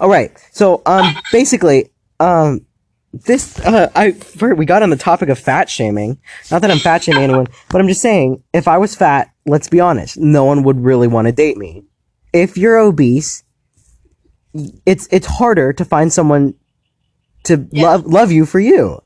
All 0.00 0.08
right. 0.08 0.30
So, 0.52 0.82
um, 0.86 1.16
basically, 1.32 1.90
um, 2.20 2.66
this, 3.12 3.58
uh, 3.60 3.90
I, 3.94 4.14
we 4.54 4.66
got 4.66 4.82
on 4.82 4.90
the 4.90 4.96
topic 4.96 5.28
of 5.28 5.38
fat 5.38 5.68
shaming. 5.70 6.18
Not 6.50 6.62
that 6.62 6.70
I'm 6.70 6.78
fat 6.78 7.02
shaming 7.02 7.24
anyone, 7.24 7.46
but 7.70 7.80
I'm 7.80 7.88
just 7.88 8.02
saying, 8.02 8.42
if 8.52 8.68
I 8.68 8.78
was 8.78 8.94
fat, 8.94 9.30
let's 9.46 9.68
be 9.68 9.80
honest, 9.80 10.18
no 10.18 10.44
one 10.44 10.62
would 10.64 10.84
really 10.84 11.08
want 11.08 11.26
to 11.26 11.32
date 11.32 11.56
me. 11.56 11.84
If 12.32 12.56
you're 12.58 12.76
obese, 12.78 13.42
it's, 14.84 15.08
it's 15.10 15.26
harder 15.26 15.72
to 15.72 15.84
find 15.84 16.12
someone 16.12 16.54
to 17.44 17.66
Yeah. 17.70 17.84
love, 17.84 18.06
love 18.06 18.32
you 18.32 18.44
for 18.46 18.60
you. 18.60 19.00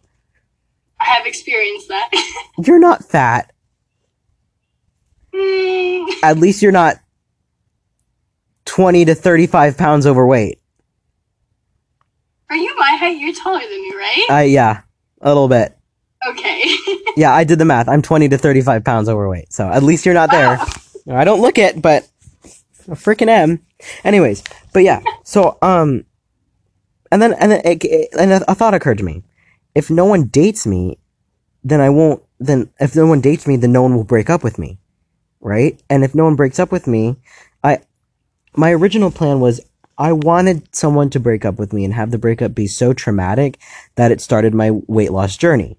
I 0.98 1.04
have 1.04 1.26
experienced 1.26 1.88
that. 1.88 2.10
You're 2.66 2.78
not 2.78 3.04
fat. 3.04 3.52
Mm, 5.34 6.08
At 6.22 6.38
least 6.38 6.60
you're 6.60 6.72
not 6.72 6.96
20 8.70 9.04
to 9.06 9.14
35 9.16 9.76
pounds 9.76 10.06
overweight. 10.06 10.60
Are 12.48 12.56
you 12.56 12.72
my 12.78 12.96
height? 12.96 13.18
You're 13.18 13.34
taller 13.34 13.58
than 13.58 13.68
me, 13.82 13.92
right? 13.96 14.26
I, 14.30 14.42
yeah, 14.44 14.82
a 15.20 15.28
little 15.28 15.48
bit. 15.48 15.76
Okay. 16.28 16.64
Yeah, 17.16 17.34
I 17.34 17.42
did 17.42 17.58
the 17.58 17.64
math. 17.64 17.88
I'm 17.88 18.00
20 18.02 18.28
to 18.28 18.38
35 18.38 18.84
pounds 18.84 19.08
overweight. 19.08 19.52
So 19.52 19.68
at 19.68 19.82
least 19.82 20.06
you're 20.06 20.14
not 20.14 20.30
there. 20.30 20.56
Wow. 21.04 21.16
I 21.18 21.24
don't 21.24 21.40
look 21.42 21.58
it, 21.58 21.82
but 21.82 22.08
I 22.44 22.92
freaking 22.94 23.26
am. 23.26 23.60
Anyways, 24.04 24.44
but 24.72 24.84
yeah. 24.84 25.02
So 25.24 25.58
um, 25.60 26.04
and 27.10 27.20
then 27.20 27.32
and 27.34 27.50
then 27.50 27.60
it, 27.64 27.84
it- 27.84 28.08
and 28.18 28.30
a, 28.30 28.52
a 28.52 28.54
thought 28.54 28.74
occurred 28.74 28.98
to 28.98 29.04
me. 29.04 29.24
If 29.74 29.90
no 29.90 30.04
one 30.06 30.26
dates 30.28 30.66
me, 30.68 30.98
then 31.64 31.80
I 31.80 31.90
won't. 31.90 32.22
Then 32.38 32.70
if 32.78 32.94
no 32.94 33.06
one 33.06 33.20
dates 33.20 33.46
me, 33.48 33.56
then 33.56 33.72
no 33.72 33.82
one 33.82 33.96
will 33.96 34.04
break 34.04 34.30
up 34.30 34.44
with 34.44 34.56
me, 34.58 34.78
right? 35.40 35.82
And 35.90 36.04
if 36.04 36.14
no 36.14 36.24
one 36.24 36.36
breaks 36.36 36.60
up 36.60 36.70
with 36.70 36.86
me, 36.86 37.16
my 38.56 38.72
original 38.72 39.10
plan 39.10 39.40
was 39.40 39.60
I 39.98 40.12
wanted 40.12 40.74
someone 40.74 41.10
to 41.10 41.20
break 41.20 41.44
up 41.44 41.58
with 41.58 41.72
me 41.72 41.84
and 41.84 41.92
have 41.92 42.10
the 42.10 42.18
breakup 42.18 42.54
be 42.54 42.66
so 42.66 42.92
traumatic 42.92 43.58
that 43.96 44.10
it 44.10 44.20
started 44.20 44.54
my 44.54 44.70
weight 44.70 45.12
loss 45.12 45.36
journey. 45.36 45.76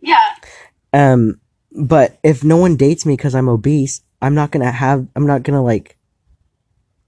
yeah. 0.00 0.18
Um, 0.92 1.40
but 1.70 2.18
if 2.22 2.44
no 2.44 2.56
one 2.58 2.76
dates 2.76 3.06
me 3.06 3.16
because 3.16 3.34
I'm 3.34 3.48
obese, 3.48 4.02
I'm 4.20 4.34
not 4.34 4.50
gonna 4.50 4.70
have, 4.70 5.06
I'm 5.16 5.26
not 5.26 5.42
gonna 5.42 5.62
like, 5.62 5.96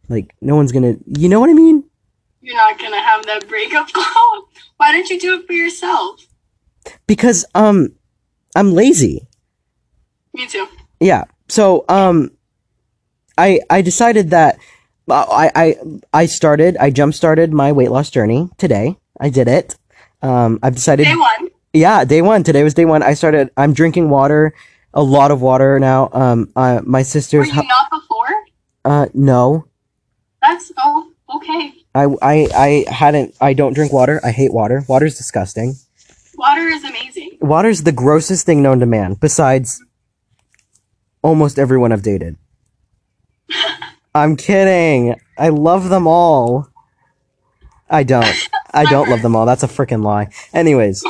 like, 0.09 0.35
no 0.41 0.57
one's 0.57 0.73
gonna, 0.73 0.95
you 1.07 1.29
know 1.29 1.41
what 1.41 1.51
I 1.51 1.55
mean? 1.55 1.85
You're 2.41 2.57
not 2.57 2.79
gonna 2.79 3.01
have 3.01 3.27
that 3.27 3.47
breakup 3.49 3.89
call. 3.93 4.49
Why 4.77 4.93
don't 4.93 5.09
you 5.11 5.19
do 5.21 5.41
it 5.41 5.47
for 5.47 5.53
yourself? 5.53 6.27
Because, 7.07 7.45
um, 7.55 7.95
I'm 8.57 8.73
lazy. 8.73 9.27
Me 10.33 10.47
too. 10.47 10.69
Yeah. 11.01 11.25
So, 11.49 11.85
um, 11.89 12.31
I, 13.37 13.61
I 13.71 13.83
decided 13.83 14.31
that, 14.31 14.59
I, 15.09 15.51
I, 15.55 15.77
I 16.13 16.27
started, 16.27 16.77
I 16.79 16.91
jump 16.91 17.15
started 17.15 17.53
my 17.53 17.73
weight 17.73 17.91
loss 17.91 18.11
journey 18.11 18.49
today. 18.59 18.97
I 19.21 19.29
did 19.31 19.49
it. 19.49 19.77
Um, 20.23 20.59
I've 20.63 20.75
decided, 20.75 21.05
Day 21.05 21.15
one. 21.17 21.49
yeah, 21.73 22.05
day 22.05 22.23
one. 22.23 22.43
Today 22.43 22.63
was 22.65 22.75
day 22.75 22.85
one. 22.85 23.03
I 23.03 23.15
started, 23.15 23.51
I'm 23.57 23.75
drinking 23.75 24.09
water, 24.09 24.55
a 24.95 25.03
lot 25.03 25.31
of 25.31 25.43
water 25.43 25.79
now. 25.79 26.09
Um, 26.13 26.51
uh, 26.57 26.81
my 26.85 27.01
Were 27.01 27.05
sister's, 27.05 27.49
you 27.49 27.55
not 27.55 27.91
before? 27.91 28.29
uh, 28.85 29.07
no. 29.13 29.67
That's 30.41 30.73
oh 30.79 31.11
okay. 31.37 31.73
I, 31.95 32.05
I, 32.23 32.49
I 32.55 32.85
hadn't, 32.91 33.35
I 33.41 33.53
don't 33.53 33.73
drink 33.75 33.93
water. 33.93 34.21
I 34.25 34.31
hate 34.31 34.53
water. 34.53 34.85
Water's 34.89 35.17
disgusting. 35.17 35.75
Water 36.37 36.63
is 36.69 36.83
amazing. 36.85 37.39
Water's 37.41 37.83
the 37.83 37.93
grossest 37.93 38.47
thing 38.47 38.63
known 38.63 38.81
to 38.81 38.87
man, 38.87 39.15
besides 39.15 39.83
almost 41.23 41.59
everyone 41.59 41.93
I've 41.93 42.03
dated. 42.03 42.37
I'm 44.15 44.37
kidding. 44.37 45.17
I 45.37 45.49
love 45.49 45.89
them 45.89 46.07
all. 46.07 46.69
I 47.91 48.03
don't. 48.03 48.49
I 48.73 48.85
don't 48.85 49.09
love 49.09 49.23
them 49.23 49.37
all. 49.37 49.47
That's 49.47 49.63
a 49.63 49.69
freaking 49.69 50.05
lie. 50.05 50.31
Anyways. 50.53 51.05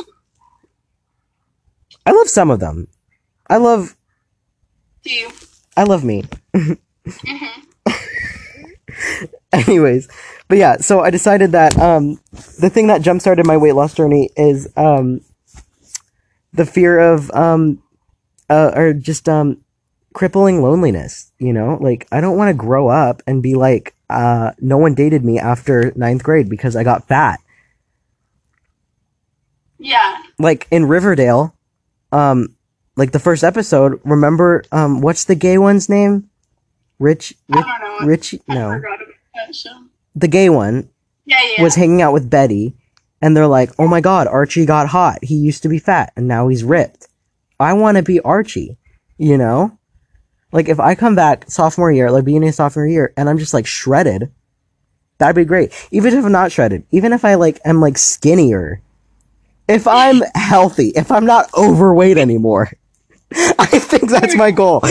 I 2.05 2.11
love 2.11 2.29
some 2.29 2.51
of 2.51 2.59
them. 2.59 2.87
I 3.49 3.57
love, 3.57 3.95
Do 5.03 5.11
you? 5.11 5.29
I 5.77 5.83
love 5.83 6.03
me. 6.03 6.23
hmm 6.53 6.73
anyways 9.53 10.07
but 10.47 10.57
yeah 10.57 10.77
so 10.77 11.01
i 11.01 11.09
decided 11.09 11.51
that 11.51 11.77
um 11.77 12.19
the 12.59 12.69
thing 12.69 12.87
that 12.87 13.01
jump 13.01 13.21
started 13.21 13.45
my 13.45 13.57
weight 13.57 13.73
loss 13.73 13.93
journey 13.93 14.29
is 14.35 14.67
um 14.77 15.21
the 16.53 16.65
fear 16.65 16.99
of 16.99 17.29
um 17.31 17.81
uh 18.49 18.71
or 18.75 18.93
just 18.93 19.27
um 19.29 19.61
crippling 20.15 20.61
loneliness 20.61 21.31
you 21.39 21.51
know 21.53 21.77
like 21.81 22.07
i 22.11 22.19
don't 22.21 22.37
want 22.37 22.47
to 22.49 22.53
grow 22.53 22.87
up 22.87 23.21
and 23.27 23.43
be 23.43 23.53
like 23.53 23.93
uh 24.09 24.51
no 24.59 24.77
one 24.77 24.95
dated 24.95 25.23
me 25.25 25.37
after 25.37 25.91
ninth 25.95 26.23
grade 26.23 26.49
because 26.49 26.75
i 26.75 26.83
got 26.83 27.07
fat 27.07 27.39
Yeah. 29.77 30.17
like 30.39 30.67
in 30.71 30.85
riverdale 30.85 31.53
um 32.11 32.55
like 32.95 33.11
the 33.11 33.19
first 33.19 33.43
episode 33.43 33.99
remember 34.05 34.63
um 34.71 35.01
what's 35.01 35.25
the 35.25 35.35
gay 35.35 35.57
one's 35.57 35.89
name 35.89 36.29
rich 36.97 37.33
I 37.51 37.57
rich, 37.57 37.65
don't 37.65 37.99
know. 38.01 38.07
rich 38.07 38.35
no 38.47 38.81
the 40.15 40.27
gay 40.29 40.49
one 40.49 40.89
Yeah, 41.25 41.37
yeah. 41.57 41.61
was 41.63 41.75
hanging 41.75 42.01
out 42.01 42.13
with 42.13 42.29
Betty, 42.29 42.73
and 43.21 43.35
they're 43.35 43.47
like, 43.47 43.71
"Oh 43.79 43.87
my 43.87 43.99
God, 43.99 44.27
Archie 44.27 44.65
got 44.65 44.87
hot. 44.87 45.23
He 45.23 45.35
used 45.35 45.61
to 45.63 45.69
be 45.69 45.79
fat, 45.79 46.13
and 46.15 46.25
now 46.27 46.47
he's 46.47 46.63
ripped. 46.63 47.07
I 47.59 47.73
want 47.73 47.97
to 47.97 48.03
be 48.03 48.19
Archie." 48.21 48.77
You 49.17 49.37
know, 49.37 49.77
Like 50.55 50.69
if 50.69 50.79
I 50.79 50.95
come 50.95 51.15
back 51.15 51.51
sophomore 51.51 51.91
year, 51.91 52.09
like 52.09 52.23
beginning 52.23 52.47
of 52.47 52.55
sophomore 52.55 52.87
year, 52.87 53.11
and 53.17 53.27
I'm 53.27 53.37
just 53.37 53.53
like 53.53 53.67
shredded, 53.67 54.31
that'd 55.17 55.35
be 55.35 55.43
great. 55.43 55.73
Even 55.91 56.13
if 56.13 56.23
I'm 56.23 56.31
not 56.31 56.49
shredded, 56.49 56.85
even 56.91 57.11
if 57.11 57.25
I 57.25 57.35
like 57.35 57.59
am 57.65 57.81
like 57.81 57.97
skinnier, 57.97 58.81
if 59.67 59.85
I'm 59.85 60.21
healthy, 60.33 60.93
if 60.95 61.11
I'm 61.11 61.25
not 61.25 61.53
overweight 61.57 62.17
anymore, 62.17 62.71
I 63.33 63.65
think 63.65 64.09
that's 64.09 64.37
my 64.37 64.51
goal. 64.51 64.81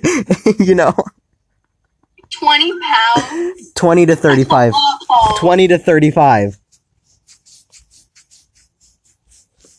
you 0.58 0.74
know, 0.74 0.92
20 2.32 2.72
pounds? 2.80 3.72
twenty 3.76 4.06
to 4.06 4.16
thirty-five. 4.16 4.72
That's 4.72 5.36
a 5.36 5.38
20 5.38 5.68
to 5.68 5.78
35. 5.78 6.58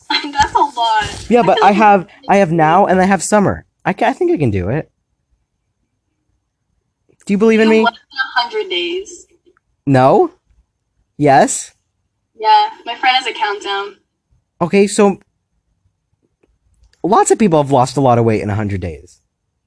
That's 0.32 0.54
a 0.54 0.58
lot. 0.58 1.26
Yeah, 1.28 1.42
but 1.42 1.62
I 1.62 1.72
have 1.72 2.08
I 2.26 2.36
have 2.36 2.52
now 2.52 2.86
and 2.86 2.98
I 3.02 3.04
have 3.04 3.22
summer. 3.22 3.66
I, 3.84 3.92
ca- 3.92 4.06
I 4.06 4.12
think 4.14 4.32
I 4.32 4.38
can 4.38 4.50
do 4.50 4.70
it. 4.70 4.90
Do 7.26 7.34
you 7.34 7.38
believe 7.38 7.60
in 7.60 7.68
me? 7.68 7.82
100 7.82 8.70
days. 8.70 9.26
No? 9.84 10.32
Yes? 11.18 11.74
Yeah, 12.38 12.70
my 12.84 12.94
friend 12.94 13.16
has 13.16 13.26
a 13.26 13.32
countdown. 13.32 13.96
Okay, 14.60 14.86
so 14.86 15.18
lots 17.02 17.30
of 17.30 17.38
people 17.38 17.60
have 17.62 17.72
lost 17.72 17.96
a 17.96 18.00
lot 18.00 18.18
of 18.18 18.24
weight 18.24 18.42
in 18.42 18.48
100 18.48 18.80
days. 18.80 19.20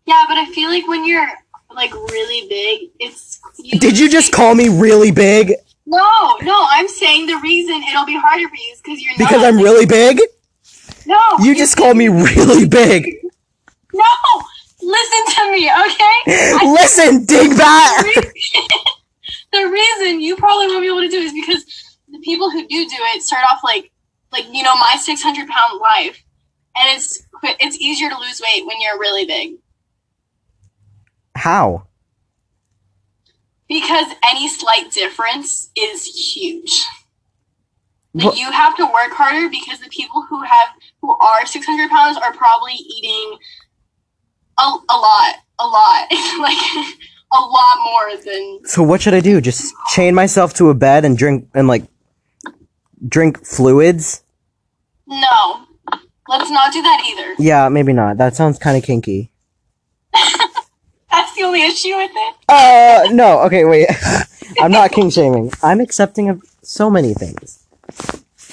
Yeah, 0.05 0.24
but 0.28 0.38
I 0.38 0.45
feel 0.53 0.70
like 0.70 0.88
when 0.88 1.05
you're 1.05 1.28
like 1.76 1.93
really 1.93 2.47
big, 2.47 2.89
it's. 2.99 3.39
Did 3.80 3.99
you 3.99 4.10
just 4.10 4.32
call 4.32 4.55
me 4.55 4.70
really 4.70 5.12
big 5.12 5.53
No, 5.86 6.38
no, 6.41 6.68
I'm 6.72 6.88
saying 6.88 7.28
the 7.28 7.38
reason 7.38 7.82
it'll 7.89 8.05
be 8.05 8.18
harder 8.18 8.47
for 8.47 8.55
you 8.55 8.72
is 8.74 8.82
because 8.82 9.01
you're 9.01 9.14
because. 9.18 9.43
I'm 9.43 9.57
really 9.57 9.86
big? 9.86 10.20
No! 11.05 11.20
You 11.41 11.55
just 11.55 11.76
called 11.76 11.97
me 11.97 12.07
really 12.07 12.68
big. 12.68 13.16
No! 13.93 14.03
Listen 14.89 15.35
to 15.35 15.51
me, 15.51 15.69
okay? 15.69 16.17
I- 16.27 16.71
Listen, 16.79 17.25
dingbat. 17.25 18.03
the 19.53 19.65
reason 19.69 20.21
you 20.21 20.35
probably 20.35 20.67
won't 20.67 20.81
be 20.81 20.87
able 20.87 21.01
to 21.01 21.09
do 21.09 21.17
it 21.19 21.25
is 21.25 21.33
because 21.33 21.63
the 22.07 22.19
people 22.19 22.49
who 22.49 22.61
do 22.67 22.85
do 22.89 22.97
it 23.13 23.21
start 23.21 23.43
off 23.51 23.59
like, 23.63 23.91
like 24.31 24.45
you 24.51 24.63
know, 24.63 24.75
my 24.75 24.95
600 24.99 25.47
pound 25.47 25.79
life, 25.79 26.23
and 26.75 26.95
it's 26.97 27.21
it's 27.43 27.77
easier 27.77 28.09
to 28.09 28.17
lose 28.17 28.41
weight 28.41 28.65
when 28.65 28.81
you're 28.81 28.99
really 28.99 29.25
big 29.25 29.55
How? 31.35 31.83
because 33.67 34.07
any 34.27 34.49
slight 34.49 34.91
difference 34.91 35.69
is 35.77 36.03
huge. 36.35 36.71
Like 38.15 38.37
you 38.39 38.51
have 38.51 38.75
to 38.77 38.85
work 38.85 39.11
harder 39.11 39.47
because 39.49 39.79
the 39.79 39.89
people 39.89 40.25
who 40.27 40.41
have 40.41 40.69
who 41.01 41.15
are 41.15 41.45
600 41.45 41.89
pounds 41.89 42.17
are 42.17 42.33
probably 42.33 42.73
eating 42.73 43.37
a, 44.60 44.78
a 44.89 44.97
lot, 44.97 45.36
a 45.60 45.66
lot, 45.68 46.07
like 46.39 46.57
a 47.32 47.41
lot 47.41 47.78
more 47.84 48.18
than 48.24 48.60
So 48.66 48.84
what 48.84 49.01
should 49.01 49.14
I 49.14 49.22
do? 49.22 49.39
Just 49.41 49.74
chain 49.93 50.14
myself 50.14 50.53
to 50.55 50.70
a 50.70 50.74
bed 50.74 51.05
and 51.05 51.18
drink 51.18 51.47
and 51.53 51.68
like 51.68 51.86
drink 53.07 53.45
fluids? 53.45 54.24
no. 55.07 55.66
Let's 56.28 56.51
not 56.51 56.72
do 56.72 56.80
that 56.84 57.03
either. 57.10 57.36
Yeah, 57.39 57.70
maybe 57.70 57.91
not. 57.91 58.18
That 58.18 58.36
sounds 58.36 58.60
kind 58.60 58.78
of 58.78 58.84
kinky. 58.84 59.32
That's 60.14 61.36
the 61.36 61.41
only 61.41 61.64
issue 61.64 61.95
with 61.95 62.12
it. 62.14 62.36
Uh, 62.47 63.07
no. 63.12 63.39
Okay, 63.47 63.66
wait. 63.66 63.88
I'm 64.62 64.72
not 64.72 64.91
kink 64.91 65.12
shaming. 65.12 65.51
I'm 65.64 65.80
accepting 65.80 66.30
of 66.30 66.43
so 66.62 66.88
many 66.91 67.16
things. 67.16 67.66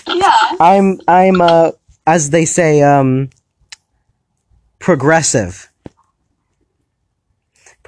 Yeah. 0.09 0.53
I'm 0.59 1.01
I'm 1.07 1.43
uh 1.43 1.73
as 2.07 2.31
they 2.31 2.47
say 2.47 2.81
um 2.81 3.29
progressive. 4.79 5.71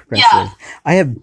Progressive. 0.09 0.57
Yeah. 0.59 0.67
I 0.85 0.93
have 0.95 1.15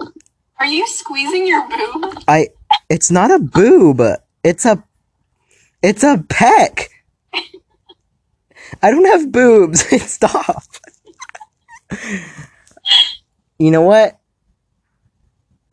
Are 0.59 0.67
you 0.67 0.87
squeezing 0.87 1.47
your 1.47 1.69
boob? 1.69 2.23
I 2.29 2.49
it's 2.89 3.11
not 3.11 3.31
a 3.31 3.39
boob. 3.41 4.01
It's 4.45 4.65
a 4.65 4.83
it's 5.83 6.05
a 6.05 6.25
peck. 6.29 6.91
I 8.83 8.91
don't 8.91 9.05
have 9.07 9.33
boobs. 9.33 9.81
Stop. 10.11 10.63
you 13.59 13.71
know 13.71 13.83
what? 13.83 14.19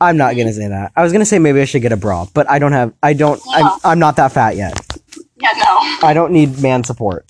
I'm 0.00 0.16
not 0.16 0.36
gonna 0.36 0.52
say 0.52 0.68
that. 0.68 0.92
I 0.96 1.02
was 1.02 1.12
gonna 1.12 1.24
say 1.24 1.38
maybe 1.38 1.60
I 1.60 1.64
should 1.66 1.82
get 1.82 1.92
a 1.92 1.96
bra, 1.96 2.26
but 2.34 2.50
I 2.50 2.58
don't 2.58 2.72
have. 2.72 2.92
I 3.02 3.12
don't. 3.12 3.40
I'm, 3.48 3.78
I'm 3.84 3.98
not 4.00 4.16
that 4.16 4.32
fat 4.32 4.56
yet. 4.56 4.74
Yeah, 5.40 5.52
no. 5.56 5.98
I 6.06 6.12
don't 6.14 6.32
need 6.32 6.60
man 6.60 6.82
support. 6.82 7.26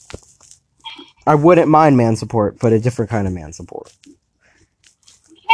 I 1.26 1.34
wouldn't 1.34 1.68
mind 1.68 1.96
man 1.96 2.16
support, 2.16 2.58
but 2.58 2.72
a 2.72 2.78
different 2.80 3.10
kind 3.10 3.26
of 3.26 3.32
man 3.32 3.52
support. 3.52 3.92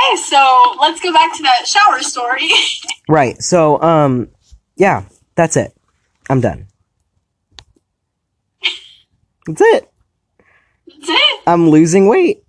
Okay, 0.00 0.16
so 0.16 0.76
let's 0.80 1.00
go 1.00 1.12
back 1.12 1.36
to 1.36 1.42
that 1.42 1.66
shower 1.66 2.00
story. 2.00 2.48
Right. 3.08 3.42
So, 3.42 3.82
um, 3.82 4.28
yeah, 4.76 5.02
that's 5.34 5.56
it. 5.56 5.76
I'm 6.28 6.40
done. 6.40 6.68
That's 9.46 9.60
it. 9.60 9.90
That's 10.86 11.08
it. 11.08 11.40
I'm 11.44 11.70
losing 11.70 12.06
weight. 12.06 12.44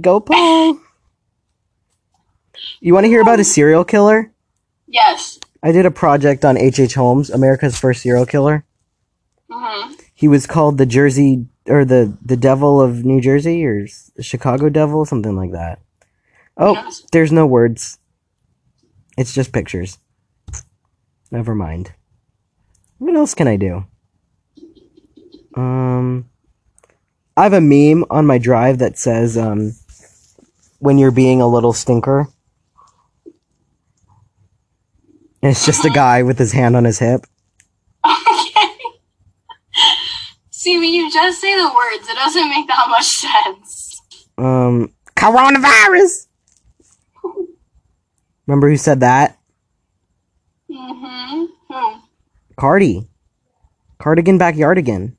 Go 0.00 0.20
Paul. 0.20 0.78
You 2.80 2.94
want 2.94 3.04
to 3.04 3.08
hear 3.08 3.20
about 3.20 3.40
a 3.40 3.44
serial 3.44 3.84
killer? 3.84 4.32
Yes. 4.86 5.38
I 5.62 5.72
did 5.72 5.84
a 5.84 5.90
project 5.90 6.44
on 6.44 6.56
H.H. 6.56 6.80
H. 6.80 6.94
Holmes, 6.94 7.28
America's 7.28 7.78
first 7.78 8.02
serial 8.02 8.24
killer. 8.26 8.64
hmm 9.50 9.92
He 10.14 10.26
was 10.28 10.46
called 10.46 10.78
the 10.78 10.86
Jersey 10.86 11.46
or 11.66 11.84
the 11.84 12.16
the 12.24 12.36
Devil 12.36 12.80
of 12.80 13.04
New 13.04 13.20
Jersey 13.20 13.64
or 13.66 13.86
Chicago 14.20 14.68
Devil, 14.70 15.04
something 15.04 15.36
like 15.36 15.52
that. 15.52 15.80
Oh, 16.56 16.90
there's 17.12 17.32
no 17.32 17.46
words. 17.46 17.98
It's 19.18 19.34
just 19.34 19.52
pictures. 19.52 19.98
Never 21.30 21.54
mind. 21.54 21.92
What 22.98 23.14
else 23.14 23.34
can 23.34 23.48
I 23.48 23.56
do? 23.56 23.84
Um, 25.54 26.30
I 27.36 27.42
have 27.42 27.52
a 27.52 27.60
meme 27.60 28.04
on 28.10 28.26
my 28.26 28.38
drive 28.38 28.78
that 28.78 28.98
says, 28.98 29.36
um, 29.36 29.72
when 30.78 30.98
you're 30.98 31.10
being 31.10 31.40
a 31.40 31.48
little 31.48 31.72
stinker. 31.72 32.28
And 35.42 35.52
it's 35.52 35.66
just 35.66 35.84
a 35.84 35.90
guy 35.90 36.22
with 36.22 36.38
his 36.38 36.52
hand 36.52 36.76
on 36.76 36.84
his 36.84 36.98
hip. 36.98 37.26
Okay. 38.04 38.70
See, 40.50 40.78
when 40.78 40.92
you 40.92 41.10
just 41.12 41.40
say 41.40 41.54
the 41.56 41.64
words, 41.64 42.08
it 42.08 42.14
doesn't 42.14 42.48
make 42.48 42.66
that 42.66 42.86
much 42.88 43.06
sense. 43.06 44.00
Um, 44.38 44.92
coronavirus! 45.16 46.25
Remember 48.46 48.68
who 48.68 48.76
said 48.76 49.00
that? 49.00 49.38
Mm-hmm. 50.70 51.44
Hmm. 51.68 51.98
Cardi. 52.56 53.08
Cardigan 53.98 54.38
Backyardigan. 54.38 55.16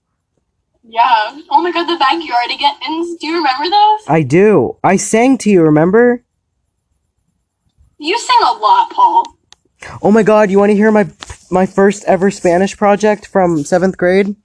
Yeah. 0.84 1.40
Oh 1.50 1.62
my 1.62 1.72
god, 1.72 1.86
the 1.86 1.98
backyard 1.98 2.50
backyardigans. 2.50 3.20
Do 3.20 3.28
you 3.28 3.36
remember 3.38 3.70
those? 3.70 4.00
I 4.08 4.24
do. 4.24 4.78
I 4.84 4.96
sang 4.96 5.38
to 5.40 5.50
you, 5.50 5.64
remember? 5.64 6.24
You 7.98 8.18
sing 8.18 8.38
a 8.42 8.54
lot, 8.54 8.92
Paul. 8.92 9.26
Oh 10.02 10.12
my 10.12 10.24
god, 10.24 10.50
you 10.50 10.60
want 10.60 10.70
to 10.70 10.76
hear 10.76 10.92
my 10.92 11.10
my 11.52 11.66
first 11.66 12.06
ever 12.06 12.32
Spanish 12.32 12.78
project 12.78 13.28
from 13.28 13.58
7th 13.58 13.98
grade? 13.98 14.36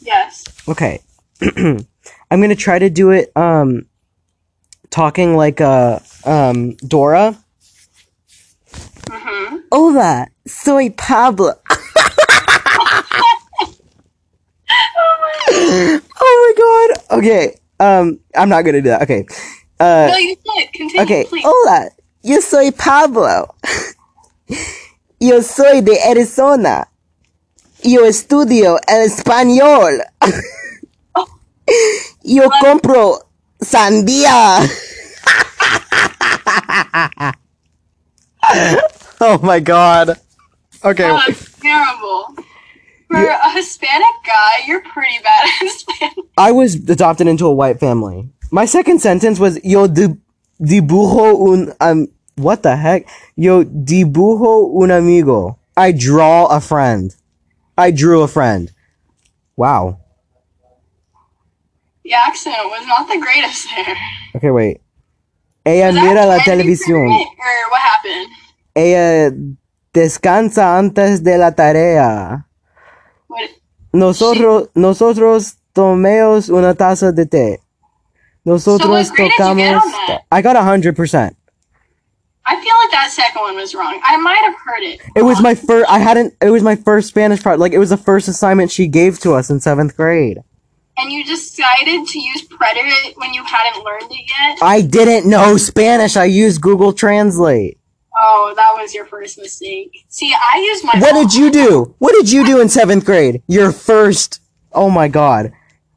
Yes. 0.00 0.44
Okay. 0.68 1.00
I'm 1.42 1.86
going 2.30 2.50
to 2.50 2.56
try 2.56 2.78
to 2.78 2.90
do 2.90 3.10
it 3.10 3.30
um 3.36 3.86
talking 4.90 5.36
like 5.36 5.60
uh 5.60 6.00
um 6.24 6.74
Dora. 6.76 7.38
Hola, 9.70 10.28
soy 10.46 10.90
Pablo. 10.90 11.54
oh 15.50 16.00
my 16.20 16.52
god. 16.56 16.90
Okay. 17.18 17.54
Um 17.80 18.18
I'm 18.34 18.48
not 18.48 18.62
to 18.64 18.72
do 18.72 18.82
that. 18.88 19.02
Okay. 19.02 19.26
Uh 19.80 20.08
No, 20.10 20.16
you 20.16 20.36
did. 20.36 20.72
Continue, 20.72 21.02
Okay, 21.02 21.24
please. 21.28 21.44
hola, 21.44 21.90
yo 22.22 22.40
soy 22.40 22.70
Pablo. 22.70 23.54
Yo 25.18 25.40
soy 25.40 25.80
de 25.80 25.98
Arizona. 26.02 26.88
Yo 27.82 28.04
estudio 28.04 28.78
el 28.86 29.06
español. 29.10 30.02
Yo 32.22 32.50
compro 32.60 33.26
sandía. 33.60 34.60
oh 39.20 39.38
my 39.42 39.60
god. 39.60 40.18
Okay. 40.84 41.04
Oh, 41.04 41.20
that's 41.26 41.58
terrible. 41.60 42.34
For 43.08 43.16
a 43.16 43.50
Hispanic 43.52 44.06
guy, 44.26 44.50
you're 44.66 44.82
pretty 44.82 45.18
bad 45.22 45.48
at 45.62 45.68
Spanish. 45.70 46.14
I 46.36 46.52
was 46.52 46.74
adopted 46.74 47.26
into 47.28 47.46
a 47.46 47.54
white 47.54 47.78
family. 47.80 48.28
My 48.50 48.64
second 48.66 49.00
sentence 49.00 49.38
was 49.38 49.62
yo 49.64 49.86
di- 49.86 50.16
dibujo 50.60 51.52
un 51.52 51.72
um 51.80 52.08
what 52.36 52.62
the 52.62 52.76
heck? 52.76 53.08
Yo 53.36 53.64
dibujo 53.64 54.82
un 54.82 54.90
amigo. 54.90 55.58
I 55.76 55.92
draw 55.92 56.46
a 56.46 56.60
friend. 56.60 57.14
I 57.78 57.90
drew 57.90 58.22
a 58.22 58.28
friend. 58.28 58.72
Wow. 59.56 60.00
The 62.04 62.12
accent 62.14 62.56
was 62.66 62.86
not 62.86 63.08
the 63.08 63.18
greatest 63.18 63.66
there. 63.74 63.96
Okay, 64.36 64.50
wait. 64.50 64.80
Ella 65.64 65.92
mira 65.92 66.26
la 66.26 66.38
televisión. 66.38 67.10
Or 67.10 67.70
what 67.70 67.80
happened? 67.80 68.28
Ella 68.76 69.32
descansa 69.94 70.76
antes 70.76 71.24
de 71.24 71.38
la 71.38 71.52
tarea. 71.52 72.46
Nosotros, 73.90 74.68
nosotros 74.74 75.56
tomemos 75.72 76.50
una 76.50 76.74
taza 76.74 77.10
de 77.10 77.24
té. 77.24 77.60
Nosotros 78.44 78.90
what 78.90 79.16
grade 79.16 79.30
did 79.30 79.48
you 79.48 79.54
get 79.56 79.74
tocamos. 79.74 80.18
I 80.30 80.42
got 80.42 80.56
a 80.56 80.62
hundred 80.62 80.94
percent. 80.94 81.34
I 82.44 82.54
feel 82.60 82.74
like 82.82 82.90
that 82.92 83.10
second 83.10 83.40
one 83.40 83.56
was 83.56 83.74
wrong. 83.74 83.98
I 84.04 84.18
might 84.18 84.44
have 84.44 84.54
heard 84.62 84.82
it. 84.82 85.00
It 85.16 85.22
was 85.22 85.40
my 85.40 85.54
first. 85.54 85.90
I 85.90 85.98
hadn't. 85.98 86.34
It 86.42 86.50
was 86.50 86.62
my 86.62 86.76
first 86.76 87.08
Spanish 87.08 87.42
part. 87.42 87.58
Like 87.58 87.72
it 87.72 87.78
was 87.78 87.88
the 87.88 87.96
first 87.96 88.28
assignment 88.28 88.70
she 88.70 88.86
gave 88.86 89.18
to 89.20 89.32
us 89.32 89.48
in 89.48 89.58
seventh 89.60 89.96
grade. 89.96 90.38
And 90.98 91.10
you 91.10 91.24
decided 91.24 92.06
to 92.06 92.18
use 92.20 92.42
preterite 92.42 93.14
when 93.16 93.32
you 93.32 93.42
hadn't 93.42 93.82
learned 93.82 94.10
it 94.10 94.30
yet? 94.30 94.58
I 94.60 94.82
didn't 94.82 95.28
know 95.28 95.56
Spanish. 95.56 96.16
I 96.16 96.26
used 96.26 96.60
Google 96.60 96.92
Translate. 96.92 97.78
Oh, 98.28 98.52
that 98.56 98.72
was 98.74 98.92
your 98.92 99.06
first 99.06 99.38
mistake. 99.38 100.04
See, 100.08 100.34
I 100.34 100.58
used 100.58 100.84
my. 100.84 100.98
What 100.98 101.12
did 101.14 101.32
you 101.32 101.50
do? 101.50 101.94
What 101.98 102.12
did 102.12 102.32
you 102.32 102.44
do 102.44 102.60
in 102.60 102.68
seventh 102.68 103.04
grade? 103.04 103.42
Your 103.46 103.70
first. 103.70 104.40
Oh 104.72 104.90
my 104.90 105.06
god. 105.06 105.52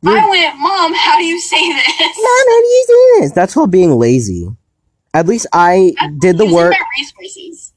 I 0.05 0.29
went, 0.29 0.55
Mom, 0.59 0.93
how 0.93 1.17
do 1.17 1.23
you 1.23 1.39
say 1.41 1.73
this? 1.73 1.87
Mom, 1.99 2.45
how 2.47 2.61
do 2.61 2.67
you 2.67 2.85
do 2.87 3.21
this? 3.21 3.31
That's 3.31 3.53
called 3.53 3.71
being 3.71 3.91
lazy. 3.97 4.47
At 5.13 5.27
least 5.27 5.47
I 5.51 5.93
That's 5.99 6.13
did 6.19 6.37
the 6.37 6.45
work. 6.45 6.71
My 6.71 6.85
resources. 6.99 7.73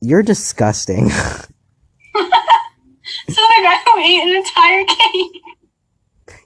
You're 0.00 0.22
disgusting. 0.22 1.10
So 3.28 3.34
the 3.42 3.62
guy 3.62 3.76
who 3.84 3.98
ate 3.98 4.22
an 4.22 4.36
entire 4.36 4.84
cake. 4.84 5.42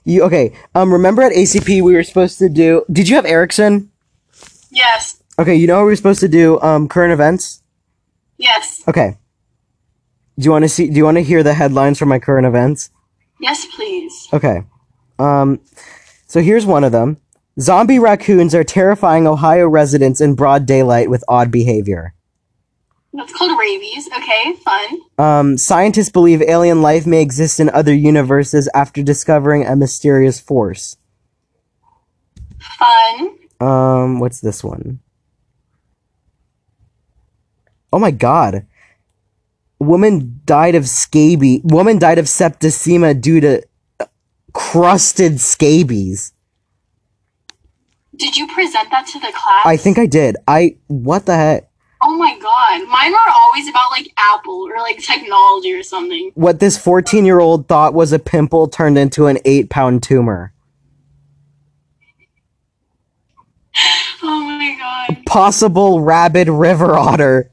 you 0.03 0.23
okay? 0.23 0.53
Um, 0.73 0.91
remember 0.91 1.21
at 1.21 1.31
ACP 1.31 1.81
we 1.81 1.93
were 1.93 2.03
supposed 2.03 2.39
to 2.39 2.49
do. 2.49 2.83
Did 2.91 3.07
you 3.07 3.15
have 3.15 3.25
Ericsson? 3.25 3.91
Yes. 4.71 5.20
Okay, 5.41 5.55
you 5.55 5.65
know 5.65 5.77
what 5.77 5.85
we're 5.85 5.95
supposed 5.95 6.19
to 6.19 6.27
do? 6.27 6.61
Um, 6.61 6.87
current 6.87 7.11
events. 7.11 7.63
Yes. 8.37 8.83
Okay. 8.87 9.17
Do 10.37 10.45
you 10.45 10.51
want 10.51 10.65
to 10.65 10.69
see? 10.69 10.87
Do 10.87 10.95
you 10.95 11.03
want 11.03 11.17
to 11.17 11.23
hear 11.23 11.41
the 11.41 11.55
headlines 11.55 11.97
from 11.97 12.09
my 12.09 12.19
current 12.19 12.45
events? 12.45 12.91
Yes, 13.39 13.65
please. 13.75 14.27
Okay. 14.31 14.61
Um, 15.17 15.59
so 16.27 16.41
here's 16.41 16.67
one 16.67 16.83
of 16.83 16.91
them. 16.91 17.17
Zombie 17.59 17.97
raccoons 17.97 18.53
are 18.53 18.63
terrifying 18.63 19.25
Ohio 19.25 19.67
residents 19.67 20.21
in 20.21 20.35
broad 20.35 20.67
daylight 20.67 21.09
with 21.09 21.23
odd 21.27 21.49
behavior. 21.49 22.13
That's 23.11 23.33
called 23.33 23.59
rabies. 23.59 24.07
Okay, 24.15 24.53
fun. 24.63 24.99
Um, 25.17 25.57
scientists 25.57 26.09
believe 26.09 26.43
alien 26.43 26.83
life 26.83 27.07
may 27.07 27.19
exist 27.19 27.59
in 27.59 27.67
other 27.71 27.95
universes 27.95 28.69
after 28.75 29.01
discovering 29.01 29.65
a 29.65 29.75
mysterious 29.75 30.39
force. 30.39 30.97
Fun. 32.77 33.37
Um, 33.59 34.19
what's 34.19 34.39
this 34.39 34.63
one? 34.63 34.99
Oh 37.93 37.99
my 37.99 38.11
god. 38.11 38.65
Woman 39.79 40.41
died 40.45 40.75
of 40.75 40.87
scabies. 40.87 41.61
Woman 41.63 41.97
died 41.97 42.19
of 42.19 42.25
septicemia 42.25 43.19
due 43.19 43.39
to 43.41 43.63
uh, 43.99 44.05
crusted 44.53 45.39
scabies. 45.39 46.33
Did 48.15 48.37
you 48.37 48.47
present 48.47 48.91
that 48.91 49.07
to 49.07 49.19
the 49.19 49.31
class? 49.33 49.65
I 49.65 49.77
think 49.77 49.97
I 49.97 50.05
did. 50.05 50.37
I 50.47 50.77
what 50.87 51.25
the 51.25 51.35
heck? 51.35 51.71
Oh 52.03 52.15
my 52.17 52.37
god. 52.39 52.87
Mine 52.87 53.11
were 53.11 53.33
always 53.33 53.67
about 53.67 53.91
like 53.91 54.11
Apple 54.17 54.67
or 54.71 54.77
like 54.77 54.99
technology 54.99 55.73
or 55.73 55.83
something. 55.83 56.31
What 56.35 56.59
this 56.59 56.77
14 56.77 57.25
year 57.25 57.39
old 57.39 57.67
thought 57.67 57.93
was 57.93 58.11
a 58.11 58.19
pimple 58.19 58.67
turned 58.67 58.97
into 58.97 59.27
an 59.27 59.39
8 59.45 59.69
pound 59.69 60.03
tumor. 60.03 60.53
Oh 64.23 64.43
my 64.43 64.77
god. 64.77 65.25
Possible 65.25 65.99
rabid 66.01 66.47
river 66.47 66.95
otter. 66.95 67.49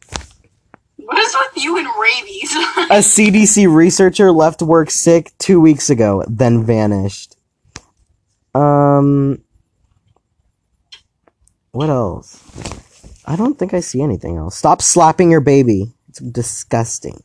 What 1.08 1.16
is 1.18 1.34
with 1.40 1.64
you 1.64 1.78
and 1.78 1.86
rabies? 1.98 2.52
A 2.90 2.98
CDC 3.00 3.72
researcher 3.74 4.30
left 4.30 4.60
work 4.60 4.90
sick 4.90 5.32
two 5.38 5.58
weeks 5.58 5.88
ago, 5.88 6.22
then 6.28 6.64
vanished. 6.64 7.34
Um. 8.54 9.42
What 11.72 11.88
else? 11.88 12.42
I 13.24 13.36
don't 13.36 13.58
think 13.58 13.72
I 13.72 13.80
see 13.80 14.02
anything 14.02 14.36
else. 14.36 14.54
Stop 14.56 14.82
slapping 14.82 15.30
your 15.30 15.40
baby. 15.40 15.92
It's 16.10 16.18
disgusting. 16.18 17.18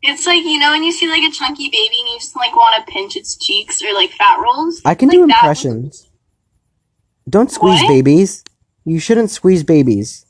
it's 0.00 0.26
like, 0.26 0.42
you 0.44 0.58
know, 0.58 0.70
when 0.70 0.82
you 0.82 0.92
see 0.92 1.06
like 1.08 1.22
a 1.22 1.30
chunky 1.30 1.68
baby 1.68 1.96
and 2.00 2.08
you 2.08 2.18
just 2.18 2.34
like 2.34 2.56
want 2.56 2.86
to 2.86 2.90
pinch 2.92 3.14
its 3.16 3.36
cheeks 3.36 3.82
or 3.82 3.92
like 3.92 4.10
fat 4.12 4.38
rolls? 4.42 4.80
I 4.86 4.94
can 4.94 5.08
Like 5.08 5.16
do 5.18 5.26
that. 5.26 5.34
impressions. 5.36 6.08
Don't 7.28 7.50
squeeze 7.50 7.82
What? 7.82 7.88
babies. 7.88 8.42
You 8.86 8.98
shouldn't 8.98 9.30
squeeze 9.30 9.62
babies. 9.64 10.24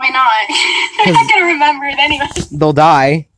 Why 0.00 0.08
not? 0.08 0.48
They're 1.04 1.12
not 1.12 1.30
gonna 1.30 1.44
remember 1.44 1.84
it 1.84 1.98
anyway. 1.98 2.26
They'll 2.50 2.72
die. 2.72 3.28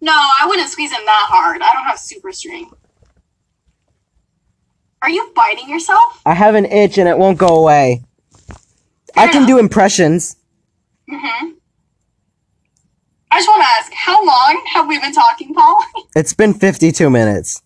No, 0.00 0.12
I 0.12 0.44
wouldn't 0.48 0.68
squeeze 0.68 0.90
them 0.90 1.04
that 1.04 1.26
hard. 1.28 1.62
I 1.62 1.72
don't 1.72 1.84
have 1.84 2.00
super 2.00 2.32
strength. 2.32 2.74
Are 5.00 5.08
you 5.08 5.30
biting 5.36 5.68
yourself? 5.68 6.20
I 6.26 6.34
have 6.34 6.56
an 6.56 6.64
itch 6.64 6.98
and 6.98 7.08
it 7.08 7.16
won't 7.16 7.38
go 7.38 7.56
away. 7.56 8.02
I 9.16 9.28
can 9.28 9.46
do 9.46 9.58
impressions. 9.58 10.34
Mm-hmm. 11.08 11.50
I 13.30 13.38
just 13.38 13.48
want 13.48 13.62
to 13.62 13.68
ask, 13.68 13.92
how 13.92 14.26
long 14.26 14.64
have 14.74 14.88
we 14.88 14.98
been 14.98 15.12
talking, 15.12 15.54
Paul? 15.54 15.84
It's 16.16 16.34
been 16.34 16.52
52 16.52 17.08
minutes. 17.10 17.62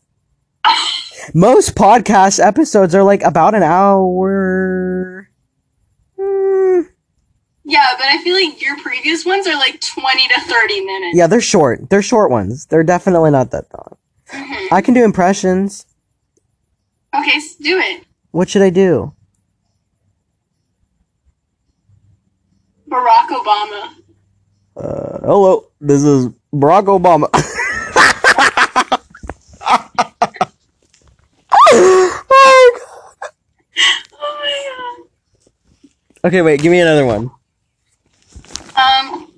Most 1.33 1.75
podcast 1.75 2.39
episodes 2.45 2.95
are 2.95 3.03
like 3.03 3.23
about 3.23 3.55
an 3.55 3.63
hour. 3.63 5.31
Hmm. 6.19 6.81
Yeah, 7.71 7.87
but 7.97 8.07
I 8.07 8.21
feel 8.25 8.35
like 8.35 8.61
your 8.61 8.77
previous 8.81 9.25
ones 9.25 9.47
are 9.47 9.55
like 9.55 9.81
20 9.81 10.29
to 10.29 10.41
30 10.41 10.81
minutes. 10.85 11.17
Yeah, 11.17 11.29
they're 11.29 11.41
short. 11.41 11.89
They're 11.89 12.03
short 12.03 12.31
ones. 12.31 12.67
They're 12.67 12.83
definitely 12.83 13.31
not 13.31 13.53
that 13.53 13.67
long. 13.73 13.97
Mhm. 14.33 14.69
I 14.73 14.81
can 14.81 14.95
do 14.95 15.05
impressions. 15.05 15.87
Okay, 17.15 17.37
s 17.37 17.55
do 17.57 17.79
it. 17.79 18.05
What 18.33 18.49
should 18.51 18.63
I 18.63 18.71
do? 18.71 19.13
Barack 22.89 23.29
Obama. 23.29 23.95
Uh, 24.77 25.19
hello, 25.23 25.67
this 25.81 26.03
is 26.03 26.29
Barack 26.53 26.87
Obama. 26.87 27.29
oh, 31.71 31.71
God. 32.79 32.83
Oh 34.23 34.37
my 34.41 34.53
god. 34.69 35.09
okay, 36.29 36.43
wait, 36.43 36.61
give 36.61 36.71
me 36.73 36.81
another 36.81 37.07
one. 37.07 37.31
god. 38.75 39.11
Um. 39.11 39.31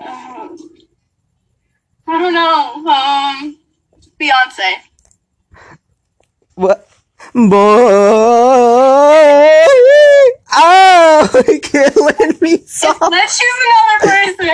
uh, 0.00 0.48
I 2.16 2.22
don't 2.22 2.32
know. 2.32 2.90
Um. 2.90 3.58
Beyonce. 4.18 4.74
What? 6.54 6.88
Boy, 7.34 7.50
oh, 10.54 11.28
killing 11.62 12.38
me 12.40 12.56
so. 12.66 12.94
Let's 13.10 13.38
choose 13.38 13.58
another 13.66 14.00
person. 14.06 14.48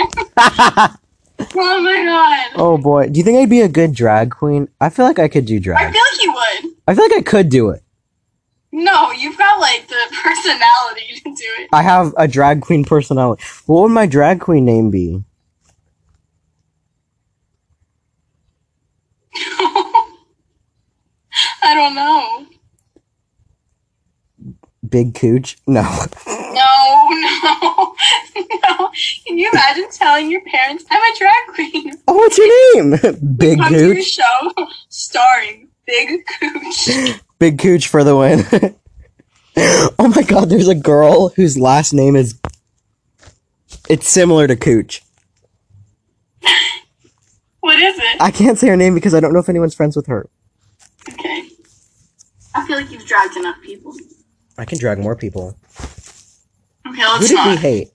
oh 1.54 1.80
my 1.80 2.04
god. 2.04 2.50
oh 2.56 2.76
boy, 2.78 3.08
do 3.08 3.18
you 3.18 3.24
think 3.24 3.38
I'd 3.38 3.48
be 3.48 3.60
a 3.60 3.68
good 3.68 3.94
drag 3.94 4.32
queen? 4.32 4.68
I 4.80 4.90
feel 4.90 5.04
like 5.04 5.20
I 5.20 5.28
could 5.28 5.46
do 5.46 5.60
drag. 5.60 5.78
I 5.78 5.92
feel 5.92 6.02
like 6.10 6.24
you 6.24 6.32
would. 6.32 6.74
I 6.88 6.94
feel 6.96 7.04
like 7.04 7.18
I 7.18 7.22
could 7.22 7.48
do 7.50 7.68
it. 7.70 7.84
No, 8.72 9.12
you've 9.12 9.38
got 9.38 9.60
like 9.60 9.86
the 9.86 10.00
personality 10.20 11.20
to 11.22 11.22
do 11.24 11.46
it. 11.60 11.68
I 11.72 11.82
have 11.82 12.12
a 12.16 12.26
drag 12.26 12.62
queen 12.62 12.84
personality. 12.84 13.44
What 13.66 13.82
would 13.82 13.90
my 13.90 14.06
drag 14.06 14.40
queen 14.40 14.64
name 14.64 14.90
be? 14.90 15.22
I 21.62 21.74
don't 21.74 21.94
know. 21.94 22.46
Big 24.92 25.14
Cooch? 25.14 25.56
No. 25.66 25.82
No, 26.26 27.08
no, 27.10 27.54
no. 28.36 28.90
Can 29.26 29.38
you 29.38 29.50
imagine 29.50 29.90
telling 29.90 30.30
your 30.30 30.42
parents, 30.42 30.84
I'm 30.90 31.00
a 31.02 31.18
drag 31.18 31.46
queen? 31.54 31.92
Oh, 32.06 32.14
what's 32.14 32.36
your 32.38 32.76
name? 32.76 33.16
Big 33.36 33.58
Come 33.58 33.72
to 33.72 33.78
your 33.86 33.94
Cooch. 33.96 34.04
show 34.04 34.66
starring 34.90 35.68
Big 35.86 36.20
Cooch. 36.40 37.20
Big 37.38 37.58
Cooch 37.58 37.88
for 37.88 38.04
the 38.04 38.14
win. 38.16 38.44
oh 39.98 40.12
my 40.14 40.22
god, 40.22 40.50
there's 40.50 40.68
a 40.68 40.74
girl 40.74 41.30
whose 41.30 41.56
last 41.58 41.92
name 41.94 42.14
is. 42.14 42.38
It's 43.88 44.08
similar 44.08 44.46
to 44.46 44.54
Cooch. 44.56 45.02
What 47.60 47.78
is 47.78 47.96
it? 47.98 48.16
I 48.20 48.30
can't 48.30 48.58
say 48.58 48.68
her 48.68 48.76
name 48.76 48.94
because 48.94 49.14
I 49.14 49.20
don't 49.20 49.32
know 49.32 49.38
if 49.38 49.48
anyone's 49.48 49.74
friends 49.74 49.96
with 49.96 50.06
her. 50.06 50.28
Okay. 51.08 51.48
I 52.54 52.66
feel 52.66 52.76
like 52.76 52.90
you've 52.90 53.06
dragged 53.06 53.36
enough 53.36 53.56
people. 53.62 53.94
I 54.62 54.64
can 54.64 54.78
drag 54.78 55.00
more 55.00 55.16
people. 55.16 55.56
Okay, 56.86 57.00
Who 57.02 57.12
let's 57.14 57.28
did 57.28 57.46
we 57.46 57.56
hate? 57.56 57.88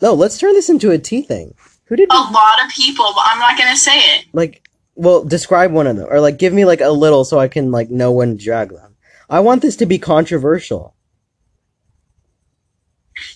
No, 0.00 0.14
let's 0.14 0.38
turn 0.38 0.54
this 0.54 0.70
into 0.70 0.90
a 0.90 0.98
tea 0.98 1.20
thing. 1.20 1.54
Who 1.84 1.96
did 1.96 2.08
A 2.10 2.14
we, 2.14 2.34
lot 2.34 2.64
of 2.64 2.70
people, 2.70 3.04
but 3.14 3.20
I'm 3.26 3.38
not 3.38 3.58
gonna 3.58 3.76
say 3.76 3.98
it. 3.98 4.24
like? 4.32 4.66
Well, 4.94 5.24
describe 5.24 5.70
one 5.70 5.86
of 5.86 5.96
them, 5.96 6.08
or 6.10 6.20
like 6.20 6.38
give 6.38 6.54
me 6.54 6.64
like 6.64 6.80
a 6.80 6.88
little 6.90 7.26
so 7.26 7.38
I 7.38 7.48
can 7.48 7.70
like 7.70 7.90
know 7.90 8.10
when 8.12 8.38
to 8.38 8.42
drag 8.42 8.70
them. 8.70 8.96
I 9.28 9.40
want 9.40 9.60
this 9.60 9.76
to 9.76 9.86
be 9.86 9.98
controversial. 9.98 10.94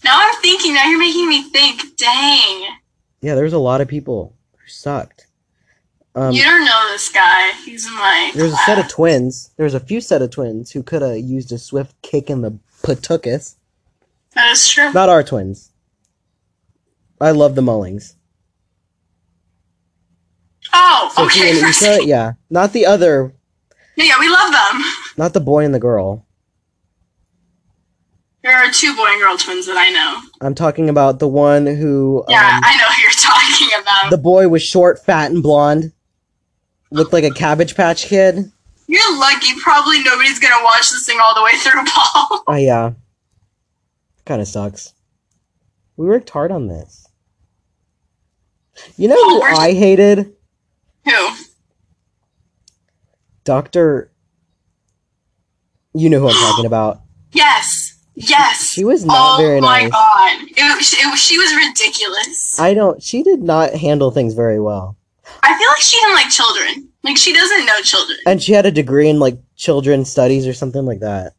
Now 0.02 0.18
I'm 0.18 0.40
thinking. 0.40 0.72
Now 0.74 0.88
you're 0.88 0.98
making 0.98 1.28
me 1.28 1.42
think. 1.50 1.98
Dang. 1.98 2.66
Yeah, 3.20 3.34
there's 3.34 3.52
a 3.52 3.58
lot 3.58 3.82
of 3.82 3.88
people 3.88 4.34
who 4.52 4.68
sucked. 4.68 5.25
Um, 6.16 6.32
you 6.32 6.42
don't 6.44 6.64
know 6.64 6.88
this 6.92 7.10
guy. 7.10 7.52
He's 7.64 7.86
in 7.86 7.92
my. 7.94 8.32
there's 8.34 8.52
a 8.54 8.56
set 8.64 8.78
of 8.78 8.88
twins. 8.88 9.50
There's 9.58 9.74
a 9.74 9.80
few 9.80 10.00
set 10.00 10.22
of 10.22 10.30
twins 10.30 10.70
who 10.70 10.82
could 10.82 11.02
have 11.02 11.18
used 11.18 11.52
a 11.52 11.58
swift 11.58 11.94
kick 12.00 12.30
in 12.30 12.40
the 12.40 12.58
patukas. 12.82 13.56
That 14.34 14.50
is 14.50 14.66
true. 14.66 14.92
Not 14.94 15.10
our 15.10 15.22
twins. 15.22 15.72
I 17.20 17.32
love 17.32 17.54
the 17.54 17.60
Mullings. 17.62 18.14
Oh, 20.72 21.12
okay. 21.26 21.50
and 21.50 21.58
Issa, 21.68 21.98
yeah. 22.04 22.32
Not 22.50 22.72
the 22.72 22.86
other, 22.86 23.32
yeah, 23.96 24.04
yeah, 24.04 24.20
we 24.20 24.28
love 24.28 24.52
them. 24.52 24.82
not 25.16 25.32
the 25.34 25.40
boy 25.40 25.64
and 25.64 25.74
the 25.74 25.78
girl. 25.78 26.26
There 28.42 28.56
are 28.56 28.70
two 28.70 28.94
boy 28.94 29.06
and 29.08 29.20
girl 29.20 29.36
twins 29.36 29.66
that 29.66 29.76
I 29.76 29.90
know. 29.90 30.20
I'm 30.40 30.54
talking 30.54 30.88
about 30.88 31.18
the 31.18 31.28
one 31.28 31.66
who, 31.66 32.24
Yeah, 32.28 32.56
um, 32.56 32.60
I 32.64 32.76
know 32.76 32.84
who 32.84 33.02
you're 33.02 33.10
talking 33.20 33.68
about. 33.82 34.10
the 34.10 34.18
boy 34.18 34.48
was 34.48 34.62
short, 34.62 35.04
fat, 35.04 35.30
and 35.30 35.42
blonde. 35.42 35.92
Looked 36.90 37.12
like 37.12 37.24
a 37.24 37.30
Cabbage 37.30 37.74
Patch 37.74 38.04
Kid. 38.06 38.50
You're 38.86 39.18
lucky. 39.18 39.48
Probably 39.62 40.02
nobody's 40.02 40.38
gonna 40.38 40.62
watch 40.62 40.90
this 40.90 41.04
thing 41.06 41.18
all 41.22 41.34
the 41.34 41.42
way 41.42 41.52
through, 41.56 41.82
Paul. 41.86 42.44
Oh 42.46 42.54
yeah. 42.56 42.92
Kind 44.24 44.40
of 44.40 44.48
sucks. 44.48 44.92
We 45.96 46.06
worked 46.06 46.30
hard 46.30 46.52
on 46.52 46.68
this. 46.68 47.06
You 48.96 49.08
know 49.08 49.16
Oh, 49.18 49.40
who 49.40 49.42
I 49.60 49.72
hated? 49.72 50.34
Who? 51.04 51.28
Doctor. 53.44 54.10
You 55.94 56.10
know 56.10 56.20
who 56.20 56.28
I'm 56.28 56.34
talking 56.34 56.66
about. 56.66 57.00
Yes. 57.32 57.92
Yes. 58.14 58.70
She 58.70 58.82
was 58.84 59.04
not 59.04 59.34
oh 59.34 59.42
very 59.42 59.60
my 59.60 59.82
nice. 59.82 59.90
god. 59.90 60.42
It, 60.48 60.54
it, 60.56 61.18
she 61.18 61.36
was 61.36 61.52
ridiculous. 61.54 62.58
I 62.58 62.72
don't. 62.72 63.02
She 63.02 63.22
did 63.22 63.42
not 63.42 63.74
handle 63.74 64.10
things 64.10 64.32
very 64.32 64.58
well, 64.58 64.96
I 65.42 65.56
feel 65.58 65.68
like 65.68 65.80
she 65.80 65.96
didn't 66.00 66.14
like 66.14 66.30
children. 66.30 66.88
Like 67.02 67.16
she 67.16 67.32
doesn't 67.32 67.66
know 67.66 67.80
children. 67.82 68.18
and 68.26 68.42
she 68.42 68.52
had 68.52 68.66
a 68.66 68.70
degree 68.70 69.08
in 69.08 69.18
like 69.20 69.38
children 69.56 70.04
studies 70.04 70.46
or 70.46 70.52
something 70.52 70.84
like 70.84 71.00
that. 71.00 71.34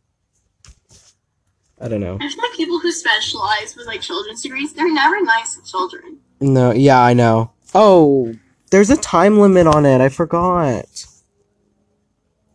I 1.79 1.87
don't 1.87 1.99
know. 2.01 2.17
I 2.19 2.27
feel 2.29 2.37
like 2.41 2.53
people 2.55 2.79
who 2.79 2.91
specialize 2.91 3.75
with 3.75 3.85
like 3.85 4.01
children's 4.01 4.41
degrees, 4.41 4.73
they're 4.73 4.91
never 4.91 5.21
nice 5.21 5.55
with 5.57 5.65
children. 5.67 6.17
No. 6.39 6.71
Yeah, 6.71 7.01
I 7.01 7.13
know. 7.13 7.51
Oh, 7.75 8.33
there's 8.71 8.89
a 8.89 8.97
time 8.97 9.39
limit 9.39 9.67
on 9.67 9.85
it. 9.85 10.01
I 10.01 10.09
forgot. 10.09 11.05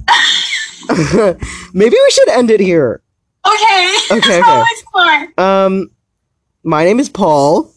Maybe 1.74 1.96
we 1.96 2.10
should 2.10 2.28
end 2.30 2.50
it 2.50 2.60
here. 2.60 3.02
Okay. 3.46 3.88
Okay, 4.12 4.40
okay. 4.42 5.26
Um, 5.38 5.90
my 6.64 6.84
name 6.84 7.00
is 7.00 7.08
Paul, 7.08 7.72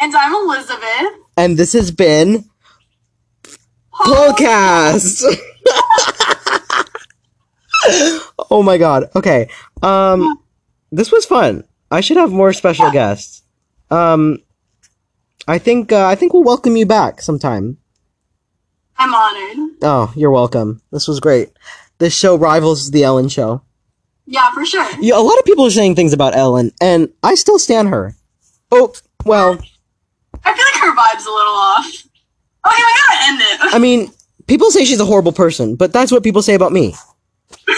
And 0.00 0.14
I'm 0.14 0.34
Elizabeth. 0.34 1.12
and 1.36 1.56
this 1.56 1.72
has 1.72 1.90
been 1.90 2.44
Podcast. 4.00 5.24
oh 8.50 8.62
my 8.62 8.78
god. 8.78 9.10
Okay. 9.14 9.48
Um, 9.82 10.40
this 10.90 11.12
was 11.12 11.24
fun. 11.24 11.64
I 11.90 12.00
should 12.00 12.16
have 12.16 12.30
more 12.30 12.52
special 12.52 12.90
guests. 12.90 13.42
Um, 13.90 14.38
I 15.48 15.58
think 15.58 15.92
uh, 15.92 16.06
I 16.06 16.14
think 16.14 16.32
we'll 16.32 16.44
welcome 16.44 16.76
you 16.76 16.86
back 16.86 17.20
sometime. 17.20 17.78
I'm 18.96 19.14
honored. 19.14 19.76
Oh, 19.82 20.12
you're 20.14 20.30
welcome. 20.30 20.82
This 20.92 21.08
was 21.08 21.20
great. 21.20 21.50
This 21.98 22.14
show 22.14 22.36
rivals 22.36 22.90
the 22.90 23.02
Ellen 23.04 23.28
show. 23.28 23.62
Yeah, 24.26 24.52
for 24.52 24.64
sure. 24.64 24.86
Yeah, 25.00 25.16
a 25.18 25.22
lot 25.24 25.38
of 25.38 25.44
people 25.44 25.64
are 25.66 25.70
saying 25.70 25.96
things 25.96 26.12
about 26.12 26.36
Ellen, 26.36 26.70
and 26.80 27.08
I 27.22 27.34
still 27.34 27.58
stand 27.58 27.88
her. 27.88 28.14
Oh, 28.70 28.94
well, 29.24 29.58
I 30.44 30.54
feel 30.54 30.64
like 30.72 30.82
her 30.82 30.94
vibe's 30.94 31.26
a 31.26 31.30
little 31.30 31.52
off. 31.52 32.06
Okay, 32.66 32.76
we 32.76 32.92
gotta 32.94 33.28
end 33.28 33.40
it. 33.40 33.74
I 33.74 33.78
mean, 33.78 34.12
people 34.46 34.70
say 34.70 34.84
she's 34.84 35.00
a 35.00 35.04
horrible 35.04 35.32
person, 35.32 35.76
but 35.76 35.92
that's 35.92 36.12
what 36.12 36.22
people 36.22 36.42
say 36.42 36.54
about 36.54 36.72
me. 36.72 36.94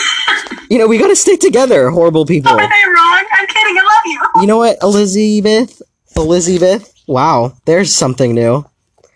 You 0.70 0.78
know, 0.78 0.86
we 0.86 0.96
gotta 0.96 1.16
stick 1.16 1.38
together, 1.38 1.90
horrible 1.90 2.24
people. 2.24 2.50
Are 2.50 2.56
they 2.56 2.64
wrong? 2.64 3.24
I'm 3.32 3.46
kidding. 3.46 3.76
I 3.76 3.82
love 3.82 4.02
you. 4.06 4.40
You 4.40 4.46
know 4.46 4.56
what, 4.56 4.78
Elizabeth? 4.80 5.82
Elizabeth? 6.16 6.94
Wow, 7.06 7.52
there's 7.66 7.94
something 7.94 8.34
new. 8.34 8.64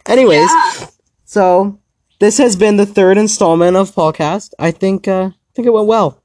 Anyways, 0.07 0.51
Yeah. 0.51 0.87
so 1.25 1.79
this 2.21 2.37
has 2.37 2.57
been 2.57 2.77
the 2.77 2.85
third 2.85 3.17
installment 3.17 3.75
of 3.75 3.93
Podcast. 3.95 4.53
I 4.59 4.71
think 4.71 5.09
uh 5.09 5.31
I 5.33 5.51
think 5.55 5.67
it 5.67 5.73
went 5.73 5.87
well. 5.87 6.23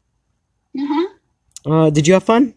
hmm 0.78 1.04
Uh 1.66 1.90
did 1.92 2.08
you 2.08 2.14
have 2.16 2.24
fun? 2.24 2.54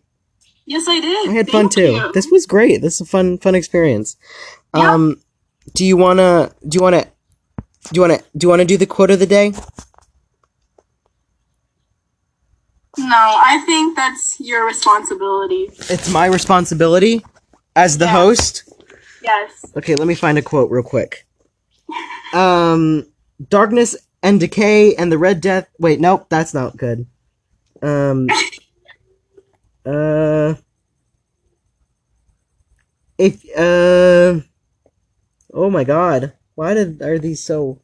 Yes, 0.66 0.89
I 0.89 0.99
did. 0.99 1.28
I 1.28 1.32
had 1.32 1.51
fun 1.51 1.68
too. 1.68 1.93
you. 1.93 2.12
This 2.12 2.28
was 2.32 2.45
great. 2.45 2.82
This 2.82 2.95
is 2.95 3.03
a 3.03 3.07
fun 3.07 3.39
fun 3.39 3.55
experience. 3.55 4.16
Yeah. 4.76 4.95
Um 4.95 5.20
do 5.75 5.85
you 5.85 5.97
wanna 5.97 6.53
do 6.66 6.77
you 6.77 6.83
wanna 6.83 7.05
do 7.93 7.99
you 7.99 8.01
wanna 8.01 8.18
do 8.37 8.45
you 8.45 8.49
wanna 8.49 8.64
do 8.64 8.77
the 8.77 8.87
quote 8.87 9.11
of 9.11 9.18
the 9.18 9.27
day? 9.27 9.53
No, 12.97 13.16
I 13.45 13.61
think 13.66 13.97
that's 13.97 14.39
your 14.39 14.64
responsibility. 14.66 15.68
It's 15.91 16.09
my 16.12 16.27
responsibility 16.27 17.25
as 17.75 17.99
the 17.99 18.05
Yeah. 18.05 18.12
host. 18.12 18.62
Yes. 19.20 19.64
Okay, 19.77 19.97
let 19.97 20.07
me 20.07 20.14
find 20.14 20.39
a 20.39 20.43
quote 20.43 20.70
real 20.70 20.83
quick. 20.83 21.27
Um, 22.33 23.07
darkness 23.49 23.95
and 24.20 24.41
decay 24.41 24.97
and 24.97 25.12
the 25.12 25.18
red 25.18 25.41
death. 25.41 25.68
Wait, 25.79 26.01
nope, 26.01 26.27
that's 26.29 26.53
not 26.53 26.77
good. 26.77 27.07
Um, 27.81 28.27
uh, 29.87 30.55
if 33.16 33.45
uh, 33.57 34.41
oh 35.55 35.71
my 35.71 35.85
god, 35.85 36.33
why 36.55 36.75
did 36.75 37.01
are 37.01 37.19
these 37.19 37.43
so 37.43 37.81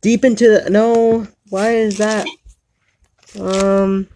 deep 0.00 0.24
into 0.24 0.48
the 0.48 0.70
no? 0.70 1.26
Why 1.48 1.72
is 1.72 1.98
that? 1.98 2.26
Um. 3.38 4.08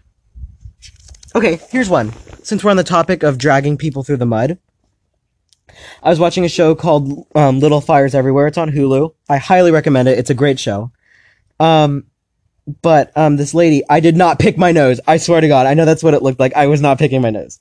Okay, 1.35 1.59
here's 1.69 1.89
one. 1.89 2.13
Since 2.43 2.63
we're 2.63 2.71
on 2.71 2.77
the 2.77 2.83
topic 2.83 3.23
of 3.23 3.37
dragging 3.37 3.77
people 3.77 4.03
through 4.03 4.17
the 4.17 4.25
mud, 4.25 4.57
I 6.01 6.09
was 6.09 6.19
watching 6.19 6.45
a 6.45 6.49
show 6.49 6.75
called 6.75 7.27
um, 7.35 7.59
Little 7.59 7.81
Fires 7.81 8.15
Everywhere. 8.15 8.47
It's 8.47 8.57
on 8.57 8.71
Hulu. 8.71 9.13
I 9.29 9.37
highly 9.37 9.71
recommend 9.71 10.07
it. 10.07 10.17
It's 10.17 10.29
a 10.29 10.35
great 10.35 10.59
show. 10.59 10.91
Um, 11.59 12.05
but 12.81 13.15
um, 13.17 13.35
this 13.35 13.53
lady, 13.53 13.83
I 13.89 13.99
did 13.99 14.15
not 14.15 14.39
pick 14.39 14.57
my 14.57 14.71
nose. 14.71 14.99
I 15.07 15.17
swear 15.17 15.41
to 15.41 15.47
God, 15.47 15.67
I 15.67 15.73
know 15.73 15.85
that's 15.85 16.03
what 16.03 16.13
it 16.13 16.21
looked 16.21 16.39
like. 16.39 16.53
I 16.55 16.67
was 16.67 16.81
not 16.81 16.99
picking 16.99 17.21
my 17.21 17.29
nose. 17.29 17.59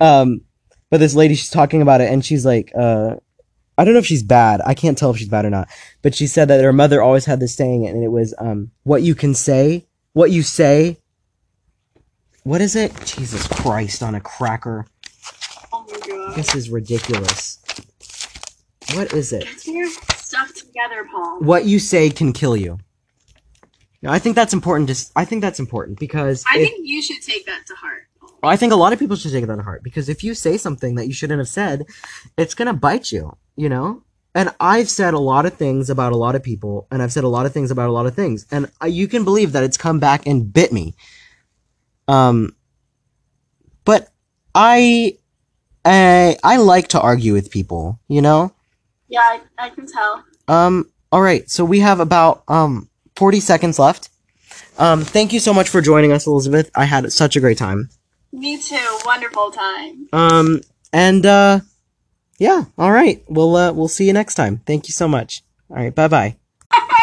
Um, 0.00 0.42
but 0.90 0.98
this 0.98 1.14
lady, 1.14 1.34
she's 1.34 1.50
talking 1.50 1.80
about 1.82 2.00
it, 2.00 2.12
and 2.12 2.24
she's 2.24 2.44
like, 2.44 2.72
uh, 2.78 3.16
I 3.78 3.84
don't 3.84 3.94
know 3.94 4.00
if 4.00 4.06
she's 4.06 4.22
bad. 4.22 4.60
I 4.66 4.74
can't 4.74 4.98
tell 4.98 5.10
if 5.10 5.16
she's 5.18 5.28
bad 5.28 5.44
or 5.44 5.50
not. 5.50 5.68
But 6.02 6.14
she 6.14 6.26
said 6.26 6.48
that 6.48 6.62
her 6.62 6.72
mother 6.72 7.00
always 7.02 7.24
had 7.24 7.40
this 7.40 7.54
saying, 7.54 7.86
and 7.86 8.02
it 8.04 8.08
was, 8.08 8.34
um, 8.38 8.70
"What 8.82 9.02
you 9.02 9.14
can 9.14 9.34
say, 9.34 9.86
what 10.12 10.30
you 10.30 10.42
say." 10.42 10.98
What 12.44 12.60
is 12.60 12.74
it? 12.74 12.92
Jesus 13.04 13.46
Christ 13.46 14.02
on 14.02 14.16
a 14.16 14.20
cracker. 14.20 14.84
Oh 15.72 15.86
my 15.88 15.98
god. 16.06 16.34
This 16.34 16.54
is 16.56 16.70
ridiculous. 16.70 17.58
What 18.94 19.12
is 19.12 19.32
it? 19.32 19.44
Get 19.44 19.66
your 19.66 19.88
stuff 20.16 20.52
together, 20.52 21.06
Paul. 21.10 21.38
What 21.38 21.66
you 21.66 21.78
say 21.78 22.10
can 22.10 22.32
kill 22.32 22.56
you. 22.56 22.78
Now, 24.02 24.12
I 24.12 24.18
think 24.18 24.34
that's 24.34 24.52
important. 24.52 24.88
To, 24.88 25.12
I 25.14 25.24
think 25.24 25.40
that's 25.40 25.60
important 25.60 26.00
because 26.00 26.44
I 26.52 26.58
if- 26.58 26.68
think 26.68 26.80
you 26.86 27.00
should 27.00 27.22
take 27.22 27.46
that 27.46 27.64
to 27.68 27.74
heart. 27.74 28.02
Paul. 28.20 28.30
I 28.42 28.56
think 28.56 28.72
a 28.72 28.76
lot 28.76 28.92
of 28.92 28.98
people 28.98 29.14
should 29.14 29.30
take 29.30 29.46
that 29.46 29.56
to 29.56 29.62
heart 29.62 29.84
because 29.84 30.08
if 30.08 30.24
you 30.24 30.34
say 30.34 30.56
something 30.56 30.96
that 30.96 31.06
you 31.06 31.12
shouldn't 31.12 31.38
have 31.38 31.48
said, 31.48 31.86
it's 32.36 32.54
gonna 32.54 32.74
bite 32.74 33.12
you. 33.12 33.36
You 33.56 33.68
know. 33.68 34.02
And 34.34 34.54
I've 34.60 34.88
said 34.88 35.12
a 35.12 35.18
lot 35.18 35.44
of 35.44 35.54
things 35.54 35.90
about 35.90 36.12
a 36.12 36.16
lot 36.16 36.34
of 36.34 36.42
people, 36.42 36.86
and 36.90 37.02
I've 37.02 37.12
said 37.12 37.24
a 37.24 37.28
lot 37.28 37.44
of 37.44 37.52
things 37.52 37.70
about 37.70 37.90
a 37.90 37.92
lot 37.92 38.06
of 38.06 38.14
things, 38.14 38.46
and 38.50 38.70
uh, 38.82 38.86
you 38.86 39.06
can 39.06 39.24
believe 39.24 39.52
that 39.52 39.62
it's 39.62 39.76
come 39.76 40.00
back 40.00 40.26
and 40.26 40.50
bit 40.50 40.72
me. 40.72 40.94
Um, 42.08 42.56
but 43.84 44.08
I, 44.54 45.18
I, 45.84 46.36
I 46.42 46.56
like 46.56 46.88
to 46.88 47.00
argue 47.00 47.34
with 47.34 47.50
people. 47.50 48.00
You 48.08 48.22
know. 48.22 48.54
Yeah, 49.08 49.20
I, 49.20 49.40
I 49.58 49.68
can 49.68 49.86
tell. 49.86 50.24
Um, 50.48 50.90
all 51.10 51.20
right, 51.20 51.48
so 51.50 51.64
we 51.64 51.80
have 51.80 52.00
about 52.00 52.42
um 52.48 52.88
40 53.16 53.40
seconds 53.40 53.78
left. 53.78 54.08
Um, 54.78 55.02
thank 55.02 55.32
you 55.32 55.40
so 55.40 55.52
much 55.52 55.68
for 55.68 55.80
joining 55.80 56.12
us, 56.12 56.26
Elizabeth. 56.26 56.70
I 56.74 56.86
had 56.86 57.12
such 57.12 57.36
a 57.36 57.40
great 57.40 57.58
time. 57.58 57.90
Me 58.32 58.56
too. 58.58 58.98
Wonderful 59.04 59.50
time. 59.50 60.08
Um, 60.12 60.62
and 60.92 61.26
uh, 61.26 61.60
yeah, 62.42 62.64
all 62.76 62.90
right. 62.90 63.22
We'll 63.28 63.54
uh, 63.54 63.72
we'll 63.72 63.86
see 63.86 64.04
you 64.04 64.12
next 64.12 64.34
time. 64.34 64.60
Thank 64.66 64.88
you 64.88 64.92
so 64.92 65.06
much. 65.06 65.42
All 65.70 65.76
right, 65.76 65.94
bye 65.94 66.08
bye. 66.08 66.36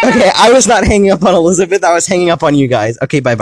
okay, 0.03 0.31
I 0.35 0.51
was 0.51 0.67
not 0.67 0.83
hanging 0.83 1.11
up 1.11 1.23
on 1.23 1.33
Elizabeth. 1.33 1.81
I 1.83 1.93
was 1.93 2.05
hanging 2.07 2.29
up 2.29 2.43
on 2.43 2.55
you 2.55 2.67
guys. 2.67 2.97
Okay, 3.01 3.21
bye 3.21 3.35
bye. 3.35 3.37